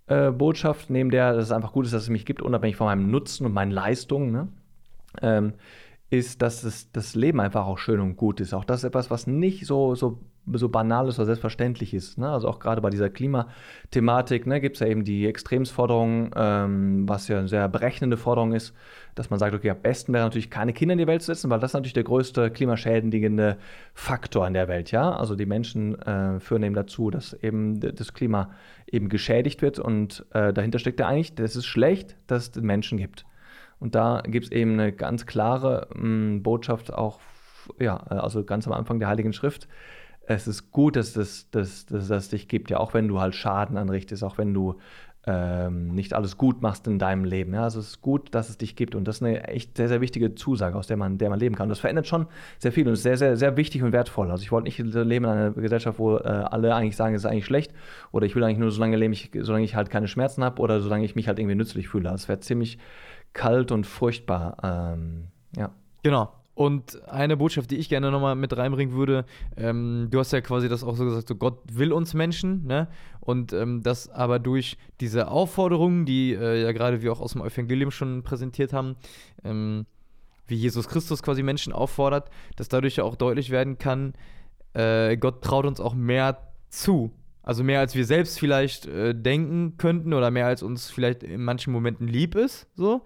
äh, 0.06 0.30
Botschaft, 0.30 0.90
neben 0.90 1.10
der, 1.10 1.34
dass 1.34 1.44
es 1.44 1.52
einfach 1.52 1.72
gut 1.72 1.86
ist, 1.86 1.92
dass 1.92 2.04
es 2.04 2.08
mich 2.08 2.26
gibt, 2.26 2.42
unabhängig 2.42 2.76
von 2.76 2.86
meinem 2.86 3.10
Nutzen 3.10 3.46
und 3.46 3.52
meinen 3.52 3.70
Leistungen, 3.70 4.32
ne? 4.32 4.48
ähm, 5.22 5.54
ist, 6.10 6.42
dass 6.42 6.64
es, 6.64 6.90
das 6.92 7.14
Leben 7.14 7.40
einfach 7.40 7.66
auch 7.66 7.78
schön 7.78 8.00
und 8.00 8.16
gut 8.16 8.40
ist. 8.40 8.52
Auch 8.52 8.64
das 8.64 8.80
ist 8.80 8.84
etwas, 8.84 9.10
was 9.10 9.26
nicht 9.26 9.66
so, 9.66 9.94
so, 9.94 10.18
so 10.58 10.68
banal 10.68 11.08
ist 11.08 11.18
oder 11.18 11.26
selbstverständlich 11.26 11.94
ist. 11.94 12.18
Ne? 12.18 12.28
Also 12.28 12.48
auch 12.48 12.58
gerade 12.58 12.80
bei 12.80 12.90
dieser 12.90 13.10
Klimathematik 13.10 14.46
ne, 14.46 14.60
gibt 14.60 14.76
es 14.76 14.80
ja 14.80 14.86
eben 14.86 15.04
die 15.04 15.26
Extremsforderung, 15.26 16.30
ähm, 16.36 17.08
was 17.08 17.28
ja 17.28 17.38
eine 17.38 17.48
sehr 17.48 17.68
berechnende 17.68 18.16
Forderung 18.16 18.52
ist, 18.52 18.74
dass 19.14 19.30
man 19.30 19.38
sagt, 19.38 19.54
okay, 19.54 19.70
am 19.70 19.80
besten 19.80 20.12
wäre 20.12 20.24
natürlich 20.24 20.50
keine 20.50 20.72
Kinder 20.72 20.92
in 20.92 20.98
die 20.98 21.06
Welt 21.06 21.22
zu 21.22 21.26
setzen, 21.26 21.50
weil 21.50 21.60
das 21.60 21.70
ist 21.70 21.74
natürlich 21.74 21.94
der 21.94 22.04
größte 22.04 22.50
klimaschädigende 22.50 23.58
Faktor 23.94 24.46
in 24.46 24.54
der 24.54 24.68
Welt. 24.68 24.90
Ja? 24.90 25.12
Also 25.12 25.36
die 25.36 25.46
Menschen 25.46 26.00
äh, 26.02 26.40
führen 26.40 26.62
eben 26.62 26.74
dazu, 26.74 27.10
dass 27.10 27.32
eben 27.32 27.80
das 27.80 28.14
Klima 28.14 28.50
eben 28.86 29.08
geschädigt 29.08 29.62
wird 29.62 29.78
und 29.78 30.24
äh, 30.32 30.52
dahinter 30.52 30.78
steckt 30.78 31.00
ja 31.00 31.06
eigentlich, 31.06 31.34
das 31.34 31.56
ist 31.56 31.66
schlecht, 31.66 32.16
dass 32.26 32.50
es 32.50 32.62
Menschen 32.62 32.98
gibt. 32.98 33.24
Und 33.80 33.94
da 33.94 34.22
gibt 34.26 34.46
es 34.46 34.52
eben 34.52 34.74
eine 34.74 34.92
ganz 34.92 35.26
klare 35.26 35.88
mh, 35.94 36.00
hm, 36.00 36.42
Botschaft 36.42 36.92
auch, 36.92 37.18
ja, 37.78 37.96
also 37.96 38.44
ganz 38.44 38.66
am 38.66 38.74
Anfang 38.74 39.00
der 39.00 39.08
Heiligen 39.08 39.32
Schrift. 39.32 39.68
Es 40.32 40.46
ist 40.46 40.70
gut, 40.70 40.94
dass 40.94 41.12
das, 41.12 41.50
das, 41.50 41.86
das 41.86 42.28
dich 42.28 42.46
gibt, 42.46 42.70
ja, 42.70 42.78
auch 42.78 42.94
wenn 42.94 43.08
du 43.08 43.20
halt 43.20 43.34
Schaden 43.34 43.76
anrichtest, 43.76 44.22
auch 44.22 44.38
wenn 44.38 44.54
du 44.54 44.78
ähm, 45.26 45.92
nicht 45.92 46.14
alles 46.14 46.36
gut 46.36 46.62
machst 46.62 46.86
in 46.86 47.00
deinem 47.00 47.24
Leben. 47.24 47.52
Ja? 47.52 47.64
Also 47.64 47.80
es 47.80 47.88
ist 47.88 48.00
gut, 48.00 48.32
dass 48.32 48.48
es 48.48 48.56
dich 48.56 48.76
gibt. 48.76 48.94
Und 48.94 49.08
das 49.08 49.16
ist 49.16 49.22
eine 49.24 49.48
echt 49.48 49.76
sehr, 49.76 49.88
sehr 49.88 50.00
wichtige 50.00 50.36
Zusage, 50.36 50.78
aus 50.78 50.86
der 50.86 50.96
man, 50.96 51.18
der 51.18 51.30
man 51.30 51.40
leben 51.40 51.56
kann. 51.56 51.64
Und 51.64 51.70
das 51.70 51.80
verändert 51.80 52.06
schon 52.06 52.28
sehr 52.60 52.70
viel 52.70 52.86
und 52.86 52.92
ist 52.92 53.02
sehr, 53.02 53.16
sehr, 53.16 53.36
sehr 53.36 53.56
wichtig 53.56 53.82
und 53.82 53.90
wertvoll. 53.90 54.30
Also 54.30 54.42
ich 54.44 54.52
wollte 54.52 54.66
nicht 54.66 54.78
leben 54.78 55.24
in 55.24 55.30
einer 55.32 55.50
Gesellschaft, 55.50 55.98
wo 55.98 56.16
äh, 56.16 56.20
alle 56.20 56.76
eigentlich 56.76 56.94
sagen, 56.94 57.16
es 57.16 57.24
ist 57.24 57.26
eigentlich 57.30 57.46
schlecht. 57.46 57.74
Oder 58.12 58.24
ich 58.24 58.36
will 58.36 58.44
eigentlich 58.44 58.58
nur 58.58 58.70
so 58.70 58.80
lange 58.80 58.96
leben, 58.96 59.12
ich, 59.12 59.32
solange 59.40 59.64
ich 59.64 59.74
halt 59.74 59.90
keine 59.90 60.06
Schmerzen 60.06 60.44
habe 60.44 60.62
oder 60.62 60.80
solange 60.80 61.04
ich 61.04 61.16
mich 61.16 61.26
halt 61.26 61.40
irgendwie 61.40 61.56
nützlich 61.56 61.88
fühle. 61.88 62.04
Das 62.08 62.28
wäre 62.28 62.38
ziemlich 62.38 62.78
kalt 63.32 63.72
und 63.72 63.84
furchtbar. 63.84 64.58
Ähm, 64.62 65.26
ja. 65.56 65.72
Genau. 66.04 66.39
Und 66.54 67.02
eine 67.08 67.36
Botschaft, 67.36 67.70
die 67.70 67.76
ich 67.76 67.88
gerne 67.88 68.10
nochmal 68.10 68.34
mit 68.34 68.54
reinbringen 68.56 68.94
würde, 68.94 69.24
ähm, 69.56 70.08
du 70.10 70.18
hast 70.18 70.32
ja 70.32 70.40
quasi 70.40 70.68
das 70.68 70.84
auch 70.84 70.96
so 70.96 71.04
gesagt, 71.04 71.28
so 71.28 71.34
Gott 71.34 71.60
will 71.72 71.92
uns 71.92 72.12
Menschen, 72.12 72.66
ne? 72.66 72.88
Und 73.20 73.52
ähm, 73.52 73.82
das 73.82 74.08
aber 74.08 74.38
durch 74.38 74.76
diese 75.00 75.28
Aufforderungen, 75.28 76.04
die 76.04 76.34
äh, 76.34 76.62
ja 76.62 76.72
gerade 76.72 77.02
wir 77.02 77.12
auch 77.12 77.20
aus 77.20 77.32
dem 77.32 77.42
Evangelium 77.42 77.90
schon 77.90 78.22
präsentiert 78.22 78.72
haben, 78.72 78.96
ähm, 79.44 79.86
wie 80.48 80.56
Jesus 80.56 80.88
Christus 80.88 81.22
quasi 81.22 81.42
Menschen 81.42 81.72
auffordert, 81.72 82.28
dass 82.56 82.68
dadurch 82.68 82.96
ja 82.96 83.04
auch 83.04 83.14
deutlich 83.14 83.50
werden 83.50 83.78
kann, 83.78 84.14
äh, 84.74 85.16
Gott 85.16 85.42
traut 85.42 85.64
uns 85.64 85.80
auch 85.80 85.94
mehr 85.94 86.52
zu. 86.68 87.12
Also 87.42 87.64
mehr 87.64 87.80
als 87.80 87.94
wir 87.94 88.04
selbst 88.04 88.38
vielleicht 88.38 88.86
äh, 88.86 89.14
denken 89.14 89.76
könnten 89.78 90.12
oder 90.12 90.30
mehr 90.30 90.46
als 90.46 90.62
uns 90.62 90.90
vielleicht 90.90 91.22
in 91.22 91.42
manchen 91.42 91.72
Momenten 91.72 92.06
lieb 92.06 92.34
ist, 92.34 92.66
so. 92.74 93.02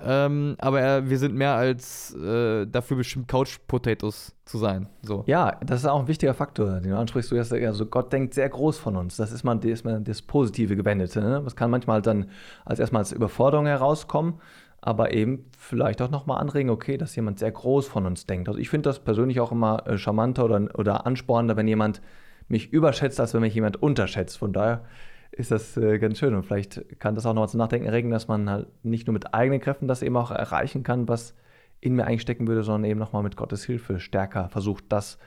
Ähm, 0.00 0.56
aber 0.58 0.80
er, 0.80 1.08
wir 1.08 1.18
sind 1.18 1.34
mehr 1.34 1.54
als 1.54 2.14
äh, 2.14 2.66
dafür 2.66 2.96
bestimmt 2.96 3.28
Couch-Potatoes 3.28 4.34
zu 4.44 4.58
sein. 4.58 4.88
So. 5.02 5.22
Ja, 5.26 5.58
das 5.64 5.80
ist 5.80 5.86
auch 5.86 6.00
ein 6.00 6.08
wichtiger 6.08 6.34
Faktor, 6.34 6.80
den 6.80 6.90
du 6.90 6.96
ansprichst. 6.96 7.30
Du 7.30 7.38
hast, 7.38 7.52
also 7.52 7.86
Gott 7.86 8.12
denkt 8.12 8.34
sehr 8.34 8.48
groß 8.48 8.78
von 8.78 8.96
uns. 8.96 9.16
Das 9.16 9.32
ist 9.32 9.44
mal, 9.44 9.58
das, 9.58 9.82
das 10.04 10.22
Positive 10.22 10.76
Gewendete. 10.76 11.20
Ne? 11.20 11.40
Das 11.44 11.56
kann 11.56 11.70
manchmal 11.70 12.02
dann 12.02 12.26
als 12.64 12.80
erstmal 12.80 13.00
als 13.00 13.12
Überforderung 13.12 13.66
herauskommen, 13.66 14.40
aber 14.80 15.12
eben 15.12 15.44
vielleicht 15.56 16.02
auch 16.02 16.10
nochmal 16.10 16.40
anregen, 16.40 16.70
okay, 16.70 16.96
dass 16.96 17.14
jemand 17.14 17.38
sehr 17.38 17.52
groß 17.52 17.86
von 17.86 18.04
uns 18.04 18.26
denkt. 18.26 18.48
Also 18.48 18.58
ich 18.58 18.70
finde 18.70 18.88
das 18.88 18.98
persönlich 18.98 19.40
auch 19.40 19.52
immer 19.52 19.86
äh, 19.86 19.98
charmanter 19.98 20.44
oder, 20.44 20.68
oder 20.76 21.06
anspornender, 21.06 21.56
wenn 21.56 21.68
jemand 21.68 22.02
mich 22.48 22.72
überschätzt, 22.72 23.20
als 23.20 23.34
wenn 23.34 23.42
mich 23.42 23.54
jemand 23.54 23.82
unterschätzt. 23.82 24.38
Von 24.38 24.52
daher 24.52 24.84
ist 25.32 25.50
das 25.50 25.76
äh, 25.76 25.98
ganz 25.98 26.18
schön. 26.18 26.34
Und 26.34 26.44
vielleicht 26.44 26.98
kann 27.00 27.14
das 27.14 27.26
auch 27.26 27.34
noch 27.34 27.46
zum 27.48 27.58
Nachdenken 27.58 27.86
erregen, 27.86 28.10
dass 28.10 28.28
man 28.28 28.48
halt 28.48 28.84
nicht 28.84 29.06
nur 29.06 29.14
mit 29.14 29.34
eigenen 29.34 29.60
Kräften 29.60 29.88
das 29.88 30.02
eben 30.02 30.16
auch 30.16 30.30
erreichen 30.30 30.82
kann, 30.82 31.08
was 31.08 31.34
in 31.80 31.96
mir 31.96 32.06
eigentlich 32.06 32.22
stecken 32.22 32.46
würde, 32.46 32.62
sondern 32.62 32.88
eben 32.90 33.00
nochmal 33.00 33.22
mit 33.22 33.36
Gottes 33.36 33.64
Hilfe 33.64 33.98
stärker 33.98 34.48
versucht, 34.50 34.84
das 34.88 35.18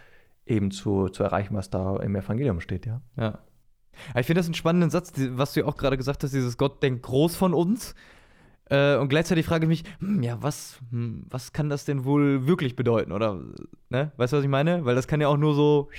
eben 0.45 0.71
zu, 0.71 1.09
zu 1.09 1.23
erreichen, 1.23 1.55
was 1.55 1.69
da 1.69 1.97
im 1.97 2.15
Evangelium 2.15 2.61
steht, 2.61 2.85
ja. 2.85 3.01
Ja. 3.17 3.39
Ich 4.17 4.25
finde 4.25 4.39
das 4.39 4.47
einen 4.47 4.55
spannenden 4.55 4.89
Satz, 4.89 5.13
was 5.31 5.53
du 5.53 5.61
ja 5.61 5.65
auch 5.65 5.77
gerade 5.77 5.97
gesagt 5.97 6.23
hast, 6.23 6.33
dieses 6.33 6.57
Gott 6.57 6.83
denkt 6.83 7.03
groß 7.03 7.35
von 7.35 7.53
uns. 7.53 7.95
Äh, 8.69 8.97
und 8.97 9.09
gleichzeitig 9.09 9.45
frage 9.45 9.65
ich 9.65 9.69
mich, 9.69 9.83
hm, 9.99 10.23
ja, 10.23 10.41
was, 10.41 10.79
hm, 10.91 11.25
was 11.29 11.53
kann 11.53 11.69
das 11.69 11.85
denn 11.85 12.03
wohl 12.03 12.45
wirklich 12.47 12.75
bedeuten? 12.75 13.11
Oder, 13.11 13.41
ne? 13.89 14.11
Weißt 14.17 14.33
du, 14.33 14.37
was 14.37 14.43
ich 14.43 14.49
meine? 14.49 14.85
Weil 14.85 14.95
das 14.95 15.07
kann 15.07 15.21
ja 15.21 15.27
auch 15.27 15.37
nur 15.37 15.53
so 15.53 15.89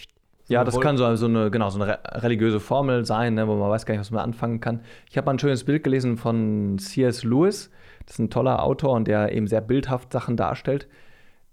ja, 0.49 0.65
das 0.65 0.79
kann 0.81 0.97
so, 0.97 1.15
so, 1.17 1.27
eine, 1.27 1.51
genau, 1.51 1.71
so 1.71 1.81
eine 1.81 1.99
religiöse 2.23 2.61
Formel 2.61 3.05
sein, 3.05 3.35
ne, 3.35 3.49
wo 3.49 3.57
man 3.57 3.71
weiß 3.71 3.85
gar 3.85 3.95
nicht, 3.95 4.01
was 4.01 4.11
man 4.11 4.23
anfangen 4.25 4.61
kann. 4.61 4.81
Ich 5.11 5.17
habe 5.17 5.27
mal 5.27 5.33
ein 5.33 5.39
schönes 5.39 5.65
Bild 5.65 5.83
gelesen 5.83 6.17
von 6.17 6.79
C.S. 6.79 7.25
Lewis. 7.25 7.71
Das 8.05 8.15
ist 8.15 8.19
ein 8.21 8.31
toller 8.31 8.63
Autor 8.63 8.93
und 8.93 9.09
der 9.09 9.33
eben 9.33 9.49
sehr 9.49 9.61
bildhaft 9.61 10.13
Sachen 10.13 10.37
darstellt. 10.37 10.87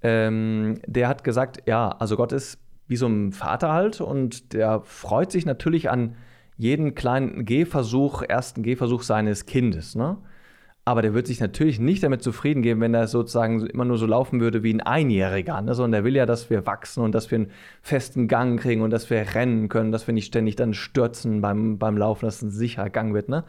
Ähm, 0.03 0.79
der 0.85 1.07
hat 1.07 1.23
gesagt, 1.23 1.63
ja, 1.65 1.89
also 1.89 2.15
Gott 2.17 2.31
ist 2.31 2.59
wie 2.87 2.97
so 2.97 3.07
ein 3.07 3.31
Vater 3.31 3.71
halt 3.71 4.01
und 4.01 4.53
der 4.53 4.81
freut 4.81 5.31
sich 5.31 5.45
natürlich 5.45 5.89
an 5.89 6.15
jeden 6.57 6.93
kleinen 6.93 7.45
Gehversuch, 7.45 8.21
ersten 8.21 8.61
Gehversuch 8.61 9.01
seines 9.01 9.45
Kindes. 9.45 9.95
Ne? 9.95 10.17
Aber 10.85 11.01
der 11.01 11.13
wird 11.13 11.27
sich 11.27 11.39
natürlich 11.39 11.79
nicht 11.79 12.03
damit 12.03 12.21
zufrieden 12.21 12.61
geben, 12.61 12.81
wenn 12.81 12.93
er 12.93 13.07
sozusagen 13.07 13.65
immer 13.67 13.85
nur 13.85 13.97
so 13.97 14.05
laufen 14.05 14.41
würde 14.41 14.63
wie 14.63 14.73
ein 14.73 14.81
Einjähriger, 14.81 15.61
ne? 15.61 15.75
sondern 15.75 15.93
der 15.93 16.03
will 16.03 16.15
ja, 16.15 16.25
dass 16.25 16.49
wir 16.49 16.65
wachsen 16.65 17.03
und 17.03 17.15
dass 17.15 17.31
wir 17.31 17.37
einen 17.37 17.51
festen 17.81 18.27
Gang 18.27 18.59
kriegen 18.59 18.81
und 18.81 18.89
dass 18.89 19.09
wir 19.09 19.33
rennen 19.33 19.69
können, 19.69 19.93
dass 19.93 20.07
wir 20.07 20.13
nicht 20.13 20.27
ständig 20.27 20.57
dann 20.57 20.73
stürzen 20.73 21.39
beim, 21.39 21.77
beim 21.77 21.97
Laufen, 21.97 22.25
dass 22.25 22.37
es 22.37 22.41
ein 22.41 22.51
sicherer 22.51 22.89
Gang 22.89 23.13
wird. 23.13 23.29
Ne? 23.29 23.45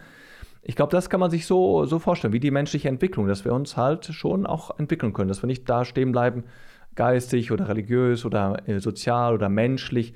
Ich 0.62 0.77
glaube, 0.77 0.92
das 0.92 1.11
kann 1.11 1.18
man 1.18 1.31
sich 1.31 1.44
so, 1.47 1.87
so 1.87 1.99
vorstellen, 1.99 2.33
wie 2.33 2.40
die 2.40 2.53
menschliche 2.53 2.88
Entwicklung, 2.88 3.27
dass 3.27 3.44
wir 3.44 3.53
uns 3.53 3.77
halt 3.77 4.07
schon 4.07 4.47
auch 4.47 4.79
entwickeln 4.79 5.12
können, 5.12 5.29
dass 5.29 5.42
wir 5.42 5.49
nicht 5.49 5.68
da 5.68 5.85
stehen 5.85 6.12
bleiben, 6.12 6.44
geistig 6.94 7.51
oder 7.51 7.68
religiös 7.68 8.25
oder 8.25 8.62
äh, 8.68 8.79
sozial 8.79 9.35
oder 9.35 9.49
menschlich, 9.49 10.14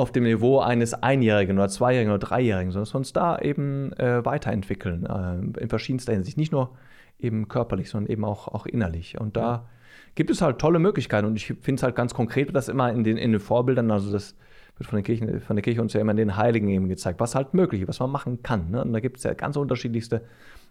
auf 0.00 0.12
dem 0.12 0.24
Niveau 0.24 0.58
eines 0.58 0.94
Einjährigen 0.94 1.58
oder 1.58 1.68
Zweijährigen 1.68 2.12
oder 2.12 2.18
Dreijährigen, 2.18 2.72
sondern 2.72 2.84
dass 2.84 2.94
wir 2.94 2.98
uns 2.98 3.12
da 3.12 3.38
eben 3.38 3.92
äh, 3.94 4.24
weiterentwickeln, 4.24 5.06
äh, 5.06 5.60
in 5.60 5.68
verschiedenster 5.68 6.12
Hinsicht. 6.12 6.36
Nicht 6.36 6.52
nur 6.52 6.76
eben 7.18 7.48
körperlich, 7.48 7.90
sondern 7.90 8.10
eben 8.10 8.24
auch, 8.24 8.48
auch 8.48 8.66
innerlich. 8.66 9.20
Und 9.20 9.36
da 9.36 9.68
gibt 10.14 10.30
es 10.30 10.42
halt 10.42 10.58
tolle 10.58 10.78
Möglichkeiten. 10.78 11.26
Und 11.26 11.36
ich 11.36 11.46
finde 11.46 11.74
es 11.74 11.82
halt 11.82 11.94
ganz 11.94 12.14
konkret, 12.14 12.54
das 12.54 12.68
immer 12.68 12.92
in 12.92 13.04
den, 13.04 13.16
in 13.16 13.32
den 13.32 13.40
Vorbildern, 13.40 13.90
also 13.90 14.10
das 14.10 14.36
wird 14.76 14.88
von 14.88 14.96
der, 14.96 15.02
Kirche, 15.02 15.40
von 15.40 15.56
der 15.56 15.62
Kirche 15.62 15.82
uns 15.82 15.92
ja 15.92 16.00
immer 16.00 16.12
in 16.12 16.16
den 16.16 16.36
Heiligen 16.36 16.68
eben 16.68 16.88
gezeigt, 16.88 17.20
was 17.20 17.34
halt 17.34 17.52
möglich 17.52 17.82
ist, 17.82 17.88
was 17.88 18.00
man 18.00 18.10
machen 18.10 18.42
kann. 18.42 18.70
Ne? 18.70 18.82
Und 18.82 18.92
da 18.92 19.00
gibt 19.00 19.18
es 19.18 19.24
ja 19.24 19.34
ganz 19.34 19.56
unterschiedlichste, 19.56 20.22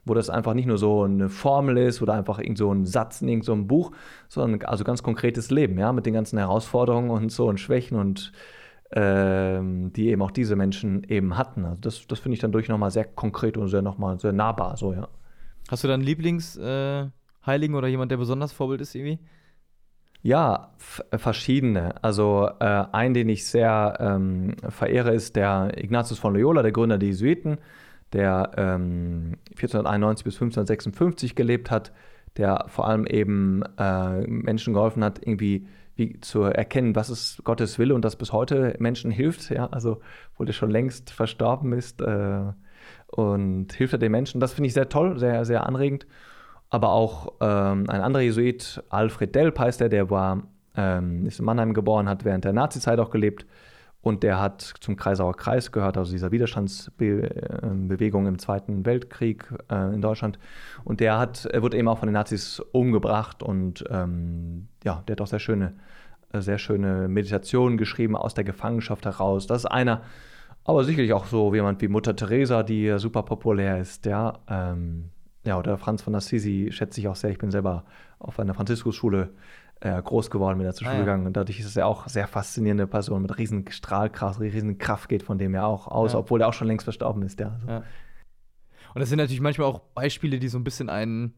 wo 0.06 0.16
das 0.16 0.30
einfach 0.30 0.56
nicht 0.56 0.66
nur 0.66 0.80
so 0.80 1.04
eine 1.04 1.30
Formel 1.30 1.78
ist 1.78 2.02
oder 2.02 2.14
einfach 2.14 2.40
irgend 2.40 2.58
so 2.58 2.74
ein 2.74 2.86
Satz 2.86 3.22
in 3.22 3.28
irgendeinem 3.28 3.62
so 3.62 3.68
Buch, 3.68 3.92
sondern 4.28 4.62
also 4.64 4.84
ganz 4.84 5.04
konkretes 5.04 5.52
Leben, 5.52 5.78
ja, 5.78 5.94
mit 5.94 6.06
den 6.08 6.14
ganzen 6.14 6.40
Herausforderungen 6.40 7.12
und 7.12 7.32
so 7.32 7.48
und 7.48 7.60
Schwächen 7.60 7.98
und 7.98 8.32
ähm, 8.92 9.94
die 9.94 10.10
eben 10.10 10.22
auch 10.22 10.32
diese 10.32 10.56
Menschen 10.56 11.04
eben 11.04 11.38
hatten. 11.38 11.66
Also 11.66 11.82
das, 11.82 12.08
das 12.08 12.20
finde 12.20 12.34
ich 12.34 12.40
dann 12.40 12.52
durch 12.52 12.68
nochmal 12.70 12.92
sehr 12.92 13.06
konkret 13.06 13.58
und 13.58 13.68
sehr 13.68 13.82
nochmal 13.82 14.20
sehr 14.20 14.34
nahbar, 14.34 14.78
so, 14.78 14.94
ja. 14.94 15.08
Hast 15.70 15.84
du 15.84 15.88
dann 15.88 16.02
Lieblingsheiligen 16.02 17.76
äh, 17.76 17.78
oder 17.78 17.88
jemand, 17.88 18.12
der 18.12 18.18
besonders 18.18 18.52
Vorbild 18.52 18.82
ist 18.82 18.96
irgendwie? 18.96 19.20
Ja, 20.22 20.74
verschiedene. 20.78 22.04
Also 22.04 22.50
äh, 22.60 22.86
ein, 22.92 23.14
den 23.14 23.30
ich 23.30 23.46
sehr 23.46 23.98
ähm, 24.00 24.56
verehre, 24.68 25.14
ist 25.14 25.36
der 25.36 25.72
Ignatius 25.78 26.20
von 26.20 26.34
Loyola, 26.34 26.62
der 26.62 26.74
Gründer 26.74 26.98
der 26.98 27.10
Jesuiten, 27.10 27.60
der 28.12 28.52
ähm, 28.58 29.38
1491 29.52 30.26
bis 30.26 30.34
1556 30.36 31.36
gelebt 31.36 31.72
hat, 31.72 31.94
der 32.36 32.66
vor 32.68 32.88
allem 32.88 33.06
eben 33.06 33.64
äh, 33.78 34.28
Menschen 34.28 34.74
geholfen 34.74 35.04
hat, 35.04 35.20
irgendwie 35.26 35.68
wie 36.00 36.20
zu 36.22 36.44
erkennen, 36.44 36.96
was 36.96 37.10
ist 37.10 37.44
Gottes 37.44 37.78
Wille 37.78 37.94
und 37.94 38.04
das 38.04 38.16
bis 38.16 38.34
heute 38.34 38.76
Menschen 38.80 39.12
hilft, 39.12 39.50
ja, 39.52 39.68
also 39.68 40.02
obwohl 40.32 40.48
er 40.48 40.54
schon 40.54 40.72
längst 40.72 41.12
verstorben 41.12 41.74
ist 41.74 42.02
äh, 42.02 42.42
und 43.08 43.74
hilft 43.74 43.94
er 43.94 44.00
den 44.00 44.12
Menschen. 44.12 44.40
Das 44.40 44.54
finde 44.54 44.68
ich 44.68 44.74
sehr 44.74 44.90
toll, 44.90 45.20
sehr, 45.20 45.46
sehr 45.46 45.66
anregend. 45.68 46.08
Aber 46.72 46.92
auch 46.92 47.34
ähm, 47.42 47.86
ein 47.90 48.02
anderer 48.02 48.24
Jesuit, 48.24 48.84
Alfred 48.90 49.36
Delp 49.36 49.60
heißt 49.60 49.82
er, 49.82 49.90
der 49.90 50.10
war, 50.10 50.44
ähm, 50.76 51.26
ist 51.26 51.40
in 51.40 51.46
Mannheim 51.46 51.74
geboren, 51.74 52.08
hat 52.08 52.26
während 52.26 52.46
der 52.46 52.54
Nazizeit 52.54 53.00
auch 53.00 53.10
gelebt 53.10 53.46
und 54.02 54.24
der 54.24 54.40
hat 54.40 54.62
zum 54.80 54.96
Kreisauer 54.96 55.36
Kreis 55.36 55.72
gehört, 55.72 55.98
also 55.98 56.12
dieser 56.12 56.32
Widerstandsbewegung 56.32 58.28
im 58.28 58.40
Zweiten 58.40 58.86
Weltkrieg 58.86 59.54
äh, 59.70 59.94
in 59.94 60.02
Deutschland. 60.02 60.40
Und 60.86 61.02
der 61.02 61.20
hat, 61.20 61.46
er 61.46 61.62
wurde 61.62 61.78
eben 61.78 61.90
auch 61.90 62.00
von 62.00 62.08
den 62.08 62.14
Nazis 62.14 62.62
umgebracht 62.72 63.44
und 63.44 63.84
ähm, 63.90 64.70
ja, 64.84 65.04
der 65.08 65.14
hat 65.16 65.22
auch 65.22 65.28
sehr 65.28 65.40
schöne, 65.40 65.74
äh, 66.32 66.40
sehr 66.40 66.60
schöne 66.60 67.10
Meditationen 67.10 67.78
geschrieben 67.78 68.16
aus 68.16 68.34
der 68.34 68.46
Gefangenschaft 68.46 69.06
heraus. 69.06 69.48
Das 69.48 69.60
ist 69.60 69.66
einer, 69.66 70.04
aber 70.64 70.86
sicherlich 70.86 71.12
auch 71.12 71.26
so 71.26 71.54
jemand 71.54 71.82
wie 71.82 71.90
Mutter 71.90 72.16
Teresa, 72.16 72.64
die 72.64 72.98
super 73.00 73.24
populär 73.24 73.80
ist, 73.80 74.06
ja. 74.06 74.40
Ähm, 74.48 75.10
ja, 75.46 75.58
oder 75.58 75.78
Franz 75.78 76.02
von 76.02 76.16
Assisi 76.16 76.70
schätze 76.72 77.00
ich 77.00 77.08
auch 77.08 77.16
sehr. 77.16 77.32
Ich 77.32 77.38
bin 77.38 77.50
selber 77.50 77.86
auf 78.20 78.40
einer 78.40 78.54
Franziskusschule 78.54 79.30
äh, 79.82 80.02
groß 80.02 80.30
geworden, 80.30 80.58
bin 80.58 80.68
da 80.68 80.74
zur 80.74 80.86
Schule 80.86 80.96
ah, 80.96 81.00
ja. 81.00 81.04
gegangen. 81.04 81.26
Und 81.26 81.38
dadurch 81.38 81.60
ist 81.60 81.76
er 81.78 81.88
auch 81.88 82.04
eine 82.04 82.10
sehr 82.10 82.28
faszinierende 82.28 82.88
Person 82.88 83.22
mit 83.22 83.38
riesen 83.38 83.66
Strahlkraft, 83.70 84.40
riesen 84.40 84.78
Kraft 84.78 85.10
geht 85.10 85.24
von 85.24 85.38
dem 85.38 85.54
ja 85.54 85.66
auch 85.66 85.88
aus, 85.88 86.14
ja. 86.14 86.20
obwohl 86.20 86.42
er 86.42 86.48
auch 86.48 86.54
schon 86.54 86.68
längst 86.68 86.84
verstorben 86.84 87.24
ist. 87.24 87.40
Ja. 87.40 87.52
Also. 87.52 87.68
ja. 87.68 87.84
Und 88.94 89.00
das 89.00 89.10
sind 89.10 89.18
natürlich 89.18 89.42
manchmal 89.42 89.68
auch 89.68 89.80
Beispiele, 89.94 90.40
die 90.40 90.48
so 90.48 90.58
ein 90.58 90.64
bisschen 90.64 90.90
einen 90.90 91.34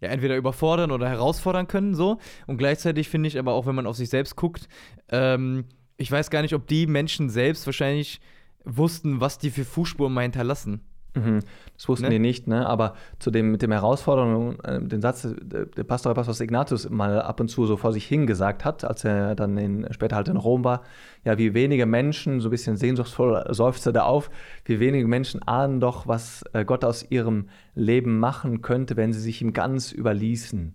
ja, 0.00 0.08
entweder 0.08 0.36
überfordern 0.36 0.90
oder 0.90 1.08
herausfordern 1.08 1.68
können, 1.68 1.94
so. 1.94 2.18
Und 2.46 2.56
gleichzeitig 2.56 3.08
finde 3.08 3.28
ich 3.28 3.38
aber 3.38 3.52
auch, 3.52 3.66
wenn 3.66 3.74
man 3.74 3.86
auf 3.86 3.96
sich 3.96 4.08
selbst 4.08 4.34
guckt, 4.36 4.68
ähm, 5.10 5.66
ich 5.96 6.10
weiß 6.10 6.30
gar 6.30 6.42
nicht, 6.42 6.54
ob 6.54 6.66
die 6.66 6.86
Menschen 6.86 7.28
selbst 7.28 7.66
wahrscheinlich 7.66 8.20
wussten, 8.64 9.20
was 9.20 9.38
die 9.38 9.50
für 9.50 9.64
Fußspuren 9.64 10.12
mal 10.12 10.22
hinterlassen. 10.22 10.80
Mhm. 11.14 11.40
Das 11.76 11.88
wussten 11.88 12.06
ne? 12.06 12.10
die 12.10 12.18
nicht, 12.18 12.46
ne? 12.46 12.66
aber 12.66 12.94
zu 13.18 13.30
dem, 13.30 13.50
mit 13.50 13.62
dem 13.62 13.72
Herausforderung, 13.72 14.60
äh, 14.60 14.80
den 14.80 15.00
Satz, 15.00 15.26
der, 15.40 15.66
der 15.66 15.84
Pastor 15.84 16.14
Pastor 16.14 16.38
Ignatius 16.40 16.88
mal 16.88 17.20
ab 17.20 17.40
und 17.40 17.48
zu 17.48 17.66
so 17.66 17.76
vor 17.76 17.92
sich 17.92 18.06
hingesagt 18.06 18.64
hat, 18.64 18.84
als 18.84 19.04
er 19.04 19.34
dann 19.34 19.56
in, 19.58 19.86
später 19.92 20.16
halt 20.16 20.28
in 20.28 20.36
Rom 20.36 20.64
war, 20.64 20.82
ja, 21.24 21.36
wie 21.36 21.52
wenige 21.54 21.86
Menschen, 21.86 22.40
so 22.40 22.48
ein 22.48 22.52
bisschen 22.52 22.76
sehnsuchtsvoll 22.76 23.44
seufzte 23.50 23.92
da 23.92 24.04
auf, 24.04 24.30
wie 24.64 24.78
wenige 24.78 25.08
Menschen 25.08 25.42
ahnen 25.42 25.80
doch, 25.80 26.06
was 26.06 26.44
äh, 26.52 26.64
Gott 26.64 26.84
aus 26.84 27.10
ihrem 27.10 27.48
Leben 27.74 28.18
machen 28.20 28.62
könnte, 28.62 28.96
wenn 28.96 29.12
sie 29.12 29.20
sich 29.20 29.42
ihm 29.42 29.52
ganz 29.52 29.92
überließen. 29.92 30.74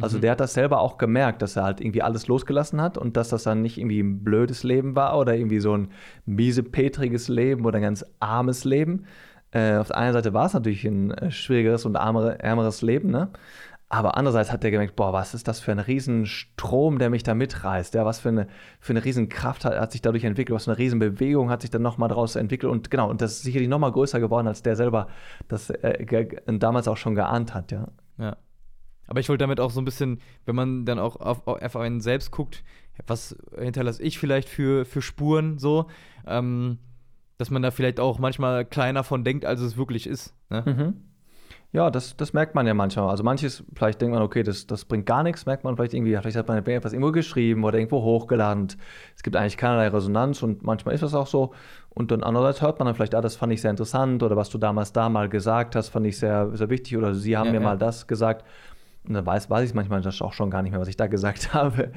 Also 0.00 0.16
mhm. 0.16 0.22
der 0.22 0.30
hat 0.32 0.40
das 0.40 0.54
selber 0.54 0.80
auch 0.80 0.96
gemerkt, 0.96 1.42
dass 1.42 1.56
er 1.56 1.64
halt 1.64 1.80
irgendwie 1.80 2.02
alles 2.02 2.26
losgelassen 2.26 2.80
hat 2.80 2.96
und 2.96 3.16
dass 3.16 3.28
das 3.28 3.42
dann 3.42 3.60
nicht 3.60 3.78
irgendwie 3.78 4.00
ein 4.00 4.24
blödes 4.24 4.62
Leben 4.62 4.96
war 4.96 5.18
oder 5.18 5.36
irgendwie 5.36 5.60
so 5.60 5.76
ein 5.76 5.88
miesepetriges 6.24 7.28
Leben 7.28 7.66
oder 7.66 7.76
ein 7.76 7.82
ganz 7.82 8.04
armes 8.18 8.64
Leben, 8.64 9.04
äh, 9.52 9.76
auf 9.76 9.88
der 9.88 9.98
einen 9.98 10.12
Seite 10.12 10.34
war 10.34 10.46
es 10.46 10.54
natürlich 10.54 10.84
ein 10.84 11.10
äh, 11.12 11.30
schwierigeres 11.30 11.84
und 11.84 11.94
ärmere, 11.94 12.38
ärmeres 12.40 12.82
Leben, 12.82 13.10
ne? 13.10 13.30
Aber 13.92 14.16
andererseits 14.16 14.50
hat 14.50 14.64
er 14.64 14.70
gemerkt, 14.70 14.96
boah, 14.96 15.12
was 15.12 15.34
ist 15.34 15.46
das 15.48 15.60
für 15.60 15.70
ein 15.70 15.78
Riesenstrom, 15.78 16.98
der 16.98 17.10
mich 17.10 17.24
da 17.24 17.34
mitreißt? 17.34 17.92
Ja, 17.92 18.06
was 18.06 18.20
für 18.20 18.30
eine, 18.30 18.46
für 18.80 18.94
eine 18.94 19.04
Riesenkraft 19.04 19.66
hat, 19.66 19.78
hat 19.78 19.92
sich 19.92 20.00
dadurch 20.00 20.24
entwickelt, 20.24 20.56
was 20.56 20.64
für 20.64 20.70
eine 20.70 20.78
Riesenbewegung 20.78 21.50
hat 21.50 21.60
sich 21.60 21.70
dann 21.70 21.82
nochmal 21.82 22.08
daraus 22.08 22.34
entwickelt. 22.34 22.72
Und 22.72 22.90
genau, 22.90 23.10
und 23.10 23.20
das 23.20 23.32
ist 23.32 23.42
sicherlich 23.42 23.68
nochmal 23.68 23.92
größer 23.92 24.18
geworden, 24.18 24.46
als 24.46 24.62
der 24.62 24.76
selber 24.76 25.08
das 25.48 25.68
äh, 25.68 26.26
damals 26.46 26.88
auch 26.88 26.96
schon 26.96 27.14
geahnt 27.14 27.52
hat, 27.52 27.70
ja. 27.70 27.88
Ja. 28.16 28.38
Aber 29.08 29.20
ich 29.20 29.28
wollte 29.28 29.42
damit 29.42 29.60
auch 29.60 29.70
so 29.70 29.82
ein 29.82 29.84
bisschen, 29.84 30.22
wenn 30.46 30.54
man 30.54 30.86
dann 30.86 30.98
auch 30.98 31.16
auf, 31.16 31.46
auf 31.46 31.76
einen 31.76 32.00
selbst 32.00 32.30
guckt, 32.30 32.64
was 33.06 33.36
hinterlasse 33.58 34.02
ich 34.02 34.18
vielleicht 34.18 34.48
für, 34.48 34.86
für 34.86 35.02
Spuren 35.02 35.58
so, 35.58 35.88
ähm, 36.26 36.78
dass 37.42 37.50
man 37.50 37.60
da 37.60 37.72
vielleicht 37.72 37.98
auch 37.98 38.20
manchmal 38.20 38.64
kleiner 38.64 39.02
von 39.02 39.24
denkt, 39.24 39.44
als 39.44 39.60
es 39.60 39.76
wirklich 39.76 40.06
ist. 40.06 40.32
Ne? 40.48 40.62
Mhm. 40.64 40.94
Ja, 41.72 41.90
das, 41.90 42.16
das 42.16 42.32
merkt 42.34 42.54
man 42.54 42.68
ja 42.68 42.74
manchmal. 42.74 43.08
Also 43.08 43.24
manches, 43.24 43.64
vielleicht 43.74 44.00
denkt 44.00 44.14
man, 44.14 44.22
okay, 44.22 44.44
das, 44.44 44.68
das 44.68 44.84
bringt 44.84 45.06
gar 45.06 45.24
nichts, 45.24 45.44
merkt 45.44 45.64
man 45.64 45.74
vielleicht 45.74 45.92
irgendwie, 45.92 46.16
vielleicht 46.16 46.36
hat 46.36 46.46
man 46.46 46.58
etwas 46.64 46.92
irgendwo 46.92 47.10
geschrieben 47.10 47.64
oder 47.64 47.78
irgendwo 47.78 48.00
hochgeladen. 48.02 48.68
Es 49.16 49.24
gibt 49.24 49.34
eigentlich 49.34 49.56
keinerlei 49.56 49.88
Resonanz 49.88 50.40
und 50.44 50.62
manchmal 50.62 50.94
ist 50.94 51.02
das 51.02 51.14
auch 51.14 51.26
so. 51.26 51.52
Und 51.88 52.12
dann 52.12 52.22
andererseits 52.22 52.62
hört 52.62 52.78
man 52.78 52.86
dann 52.86 52.94
vielleicht, 52.94 53.14
ah, 53.16 53.20
das 53.20 53.34
fand 53.34 53.52
ich 53.52 53.60
sehr 53.60 53.70
interessant 53.72 54.22
oder 54.22 54.36
was 54.36 54.50
du 54.50 54.58
damals 54.58 54.92
da 54.92 55.08
mal 55.08 55.28
gesagt 55.28 55.74
hast, 55.74 55.88
fand 55.88 56.06
ich 56.06 56.16
sehr, 56.16 56.54
sehr 56.54 56.70
wichtig 56.70 56.96
oder 56.96 57.12
sie 57.12 57.36
haben 57.36 57.46
Ja, 57.46 57.52
mir 57.54 57.60
ja. 57.60 57.64
mal 57.64 57.78
das 57.78 58.06
gesagt. 58.06 58.44
Und 59.06 59.14
dann 59.14 59.26
weiß, 59.26 59.50
weiß 59.50 59.68
ich 59.68 59.74
manchmal 59.74 60.06
auch 60.06 60.32
schon 60.32 60.50
gar 60.50 60.62
nicht 60.62 60.70
mehr, 60.70 60.80
was 60.80 60.88
ich 60.88 60.96
da 60.96 61.08
gesagt 61.08 61.54
habe. 61.54 61.92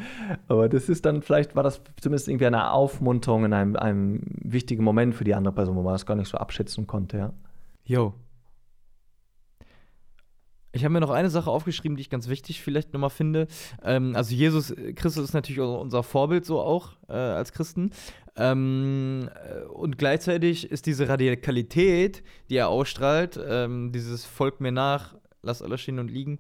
Aber 0.48 0.70
das 0.70 0.90
ist 0.90 1.06
dann, 1.06 1.22
vielleicht 1.22 1.56
war 1.56 1.64
das 1.64 1.82
zumindest 2.02 2.28
irgendwie 2.28 2.48
eine 2.48 2.72
Aufmunterung 2.72 3.46
in 3.46 3.54
einem, 3.54 3.76
einem 3.76 4.22
wichtigen 4.26 4.84
Moment 4.84 5.14
für 5.14 5.24
die 5.24 5.36
andere 5.36 5.54
Person, 5.54 5.76
wo 5.76 5.84
man 5.84 5.94
das 5.94 6.06
gar 6.06 6.16
nicht 6.16 6.30
so 6.30 6.38
abschätzen 6.38 6.88
konnte, 6.88 7.18
ja. 7.18 7.34
Jo. 7.86 8.14
Ich 10.76 10.84
habe 10.84 10.92
mir 10.92 11.00
noch 11.00 11.12
eine 11.12 11.30
Sache 11.30 11.50
aufgeschrieben, 11.50 11.96
die 11.96 12.02
ich 12.02 12.10
ganz 12.10 12.28
wichtig 12.28 12.62
vielleicht 12.62 12.92
nochmal 12.92 13.10
finde. 13.10 13.48
Ähm, 13.82 14.14
also 14.16 14.36
Jesus 14.36 14.72
äh, 14.72 14.92
Christus 14.94 15.26
ist 15.26 15.34
natürlich 15.34 15.62
unser 15.62 16.04
Vorbild 16.04 16.44
so 16.46 16.60
auch 16.60 16.98
äh, 17.08 17.14
als 17.14 17.54
Christen. 17.54 17.92
Ähm, 18.36 19.30
äh, 19.34 19.64
und 19.68 19.98
gleichzeitig 19.98 20.70
ist 20.70 20.86
diese 20.86 21.08
Radikalität, 21.08 22.24
die 22.50 22.58
er 22.58 22.68
ausstrahlt, 22.68 23.40
ähm, 23.48 23.94
dieses 23.94 24.26
Folgt 24.26 24.60
mir 24.60 24.74
nach, 24.74 25.16
lasst 25.44 25.64
alles 25.64 25.80
stehen 25.80 26.00
und 26.00 26.12
liegen, 26.12 26.40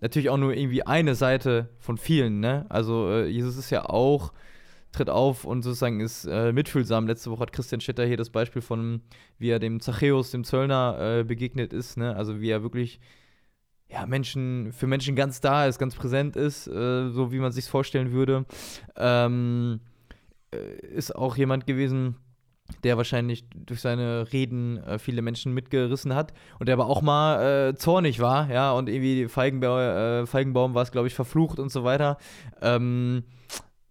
natürlich 0.00 0.30
auch 0.30 0.36
nur 0.36 0.54
irgendwie 0.54 0.84
eine 0.84 1.14
Seite 1.14 1.70
von 1.78 1.98
vielen. 1.98 2.40
Ne? 2.40 2.66
Also 2.68 3.08
äh, 3.10 3.26
Jesus 3.26 3.56
ist 3.56 3.70
ja 3.70 3.86
auch 3.86 4.32
tritt 4.92 5.10
auf 5.10 5.44
und 5.44 5.62
sozusagen 5.62 6.00
ist 6.00 6.24
äh, 6.24 6.52
mitfühlsam. 6.52 7.06
Letzte 7.06 7.30
Woche 7.30 7.40
hat 7.40 7.52
Christian 7.52 7.80
Stetter 7.80 8.06
hier 8.06 8.16
das 8.16 8.30
Beispiel 8.30 8.62
von, 8.62 9.02
wie 9.38 9.50
er 9.50 9.58
dem 9.58 9.80
Zachäus, 9.80 10.30
dem 10.30 10.44
Zöllner, 10.44 11.18
äh, 11.20 11.24
begegnet 11.24 11.72
ist. 11.72 11.96
Ne? 11.96 12.16
Also 12.16 12.40
wie 12.40 12.50
er 12.50 12.62
wirklich 12.62 13.00
ja, 13.88 14.06
Menschen, 14.06 14.72
für 14.72 14.86
Menschen 14.86 15.14
ganz 15.14 15.40
da 15.40 15.66
ist, 15.66 15.78
ganz 15.78 15.94
präsent 15.94 16.36
ist, 16.36 16.66
äh, 16.66 17.10
so 17.10 17.30
wie 17.32 17.38
man 17.38 17.52
sich 17.52 17.66
vorstellen 17.66 18.12
würde. 18.12 18.44
Ähm, 18.96 19.80
äh, 20.52 20.86
ist 20.86 21.14
auch 21.14 21.36
jemand 21.36 21.66
gewesen, 21.66 22.16
der 22.82 22.96
wahrscheinlich 22.96 23.44
durch 23.54 23.80
seine 23.80 24.32
Reden 24.32 24.78
äh, 24.78 24.98
viele 24.98 25.22
Menschen 25.22 25.52
mitgerissen 25.52 26.14
hat 26.14 26.32
und 26.58 26.66
der 26.66 26.74
aber 26.74 26.86
auch 26.86 27.02
mal 27.02 27.70
äh, 27.70 27.74
zornig 27.74 28.20
war, 28.20 28.50
ja, 28.50 28.72
und 28.72 28.88
irgendwie 28.88 29.28
Feigenbau, 29.28 29.78
äh, 29.78 30.26
Feigenbaum 30.26 30.74
war 30.74 30.82
es, 30.82 30.92
glaube 30.92 31.08
ich, 31.08 31.14
verflucht 31.14 31.58
und 31.58 31.70
so 31.70 31.84
weiter. 31.84 32.18
Ähm, 32.60 33.24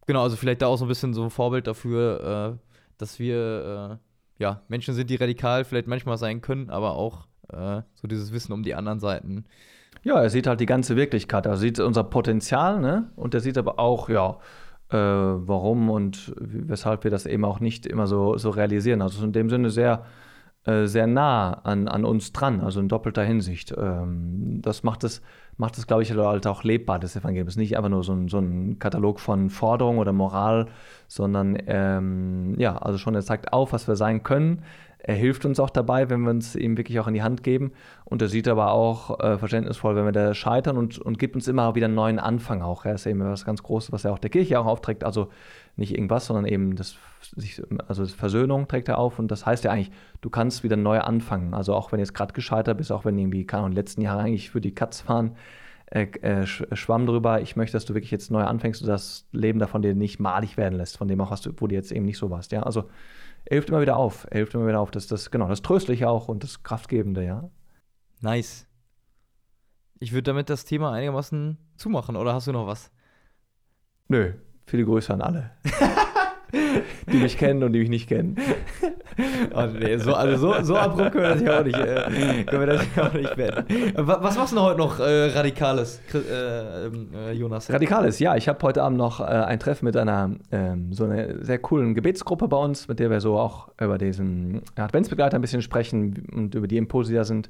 genau, 0.06 0.24
also 0.24 0.36
vielleicht 0.36 0.62
da 0.62 0.68
auch 0.68 0.78
so 0.78 0.86
ein 0.86 0.90
bisschen 0.90 1.14
so 1.14 1.24
ein 1.24 1.30
Vorbild 1.30 1.68
dafür, 1.68 2.58
äh, 2.58 2.70
dass 2.98 3.20
wir, 3.20 4.00
äh, 4.40 4.44
ja, 4.44 4.62
Menschen 4.68 4.94
sind, 4.94 5.10
die 5.10 5.16
radikal 5.16 5.64
vielleicht 5.64 5.88
manchmal 5.88 6.18
sein 6.18 6.42
können, 6.42 6.70
aber 6.70 6.96
auch 6.96 7.28
äh, 7.50 7.82
so 7.96 8.08
dieses 8.08 8.32
Wissen 8.34 8.54
um 8.54 8.64
die 8.64 8.76
anderen 8.76 9.00
Seiten. 9.00 9.46
Ja, 10.04 10.22
er 10.22 10.30
sieht 10.30 10.46
halt 10.46 10.60
die 10.60 10.68
ganze 10.68 10.96
Wirklichkeit. 10.96 11.46
Er 11.48 11.58
sieht 11.58 11.80
unser 11.80 12.04
Potenzial, 12.04 12.80
ne? 12.80 13.12
Und 13.16 13.34
er 13.34 13.40
sieht 13.40 13.58
aber 13.58 13.80
auch, 13.80 14.08
ja, 14.08 14.38
äh, 14.96 15.48
warum 15.48 15.90
und 15.90 16.34
weshalb 16.38 17.04
wir 17.04 17.12
das 17.12 17.26
eben 17.26 17.44
auch 17.44 17.60
nicht 17.60 17.86
immer 17.86 18.08
so, 18.08 18.38
so 18.38 18.50
realisieren. 18.50 19.02
Also 19.02 19.24
in 19.26 19.34
dem 19.34 19.50
Sinne 19.50 19.70
sehr, 19.70 20.06
äh, 20.64 20.86
sehr 20.86 21.08
nah 21.08 21.54
an, 21.64 21.88
an 21.88 22.06
uns 22.06 22.32
dran, 22.32 22.62
also 22.62 22.80
in 22.80 22.88
doppelter 22.88 23.24
Hinsicht. 23.24 23.74
Ähm, 23.78 24.62
das 24.62 24.84
macht 24.84 25.04
es, 25.04 25.22
macht 25.58 25.78
es, 25.78 25.88
glaube 25.88 26.04
ich, 26.04 26.14
halt 26.16 26.48
auch 26.48 26.64
lebbar, 26.64 27.00
das 27.00 27.16
Evangelium. 27.16 27.48
Es 27.48 27.54
ist 27.56 27.60
nicht 27.60 27.78
einfach 27.78 27.90
nur 27.90 28.04
so 28.04 28.14
ein, 28.14 28.30
so 28.30 28.40
ein 28.40 28.80
Katalog 28.80 29.20
von 29.20 29.50
Forderungen 29.50 30.00
oder 30.00 30.14
Moral, 30.14 30.68
sondern 31.08 31.58
ähm, 31.68 32.56
ja, 32.58 32.78
also 32.78 32.98
schon, 32.98 33.16
er 33.16 33.22
zeigt 33.22 33.54
auf, 33.54 33.74
was 33.74 33.88
wir 33.88 33.96
sein 33.96 34.24
können. 34.24 34.64
Er 35.00 35.16
hilft 35.16 35.46
uns 35.46 35.60
auch 35.60 35.70
dabei, 35.70 36.10
wenn 36.10 36.22
wir 36.22 36.32
uns 36.32 36.56
ihm 36.56 36.78
wirklich 36.78 37.00
auch 37.00 37.08
in 37.08 37.14
die 37.14 37.22
Hand 37.22 37.44
geben. 37.44 37.72
Und 38.06 38.22
er 38.22 38.28
sieht 38.28 38.48
aber 38.48 38.72
auch 38.72 39.20
äh, 39.20 39.38
verständnisvoll, 39.38 39.96
wenn 39.96 40.06
wir 40.06 40.12
da 40.12 40.34
scheitern 40.34 40.78
und, 40.78 40.98
und 40.98 41.20
gibt 41.20 41.36
uns 41.36 41.48
immer 41.48 41.76
wieder 41.76 41.86
einen 41.86 41.96
neuen 41.96 42.20
Anfang 42.20 42.62
auch. 42.62 42.84
Das 42.84 43.02
ist 43.02 43.06
eben 43.06 43.20
was 43.20 43.46
ganz 43.46 43.62
Großes, 43.62 43.92
was 43.92 44.06
er 44.06 44.14
auch 44.14 44.20
der 44.20 44.30
Kirche 44.32 44.60
auch 44.60 44.66
aufträgt. 44.66 45.04
Also 45.04 45.30
nicht 45.76 45.94
irgendwas, 45.94 46.26
sondern 46.26 46.46
eben 46.46 46.76
das, 46.76 46.98
also 47.88 48.06
Versöhnung 48.08 48.68
trägt 48.68 48.88
er 48.88 48.98
auf. 48.98 49.20
Und 49.20 49.30
das 49.30 49.46
heißt 49.46 49.64
ja 49.64 49.72
eigentlich, 49.72 49.92
du 50.22 50.30
kannst 50.30 50.64
wieder 50.64 50.78
neu 50.78 51.00
anfangen. 51.00 51.54
Also 51.54 51.76
auch 51.76 51.92
wenn 51.92 51.98
du 51.98 52.04
jetzt 52.04 52.14
gerade 52.14 52.34
gescheitert 52.34 52.78
bist, 52.78 52.92
auch 52.92 53.06
wenn 53.06 53.18
irgendwie, 53.18 53.46
keine 53.46 53.64
Ahnung, 53.64 53.76
letzten 53.76 54.02
Jahre 54.02 54.22
eigentlich 54.22 54.50
für 54.50 54.62
die 54.62 54.74
Katz 54.74 55.08
waren, 55.08 55.36
äh, 55.88 56.08
äh, 56.22 56.46
schwamm 56.48 57.06
drüber. 57.06 57.42
Ich 57.42 57.56
möchte, 57.56 57.74
dass 57.74 57.86
du 57.86 57.94
wirklich 57.94 58.12
jetzt 58.12 58.32
neu 58.32 58.44
anfängst 58.44 58.82
und 58.82 58.88
das 58.88 59.28
Leben 59.32 59.60
davon 59.60 59.84
dir 59.84 59.94
nicht 59.94 60.20
malig 60.20 60.58
werden 60.58 60.76
lässt, 60.78 60.98
von 60.98 61.08
dem 61.08 61.22
auch, 61.22 61.30
was 61.30 61.42
du, 61.42 61.52
wo 61.58 61.68
du 61.68 61.76
jetzt 61.76 61.92
eben 61.92 62.06
nicht 62.06 62.18
so 62.18 62.32
warst. 62.32 62.52
Ja, 62.52 62.64
also 62.64 62.86
er 63.46 63.56
hilft 63.56 63.70
immer 63.70 63.82
wieder 63.82 63.98
auf. 63.98 64.26
Er 64.30 64.38
hilft 64.38 64.54
immer 64.56 64.68
wieder 64.68 64.80
auf. 64.80 64.92
Das, 64.92 65.08
das, 65.08 65.32
genau, 65.32 65.48
das 65.48 65.62
Tröstliche 65.62 66.10
auch 66.10 66.28
und 66.28 66.44
das 66.44 66.64
Kraftgebende, 66.64 67.24
ja. 67.24 67.50
Nice. 68.22 68.68
Ich 70.00 70.12
würde 70.12 70.24
damit 70.24 70.50
das 70.50 70.66
Thema 70.66 70.92
einigermaßen 70.92 71.58
zumachen, 71.78 72.16
oder 72.16 72.34
hast 72.34 72.48
du 72.48 72.52
noch 72.52 72.68
was? 72.68 72.92
Nö, 74.08 74.34
viele 74.66 74.86
Grüße 74.86 75.14
an 75.14 75.22
alle. 75.22 75.52
die 77.12 77.18
mich 77.18 77.38
kennen 77.38 77.64
und 77.64 77.74
die 77.74 77.80
mich 77.80 77.90
nicht 77.90 78.08
kennen. 78.10 78.36
Oh, 79.54 79.66
nee, 79.80 79.98
so, 79.98 80.14
also 80.14 80.38
so, 80.54 80.64
so 80.64 80.76
abrupt 80.76 81.12
können 81.14 81.24
wir 81.24 81.30
das 81.36 81.42
ja 81.42 81.60
auch 81.60 81.64
nicht, 81.64 81.78
äh, 81.78 82.60
wir 82.60 82.66
das 82.66 82.82
auch 83.00 83.14
nicht 83.14 83.38
werden. 83.38 83.66
Wa- 83.96 84.20
Was 84.22 84.38
machst 84.38 84.54
du 84.54 84.60
heute 84.60 84.78
noch 84.78 85.00
äh, 85.00 85.28
Radikales, 85.30 86.02
äh, 86.14 86.88
äh, 86.88 87.32
Jonas? 87.34 87.72
Radikales, 87.72 88.20
ja. 88.20 88.36
Ich 88.36 88.48
habe 88.48 88.60
heute 88.64 88.84
Abend 88.84 88.98
noch 88.98 89.20
äh, 89.22 89.24
ein 89.24 89.60
Treffen 89.60 89.86
mit 89.86 89.96
einer 89.96 90.32
ähm, 90.52 90.92
so 90.92 91.06
einer 91.06 91.44
sehr 91.44 91.60
coolen 91.60 91.94
Gebetsgruppe 91.96 92.48
bei 92.48 92.58
uns, 92.58 92.88
mit 92.88 93.00
der 93.00 93.10
wir 93.10 93.22
so 93.22 93.38
auch 93.38 93.70
über 93.80 93.98
diesen 93.98 94.62
Adventsbegleiter 94.76 95.38
ein 95.38 95.42
bisschen 95.42 95.62
sprechen 95.62 96.28
und 96.34 96.56
über 96.56 96.68
die 96.68 96.78
Impulse, 96.78 97.12
die 97.12 97.18
da 97.18 97.24
sind. 97.24 97.50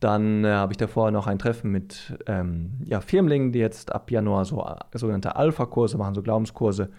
Dann 0.00 0.44
äh, 0.44 0.48
habe 0.48 0.72
ich 0.72 0.76
davor 0.76 1.10
noch 1.10 1.26
ein 1.26 1.38
Treffen 1.40 1.72
mit 1.72 2.16
ähm, 2.26 2.70
ja, 2.84 3.00
Firmlingen, 3.00 3.50
die 3.52 3.58
jetzt 3.58 3.92
ab 3.92 4.10
Januar 4.10 4.44
so 4.44 4.60
äh, 4.64 4.98
sogenannte 4.98 5.34
Alpha-Kurse 5.36 5.98
machen, 5.98 6.14
so 6.14 6.22
Glaubenskurse. 6.22 6.90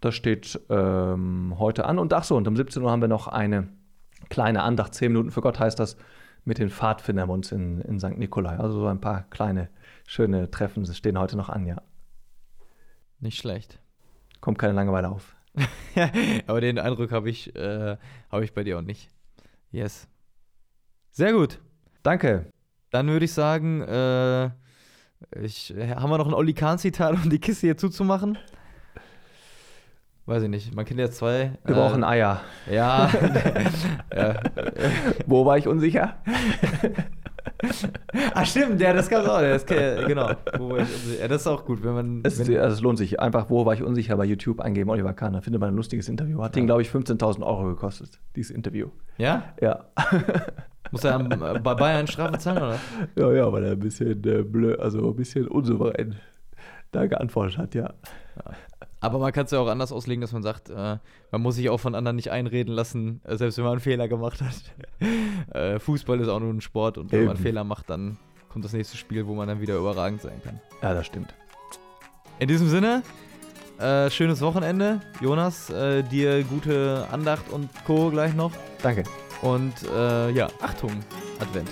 Das 0.00 0.14
steht 0.14 0.60
ähm, 0.70 1.54
heute 1.58 1.86
an. 1.86 1.98
Und 1.98 2.12
ach 2.12 2.24
so, 2.24 2.36
und 2.36 2.46
um 2.46 2.56
17 2.56 2.82
Uhr 2.82 2.90
haben 2.90 3.00
wir 3.00 3.08
noch 3.08 3.26
eine 3.26 3.68
kleine 4.28 4.62
Andacht, 4.62 4.94
10 4.94 5.12
Minuten 5.12 5.30
für 5.30 5.40
Gott 5.40 5.58
heißt 5.58 5.78
das, 5.78 5.96
mit 6.44 6.58
den 6.58 6.70
Pfadfindern 6.70 7.30
uns 7.30 7.52
in, 7.52 7.80
in 7.82 7.98
St. 7.98 8.16
Nikolai. 8.16 8.56
Also 8.56 8.80
so 8.80 8.86
ein 8.86 9.00
paar 9.00 9.24
kleine, 9.30 9.68
schöne 10.06 10.50
Treffen 10.50 10.86
stehen 10.86 11.18
heute 11.18 11.36
noch 11.36 11.48
an, 11.48 11.66
ja. 11.66 11.82
Nicht 13.20 13.38
schlecht. 13.38 13.80
Kommt 14.40 14.58
keine 14.58 14.74
Langeweile 14.74 15.08
auf. 15.08 15.34
Aber 16.46 16.60
den 16.60 16.78
Eindruck 16.78 17.10
habe 17.10 17.28
ich, 17.28 17.54
äh, 17.56 17.96
hab 18.30 18.42
ich 18.42 18.54
bei 18.54 18.62
dir 18.62 18.78
auch 18.78 18.82
nicht. 18.82 19.10
Yes. 19.70 20.08
Sehr 21.10 21.32
gut. 21.32 21.60
Danke. 22.02 22.46
Dann 22.90 23.08
würde 23.08 23.24
ich 23.24 23.32
sagen, 23.32 23.82
äh, 23.82 24.50
ich, 25.42 25.74
haben 25.76 26.10
wir 26.10 26.18
noch 26.18 26.28
ein 26.28 26.34
Olli 26.34 26.54
Kahn-Zitat, 26.54 27.12
um 27.24 27.28
die 27.28 27.40
Kiste 27.40 27.66
hier 27.66 27.76
zuzumachen? 27.76 28.38
Weiß 30.28 30.42
ich 30.42 30.50
nicht. 30.50 30.74
Man 30.74 30.84
kennt 30.84 31.00
ja 31.00 31.10
zwei. 31.10 31.52
Wir 31.64 31.74
brauchen 31.74 32.04
Eier. 32.04 32.42
Ja. 32.70 33.08
ja. 34.14 34.34
Wo 35.26 35.46
war 35.46 35.56
ich 35.56 35.66
unsicher? 35.66 36.16
Ach 38.34 38.44
stimmt, 38.46 38.78
ja, 38.78 38.92
das 38.92 39.08
gab's 39.08 39.26
auch. 39.26 39.40
Das, 39.40 39.64
genau. 39.64 40.32
Ich 40.32 40.60
unsicher? 40.60 41.20
ja, 41.22 41.28
das 41.28 41.40
ist 41.40 41.46
auch 41.46 41.64
gut, 41.64 41.82
wenn 41.82 41.94
man. 41.94 42.20
Es, 42.24 42.46
wenn, 42.46 42.58
also 42.58 42.74
es 42.74 42.82
lohnt 42.82 42.98
sich. 42.98 43.18
Einfach, 43.18 43.48
wo 43.48 43.64
war 43.64 43.72
ich 43.72 43.82
unsicher 43.82 44.18
bei 44.18 44.26
YouTube 44.26 44.60
eingeben, 44.60 44.90
Oliver 44.90 45.14
Kahn. 45.14 45.32
Da 45.32 45.40
findet 45.40 45.62
man 45.62 45.70
ein 45.70 45.76
lustiges 45.76 46.10
Interview. 46.10 46.42
Hat 46.42 46.54
ihn, 46.58 46.66
glaube 46.66 46.82
ich, 46.82 46.90
15.000 46.90 47.42
Euro 47.42 47.64
gekostet, 47.64 48.20
dieses 48.36 48.54
Interview. 48.54 48.88
ja? 49.16 49.44
Ja. 49.62 49.86
Muss 50.90 51.04
er 51.04 51.20
äh, 51.20 51.58
bei 51.58 51.74
Bayern 51.74 52.06
Strafe 52.06 52.36
zahlen, 52.36 52.58
oder? 52.58 52.78
ja, 53.16 53.32
ja, 53.32 53.50
weil 53.50 53.64
er 53.64 53.72
ein 53.72 53.78
bisschen 53.78 54.22
äh, 54.24 54.42
blöd, 54.42 54.78
also 54.78 55.08
ein 55.08 55.16
bisschen 55.16 55.48
unsouverän 55.48 56.16
da 56.92 57.06
geantwortet 57.06 57.56
hat, 57.56 57.74
ja. 57.74 57.94
Aber 59.00 59.18
man 59.18 59.32
kann 59.32 59.44
es 59.44 59.52
ja 59.52 59.60
auch 59.60 59.68
anders 59.68 59.92
auslegen, 59.92 60.20
dass 60.20 60.32
man 60.32 60.42
sagt, 60.42 60.70
äh, 60.70 60.96
man 61.30 61.40
muss 61.40 61.54
sich 61.54 61.70
auch 61.70 61.78
von 61.78 61.94
anderen 61.94 62.16
nicht 62.16 62.30
einreden 62.30 62.74
lassen, 62.74 63.20
äh, 63.24 63.36
selbst 63.36 63.56
wenn 63.58 63.64
man 63.64 63.72
einen 63.72 63.80
Fehler 63.80 64.08
gemacht 64.08 64.40
hat. 64.42 65.54
äh, 65.54 65.78
Fußball 65.78 66.18
ist 66.20 66.28
auch 66.28 66.40
nur 66.40 66.52
ein 66.52 66.60
Sport 66.60 66.98
und 66.98 67.12
wenn 67.12 67.20
man 67.20 67.28
einen 67.28 67.36
Eben. 67.36 67.44
Fehler 67.44 67.64
macht, 67.64 67.88
dann 67.90 68.18
kommt 68.48 68.64
das 68.64 68.72
nächste 68.72 68.96
Spiel, 68.96 69.26
wo 69.26 69.34
man 69.34 69.46
dann 69.46 69.60
wieder 69.60 69.76
überragend 69.76 70.20
sein 70.20 70.40
kann. 70.42 70.60
Ja, 70.82 70.94
das 70.94 71.06
stimmt. 71.06 71.34
In 72.40 72.48
diesem 72.48 72.68
Sinne, 72.68 73.02
äh, 73.78 74.10
schönes 74.10 74.40
Wochenende. 74.40 75.00
Jonas, 75.20 75.70
äh, 75.70 76.02
dir 76.02 76.42
gute 76.42 77.06
Andacht 77.12 77.48
und 77.50 77.68
Co. 77.84 78.10
gleich 78.10 78.34
noch. 78.34 78.52
Danke. 78.82 79.04
Und 79.42 79.74
äh, 79.94 80.30
ja, 80.30 80.48
Achtung, 80.60 80.90
Advent. 81.38 81.68